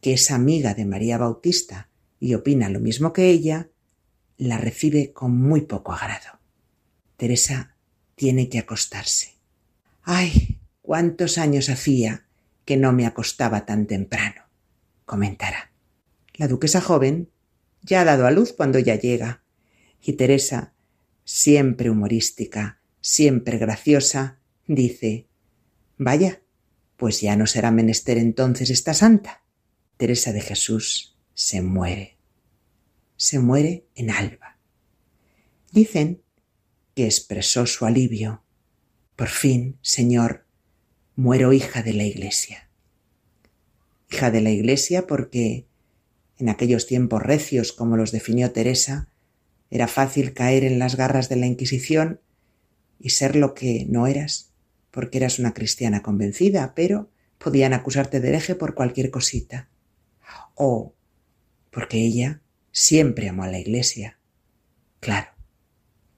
que 0.00 0.12
es 0.12 0.30
amiga 0.30 0.74
de 0.74 0.84
María 0.84 1.18
Bautista 1.18 1.88
y 2.20 2.34
opina 2.34 2.68
lo 2.68 2.80
mismo 2.80 3.12
que 3.12 3.30
ella, 3.30 3.70
la 4.36 4.58
recibe 4.58 5.12
con 5.12 5.36
muy 5.36 5.62
poco 5.62 5.92
agrado. 5.92 6.38
Teresa 7.16 7.76
tiene 8.14 8.48
que 8.48 8.58
acostarse. 8.58 9.34
¡Ay! 10.02 10.60
¿Cuántos 10.82 11.38
años 11.38 11.68
hacía 11.68 12.25
que 12.66 12.76
no 12.76 12.92
me 12.92 13.06
acostaba 13.06 13.64
tan 13.64 13.86
temprano? 13.86 14.42
comentará. 15.06 15.72
La 16.34 16.48
duquesa 16.48 16.82
joven 16.82 17.30
ya 17.80 18.02
ha 18.02 18.04
dado 18.04 18.26
a 18.26 18.30
luz 18.30 18.52
cuando 18.52 18.78
ya 18.78 18.96
llega, 18.96 19.44
y 20.02 20.14
Teresa, 20.14 20.74
siempre 21.24 21.88
humorística, 21.88 22.80
siempre 23.00 23.56
graciosa, 23.56 24.40
dice 24.66 25.28
Vaya, 25.96 26.42
pues 26.96 27.20
ya 27.20 27.36
no 27.36 27.46
será 27.46 27.70
menester 27.70 28.18
entonces 28.18 28.68
esta 28.68 28.92
santa. 28.92 29.44
Teresa 29.96 30.32
de 30.32 30.40
Jesús 30.40 31.16
se 31.32 31.62
muere. 31.62 32.18
Se 33.16 33.38
muere 33.38 33.86
en 33.94 34.10
Alba. 34.10 34.58
Dicen 35.70 36.22
que 36.94 37.06
expresó 37.06 37.66
su 37.66 37.86
alivio. 37.86 38.42
Por 39.14 39.28
fin, 39.28 39.78
Señor, 39.80 40.45
muero 41.16 41.54
hija 41.54 41.82
de 41.82 41.94
la 41.94 42.04
Iglesia. 42.04 42.68
Hija 44.10 44.30
de 44.30 44.42
la 44.42 44.50
Iglesia 44.50 45.06
porque 45.06 45.66
en 46.38 46.50
aquellos 46.50 46.86
tiempos 46.86 47.22
recios 47.22 47.72
como 47.72 47.96
los 47.96 48.12
definió 48.12 48.52
Teresa, 48.52 49.08
era 49.70 49.88
fácil 49.88 50.34
caer 50.34 50.62
en 50.62 50.78
las 50.78 50.96
garras 50.96 51.28
de 51.28 51.36
la 51.36 51.46
Inquisición 51.46 52.20
y 53.00 53.10
ser 53.10 53.34
lo 53.34 53.54
que 53.54 53.86
no 53.88 54.06
eras, 54.06 54.52
porque 54.90 55.18
eras 55.18 55.38
una 55.38 55.54
cristiana 55.54 56.02
convencida, 56.02 56.74
pero 56.74 57.10
podían 57.38 57.72
acusarte 57.72 58.20
de 58.20 58.28
hereje 58.28 58.54
por 58.54 58.74
cualquier 58.74 59.10
cosita. 59.10 59.68
O 60.54 60.94
porque 61.70 61.98
ella 61.98 62.42
siempre 62.72 63.28
amó 63.28 63.44
a 63.44 63.48
la 63.48 63.58
Iglesia. 63.58 64.18
Claro, 65.00 65.28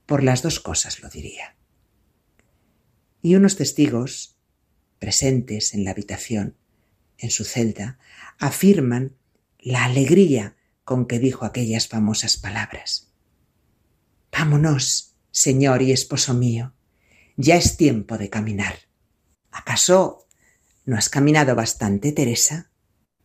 por 0.05 0.23
las 0.23 0.41
dos 0.41 0.59
cosas 0.59 1.01
lo 1.01 1.09
diría. 1.09 1.55
Y 3.21 3.35
unos 3.35 3.55
testigos 3.55 4.38
presentes 4.99 5.73
en 5.73 5.83
la 5.83 5.91
habitación, 5.91 6.55
en 7.17 7.31
su 7.31 7.45
celda, 7.45 7.99
afirman 8.37 9.15
la 9.57 9.85
alegría 9.85 10.55
con 10.83 11.05
que 11.05 11.19
dijo 11.19 11.45
aquellas 11.45 11.87
famosas 11.87 12.37
palabras. 12.37 13.11
Vámonos, 14.31 15.15
Señor 15.31 15.81
y 15.81 15.91
esposo 15.91 16.33
mío, 16.33 16.73
ya 17.37 17.55
es 17.55 17.77
tiempo 17.77 18.17
de 18.17 18.29
caminar. 18.29 18.75
¿Acaso 19.51 20.27
no 20.85 20.97
has 20.97 21.09
caminado 21.09 21.55
bastante, 21.55 22.11
Teresa? 22.11 22.71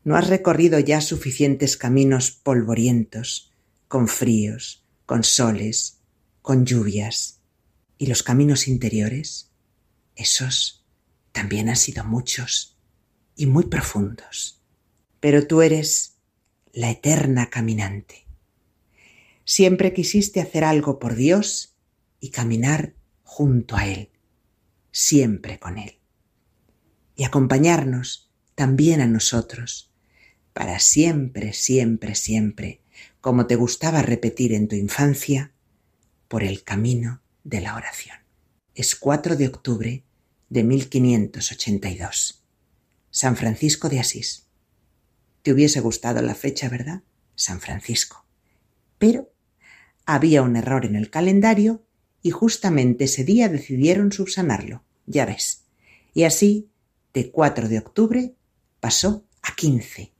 ¿No 0.04 0.16
has 0.16 0.28
recorrido 0.28 0.78
ya 0.78 1.00
suficientes 1.00 1.76
caminos 1.76 2.30
polvorientos, 2.30 3.52
con 3.88 4.08
fríos, 4.08 4.84
con 5.06 5.24
soles, 5.24 6.00
con 6.42 6.66
lluvias? 6.66 7.40
¿Y 7.96 8.06
los 8.06 8.22
caminos 8.22 8.68
interiores? 8.68 9.50
Esos 10.14 10.83
también 11.34 11.68
han 11.68 11.76
sido 11.76 12.04
muchos 12.04 12.78
y 13.34 13.46
muy 13.46 13.64
profundos. 13.64 14.62
Pero 15.18 15.48
tú 15.48 15.62
eres 15.62 16.14
la 16.72 16.90
eterna 16.90 17.50
caminante. 17.50 18.26
Siempre 19.44 19.92
quisiste 19.92 20.40
hacer 20.40 20.62
algo 20.62 21.00
por 21.00 21.16
Dios 21.16 21.74
y 22.20 22.30
caminar 22.30 22.94
junto 23.24 23.76
a 23.76 23.86
Él, 23.86 24.10
siempre 24.92 25.58
con 25.58 25.76
Él. 25.76 25.98
Y 27.16 27.24
acompañarnos 27.24 28.30
también 28.54 29.00
a 29.00 29.08
nosotros, 29.08 29.90
para 30.52 30.78
siempre, 30.78 31.52
siempre, 31.52 32.14
siempre, 32.14 32.80
como 33.20 33.48
te 33.48 33.56
gustaba 33.56 34.02
repetir 34.02 34.52
en 34.52 34.68
tu 34.68 34.76
infancia, 34.76 35.52
por 36.28 36.44
el 36.44 36.62
camino 36.62 37.22
de 37.42 37.60
la 37.60 37.74
oración. 37.74 38.18
Es 38.74 38.94
4 38.94 39.36
de 39.36 39.48
octubre 39.48 40.03
de 40.54 40.62
1582. 40.62 42.44
San 43.10 43.34
Francisco 43.34 43.88
de 43.88 43.98
Asís. 43.98 44.46
Te 45.42 45.52
hubiese 45.52 45.80
gustado 45.80 46.22
la 46.22 46.36
fecha, 46.36 46.68
¿verdad? 46.68 47.02
San 47.34 47.60
Francisco. 47.60 48.24
Pero 48.98 49.32
había 50.06 50.42
un 50.42 50.54
error 50.54 50.86
en 50.86 50.94
el 50.94 51.10
calendario 51.10 51.84
y 52.22 52.30
justamente 52.30 53.06
ese 53.06 53.24
día 53.24 53.48
decidieron 53.48 54.12
subsanarlo, 54.12 54.84
ya 55.06 55.26
ves. 55.26 55.64
Y 56.14 56.22
así, 56.22 56.70
de 57.12 57.32
4 57.32 57.68
de 57.68 57.78
octubre 57.78 58.34
pasó 58.78 59.26
a 59.42 59.56
15. 59.56 60.12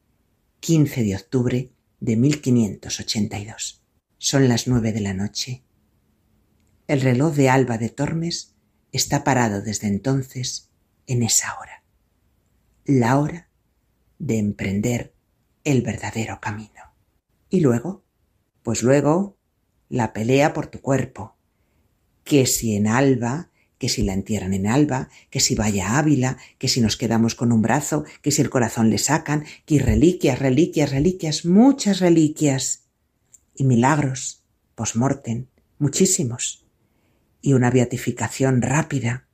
15 0.59 1.03
de 1.05 1.15
octubre 1.15 1.71
de 2.01 2.17
1582. 2.17 3.85
Son 4.19 4.49
las 4.49 4.67
nueve 4.67 4.93
de 4.93 5.01
la 5.01 5.15
noche. 5.15 5.63
El 6.89 7.03
reloj 7.03 7.37
de 7.37 7.51
Alba 7.51 7.79
de 7.79 7.89
Tormes 7.89 8.54
está 8.97 9.25
parado 9.25 9.61
desde 9.61 9.89
entonces 9.89 10.71
en 11.07 11.23
esa 11.23 11.59
hora, 11.59 11.83
la 12.85 13.19
hora 13.19 13.49
de 14.19 14.39
emprender 14.39 15.15
el 15.65 15.83
verdadero 15.83 16.41
camino. 16.41 16.95
Y 17.51 17.61
luego, 17.61 18.05
pues 18.63 18.83
luego, 18.83 19.37
la 19.89 20.13
pelea 20.13 20.53
por 20.53 20.69
tu 20.69 20.81
cuerpo, 20.81 21.37
que 22.23 22.47
si 22.47 22.77
en 22.77 22.87
Alba, 22.87 23.51
que 23.79 23.89
si 23.89 24.03
la 24.03 24.15
entierran 24.15 24.55
en 24.55 24.69
Alba, 24.69 25.09
que 25.29 25.41
si 25.41 25.57
vaya 25.57 25.89
a 25.89 25.99
Ávila, 25.99 26.39
que 26.59 26.69
si 26.69 26.81
nos 26.81 26.97
quedamos 26.97 27.35
con 27.35 27.51
un 27.51 27.63
brazo, 27.63 28.05
que 28.23 28.31
si 28.31 28.43
el 28.43 28.51
corazón 28.51 28.91
le 28.91 28.99
sacan, 28.99 29.45
que 29.67 29.81
reliquias, 29.81 30.39
reliquias, 30.39 30.91
reliquias, 30.91 31.45
muchas 31.45 31.99
reliquias. 31.99 32.85
Y 33.57 33.65
milagros, 33.65 34.45
post-mortem, 34.75 35.47
muchísimos 35.79 36.64
y 37.45 37.53
una 37.53 37.71
beatificación 37.71 38.63
rápida 38.63 39.29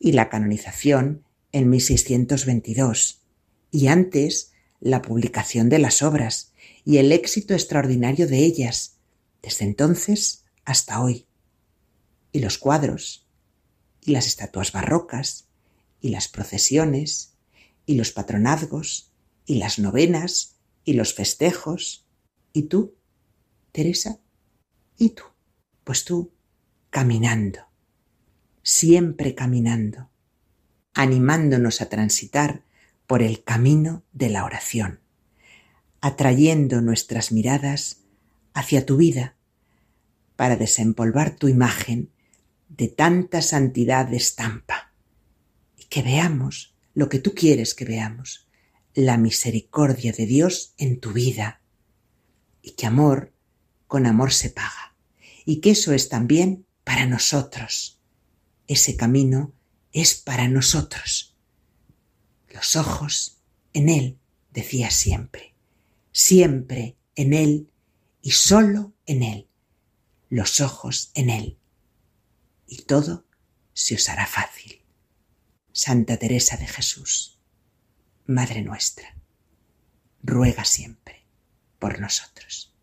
y 0.00 0.12
la 0.12 0.28
canonización 0.28 1.22
en 1.52 1.70
1622 1.70 3.22
y 3.70 3.86
antes 3.86 4.50
la 4.80 5.00
publicación 5.00 5.68
de 5.68 5.78
las 5.78 6.02
obras 6.02 6.52
y 6.84 6.96
el 6.96 7.12
éxito 7.12 7.54
extraordinario 7.54 8.26
de 8.26 8.38
ellas 8.38 8.96
desde 9.42 9.64
entonces 9.64 10.44
hasta 10.64 11.00
hoy. 11.00 11.28
Y 12.32 12.40
los 12.40 12.58
cuadros 12.58 13.28
y 14.00 14.10
las 14.10 14.26
estatuas 14.26 14.72
barrocas 14.72 15.46
y 16.00 16.08
las 16.08 16.26
procesiones 16.26 17.34
y 17.86 17.94
los 17.94 18.10
patronazgos 18.10 19.12
y 19.46 19.58
las 19.58 19.78
novenas 19.78 20.56
y 20.84 20.94
los 20.94 21.14
festejos. 21.14 22.08
Y 22.52 22.62
tú 22.62 22.96
Teresa 23.70 24.18
y 24.98 25.10
tú 25.10 25.22
pues 25.84 26.04
tú 26.04 26.32
caminando, 26.92 27.60
siempre 28.62 29.34
caminando, 29.34 30.10
animándonos 30.92 31.80
a 31.80 31.88
transitar 31.88 32.64
por 33.06 33.22
el 33.22 33.42
camino 33.42 34.04
de 34.12 34.28
la 34.28 34.44
oración, 34.44 35.00
atrayendo 36.02 36.82
nuestras 36.82 37.32
miradas 37.32 38.02
hacia 38.52 38.84
tu 38.84 38.98
vida 38.98 39.36
para 40.36 40.56
desempolvar 40.56 41.34
tu 41.34 41.48
imagen 41.48 42.10
de 42.68 42.88
tanta 42.88 43.40
santidad 43.40 44.06
de 44.06 44.18
estampa. 44.18 44.92
Y 45.78 45.84
que 45.84 46.02
veamos 46.02 46.76
lo 46.92 47.08
que 47.08 47.20
tú 47.20 47.34
quieres 47.34 47.74
que 47.74 47.86
veamos, 47.86 48.48
la 48.92 49.16
misericordia 49.16 50.12
de 50.12 50.26
Dios 50.26 50.74
en 50.76 51.00
tu 51.00 51.12
vida 51.12 51.62
y 52.60 52.72
que 52.72 52.84
amor 52.84 53.32
con 53.86 54.04
amor 54.04 54.30
se 54.30 54.50
paga. 54.50 54.94
Y 55.46 55.62
que 55.62 55.70
eso 55.70 55.94
es 55.94 56.10
también 56.10 56.66
para 56.84 57.06
nosotros. 57.06 58.00
Ese 58.66 58.96
camino 58.96 59.52
es 59.92 60.14
para 60.14 60.48
nosotros. 60.48 61.36
Los 62.48 62.76
ojos 62.76 63.38
en 63.72 63.88
Él, 63.88 64.18
decía 64.50 64.90
siempre, 64.90 65.54
siempre 66.12 66.96
en 67.16 67.32
Él 67.32 67.70
y 68.20 68.32
solo 68.32 68.92
en 69.06 69.22
Él, 69.22 69.48
los 70.28 70.60
ojos 70.60 71.10
en 71.14 71.30
Él. 71.30 71.58
Y 72.66 72.82
todo 72.82 73.26
se 73.72 73.94
os 73.94 74.08
hará 74.08 74.26
fácil. 74.26 74.82
Santa 75.72 76.18
Teresa 76.18 76.56
de 76.56 76.66
Jesús, 76.66 77.38
Madre 78.26 78.62
nuestra, 78.62 79.16
ruega 80.22 80.64
siempre 80.64 81.24
por 81.78 81.98
nosotros. 81.98 82.74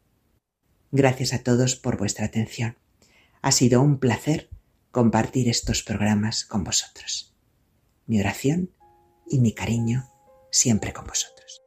Gracias 0.91 1.33
a 1.33 1.43
todos 1.43 1.75
por 1.75 1.97
vuestra 1.97 2.25
atención. 2.25 2.78
Ha 3.41 3.51
sido 3.51 3.81
un 3.81 3.99
placer 3.99 4.49
compartir 4.91 5.47
estos 5.47 5.83
programas 5.83 6.45
con 6.45 6.63
vosotros. 6.63 7.35
Mi 8.05 8.19
oración 8.19 8.71
y 9.27 9.39
mi 9.39 9.53
cariño 9.53 10.09
siempre 10.51 10.93
con 10.93 11.05
vosotros. 11.05 11.58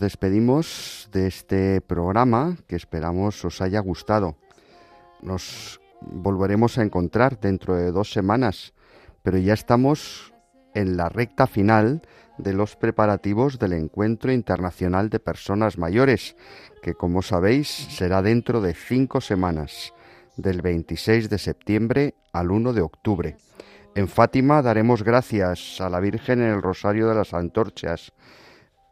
Despedimos 0.00 1.08
de 1.12 1.26
este 1.26 1.80
programa 1.80 2.56
que 2.66 2.76
esperamos 2.76 3.44
os 3.44 3.60
haya 3.60 3.80
gustado. 3.80 4.36
Nos 5.22 5.80
volveremos 6.00 6.76
a 6.76 6.82
encontrar 6.82 7.40
dentro 7.40 7.76
de 7.76 7.92
dos 7.92 8.12
semanas, 8.12 8.74
pero 9.22 9.38
ya 9.38 9.54
estamos 9.54 10.34
en 10.74 10.96
la 10.96 11.08
recta 11.08 11.46
final 11.46 12.02
de 12.36 12.52
los 12.52 12.76
preparativos 12.76 13.58
del 13.58 13.72
Encuentro 13.72 14.30
Internacional 14.32 15.08
de 15.08 15.20
Personas 15.20 15.78
Mayores, 15.78 16.36
que 16.82 16.94
como 16.94 17.22
sabéis 17.22 17.68
será 17.68 18.20
dentro 18.20 18.60
de 18.60 18.74
cinco 18.74 19.20
semanas, 19.22 19.94
del 20.36 20.60
26 20.60 21.30
de 21.30 21.38
septiembre 21.38 22.14
al 22.32 22.50
1 22.50 22.74
de 22.74 22.82
octubre. 22.82 23.36
En 23.94 24.08
Fátima 24.08 24.60
daremos 24.60 25.02
gracias 25.02 25.80
a 25.80 25.88
la 25.88 26.00
Virgen 26.00 26.42
en 26.42 26.52
el 26.52 26.60
Rosario 26.60 27.08
de 27.08 27.14
las 27.14 27.32
Antorchas, 27.32 28.12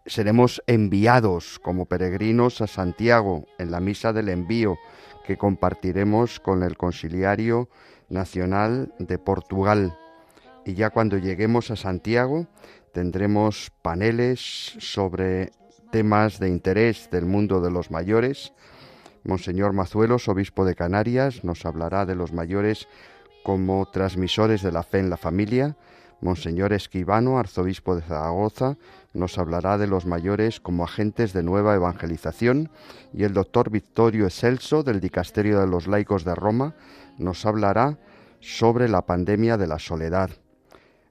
seremos 0.06 0.62
enviados 0.66 1.58
como 1.58 1.86
peregrinos 1.86 2.60
a 2.60 2.66
Santiago 2.66 3.46
en 3.58 3.70
la 3.70 3.80
misa 3.80 4.12
del 4.12 4.28
envío 4.28 4.78
que 5.26 5.38
compartiremos 5.38 6.40
con 6.40 6.62
el 6.62 6.76
Conciliario 6.76 7.68
Nacional 8.08 8.94
de 8.98 9.18
Portugal. 9.18 9.96
Y 10.66 10.74
ya 10.74 10.90
cuando 10.90 11.18
lleguemos 11.18 11.70
a 11.70 11.76
Santiago 11.76 12.46
tendremos 12.92 13.70
paneles 13.82 14.76
sobre 14.78 15.50
temas 15.90 16.38
de 16.38 16.48
interés 16.48 17.08
del 17.10 17.24
mundo 17.24 17.60
de 17.60 17.70
los 17.70 17.90
mayores. 17.90 18.52
Monseñor 19.24 19.72
Mazuelos, 19.72 20.28
obispo 20.28 20.64
de 20.64 20.74
Canarias, 20.74 21.44
nos 21.44 21.64
hablará 21.64 22.04
de 22.04 22.14
los 22.14 22.32
mayores 22.32 22.88
como 23.42 23.86
transmisores 23.86 24.62
de 24.62 24.72
la 24.72 24.82
fe 24.82 24.98
en 24.98 25.10
la 25.10 25.16
familia. 25.16 25.76
Monseñor 26.24 26.72
Esquivano, 26.72 27.38
arzobispo 27.38 27.94
de 27.94 28.00
Zaragoza, 28.00 28.78
nos 29.12 29.36
hablará 29.36 29.76
de 29.76 29.86
los 29.86 30.06
mayores 30.06 30.58
como 30.58 30.82
agentes 30.82 31.34
de 31.34 31.42
nueva 31.42 31.74
evangelización 31.74 32.70
y 33.12 33.24
el 33.24 33.34
doctor 33.34 33.68
Victorio 33.70 34.24
Excelso 34.24 34.82
del 34.82 35.00
Dicasterio 35.00 35.60
de 35.60 35.66
los 35.66 35.86
Laicos 35.86 36.24
de 36.24 36.34
Roma 36.34 36.74
nos 37.18 37.44
hablará 37.44 37.98
sobre 38.40 38.88
la 38.88 39.02
pandemia 39.02 39.58
de 39.58 39.66
la 39.66 39.78
soledad. 39.78 40.30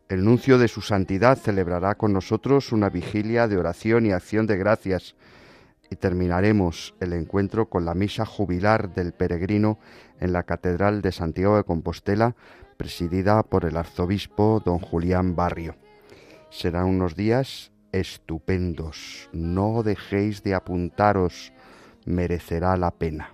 El 0.09 0.25
nuncio 0.25 0.57
de 0.57 0.67
su 0.67 0.81
santidad 0.81 1.37
celebrará 1.37 1.93
con 1.93 2.11
nosotros 2.11 2.71
una 2.71 2.89
vigilia 2.89 3.47
de 3.47 3.57
oración 3.57 4.07
y 4.07 4.11
acción 4.11 4.47
de 4.47 4.57
gracias 4.57 5.15
y 5.91 5.95
terminaremos 5.95 6.95
el 6.99 7.13
encuentro 7.13 7.69
con 7.69 7.85
la 7.85 7.93
misa 7.93 8.25
jubilar 8.25 8.95
del 8.95 9.13
peregrino 9.13 9.77
en 10.19 10.33
la 10.33 10.41
Catedral 10.41 11.03
de 11.03 11.11
Santiago 11.11 11.55
de 11.55 11.63
Compostela 11.63 12.35
presidida 12.73 13.43
por 13.43 13.65
el 13.65 13.77
arzobispo 13.77 14.61
don 14.63 14.79
Julián 14.79 15.35
Barrio. 15.35 15.75
Serán 16.49 16.85
unos 16.85 17.15
días 17.15 17.71
estupendos. 17.91 19.29
No 19.31 19.83
dejéis 19.83 20.43
de 20.43 20.55
apuntaros, 20.55 21.53
merecerá 22.05 22.75
la 22.75 22.91
pena. 22.91 23.33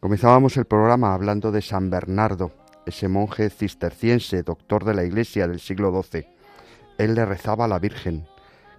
Comenzábamos 0.00 0.56
el 0.56 0.64
programa 0.64 1.12
hablando 1.12 1.52
de 1.52 1.60
San 1.60 1.90
Bernardo, 1.90 2.52
ese 2.86 3.08
monje 3.08 3.50
cisterciense, 3.50 4.42
doctor 4.42 4.84
de 4.84 4.94
la 4.94 5.04
Iglesia 5.04 5.46
del 5.46 5.60
siglo 5.60 6.02
XII. 6.02 6.26
Él 6.96 7.14
le 7.14 7.26
rezaba 7.26 7.66
a 7.66 7.68
la 7.68 7.78
Virgen 7.78 8.26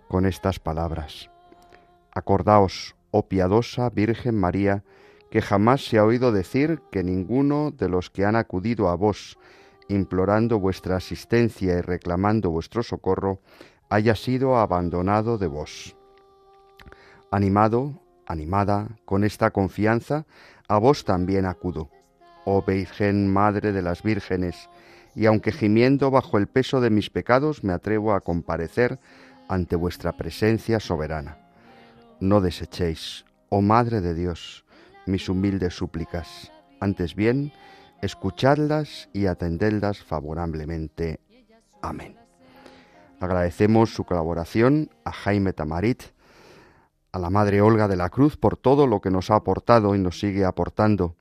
con 0.08 0.26
estas 0.26 0.60
palabras. 0.60 1.30
Acordaos, 2.12 2.96
oh 3.12 3.28
piadosa 3.28 3.90
Virgen 3.90 4.36
María, 4.36 4.84
que 5.32 5.42
jamás 5.42 5.86
se 5.86 5.98
ha 5.98 6.04
oído 6.04 6.34
decir 6.34 6.82
que 6.92 7.04
ninguno 7.04 7.72
de 7.72 7.88
los 7.88 8.10
que 8.10 8.26
han 8.26 8.36
acudido 8.36 8.90
a 8.90 8.96
vos, 8.96 9.40
implorando 9.88 10.60
vuestra 10.60 10.98
asistencia 10.98 11.78
y 11.78 11.82
reclamando 11.82 12.52
vuestro 12.52 12.84
socorro, 12.84 13.40
haya 13.90 14.16
sido 14.16 14.58
abandonado 14.58 15.38
de 15.38 15.48
vos. 15.48 15.96
Animado, 17.32 18.02
animada, 18.28 18.90
con 19.06 19.24
esta 19.24 19.52
confianza, 19.52 20.26
a 20.68 20.78
vos 20.78 21.06
también 21.06 21.46
acudo, 21.46 21.90
oh 22.44 22.62
Virgen 22.62 23.32
Madre 23.32 23.72
de 23.72 23.82
las 23.82 24.04
Vírgenes, 24.04 24.70
y 25.16 25.28
aunque 25.28 25.54
gimiendo 25.54 26.12
bajo 26.12 26.38
el 26.38 26.48
peso 26.48 26.82
de 26.82 26.90
mis 26.90 27.10
pecados, 27.10 27.64
me 27.64 27.72
atrevo 27.72 28.14
a 28.14 28.20
comparecer 28.20 29.00
ante 29.48 29.78
vuestra 29.78 30.12
presencia 30.12 30.82
soberana. 30.82 31.38
No 32.20 32.42
desechéis, 32.42 33.24
oh 33.48 33.62
Madre 33.62 34.02
de 34.02 34.14
Dios, 34.14 34.66
mis 35.06 35.30
humildes 35.30 35.76
súplicas, 35.76 36.52
antes 36.80 37.16
bien, 37.16 37.52
escuchadlas 38.02 39.10
y 39.14 39.28
atendedlas 39.28 40.04
favorablemente. 40.04 41.20
Amén. 41.82 42.18
Agradecemos 43.20 43.94
su 43.94 44.04
colaboración 44.04 44.90
a 45.04 45.12
Jaime 45.12 45.54
Tamarit, 45.54 46.04
a 47.12 47.20
la 47.20 47.30
Madre 47.30 47.62
Olga 47.62 47.88
de 47.88 47.96
la 47.96 48.10
Cruz 48.10 48.38
por 48.38 48.58
todo 48.58 48.88
lo 48.88 49.02
que 49.02 49.12
nos 49.12 49.30
ha 49.30 49.36
aportado 49.36 49.96
y 49.96 50.00
nos 50.00 50.20
sigue 50.20 50.46
aportando. 50.46 51.16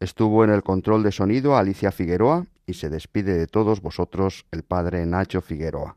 Estuvo 0.00 0.44
en 0.44 0.50
el 0.50 0.62
control 0.62 1.02
de 1.02 1.12
sonido 1.12 1.56
Alicia 1.56 1.90
Figueroa 1.90 2.46
y 2.66 2.74
se 2.74 2.90
despide 2.90 3.34
de 3.34 3.46
todos 3.46 3.80
vosotros 3.80 4.46
el 4.50 4.62
Padre 4.62 5.04
Nacho 5.06 5.40
Figueroa. 5.40 5.96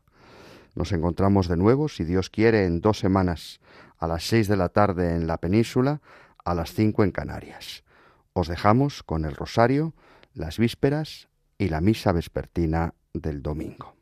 Nos 0.74 0.92
encontramos 0.92 1.48
de 1.48 1.56
nuevo, 1.56 1.88
si 1.88 2.04
Dios 2.04 2.30
quiere, 2.30 2.64
en 2.64 2.80
dos 2.80 2.98
semanas, 2.98 3.60
a 3.98 4.06
las 4.06 4.24
seis 4.24 4.48
de 4.48 4.56
la 4.56 4.68
tarde 4.68 5.14
en 5.14 5.26
la 5.26 5.38
península, 5.38 6.00
a 6.44 6.54
las 6.54 6.72
cinco 6.72 7.04
en 7.04 7.12
Canarias. 7.12 7.84
Os 8.32 8.48
dejamos 8.48 9.02
con 9.02 9.24
el 9.24 9.34
rosario, 9.34 9.94
las 10.34 10.58
vísperas 10.58 11.28
y 11.58 11.68
la 11.68 11.80
misa 11.80 12.12
vespertina 12.12 12.94
del 13.12 13.42
domingo. 13.42 13.96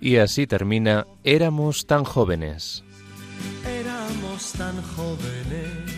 Y 0.00 0.16
así 0.16 0.46
termina 0.46 1.06
Éramos 1.24 1.86
tan 1.86 2.04
jóvenes. 2.04 2.84
Éramos 3.66 4.52
tan 4.52 4.80
jóvenes. 4.82 5.97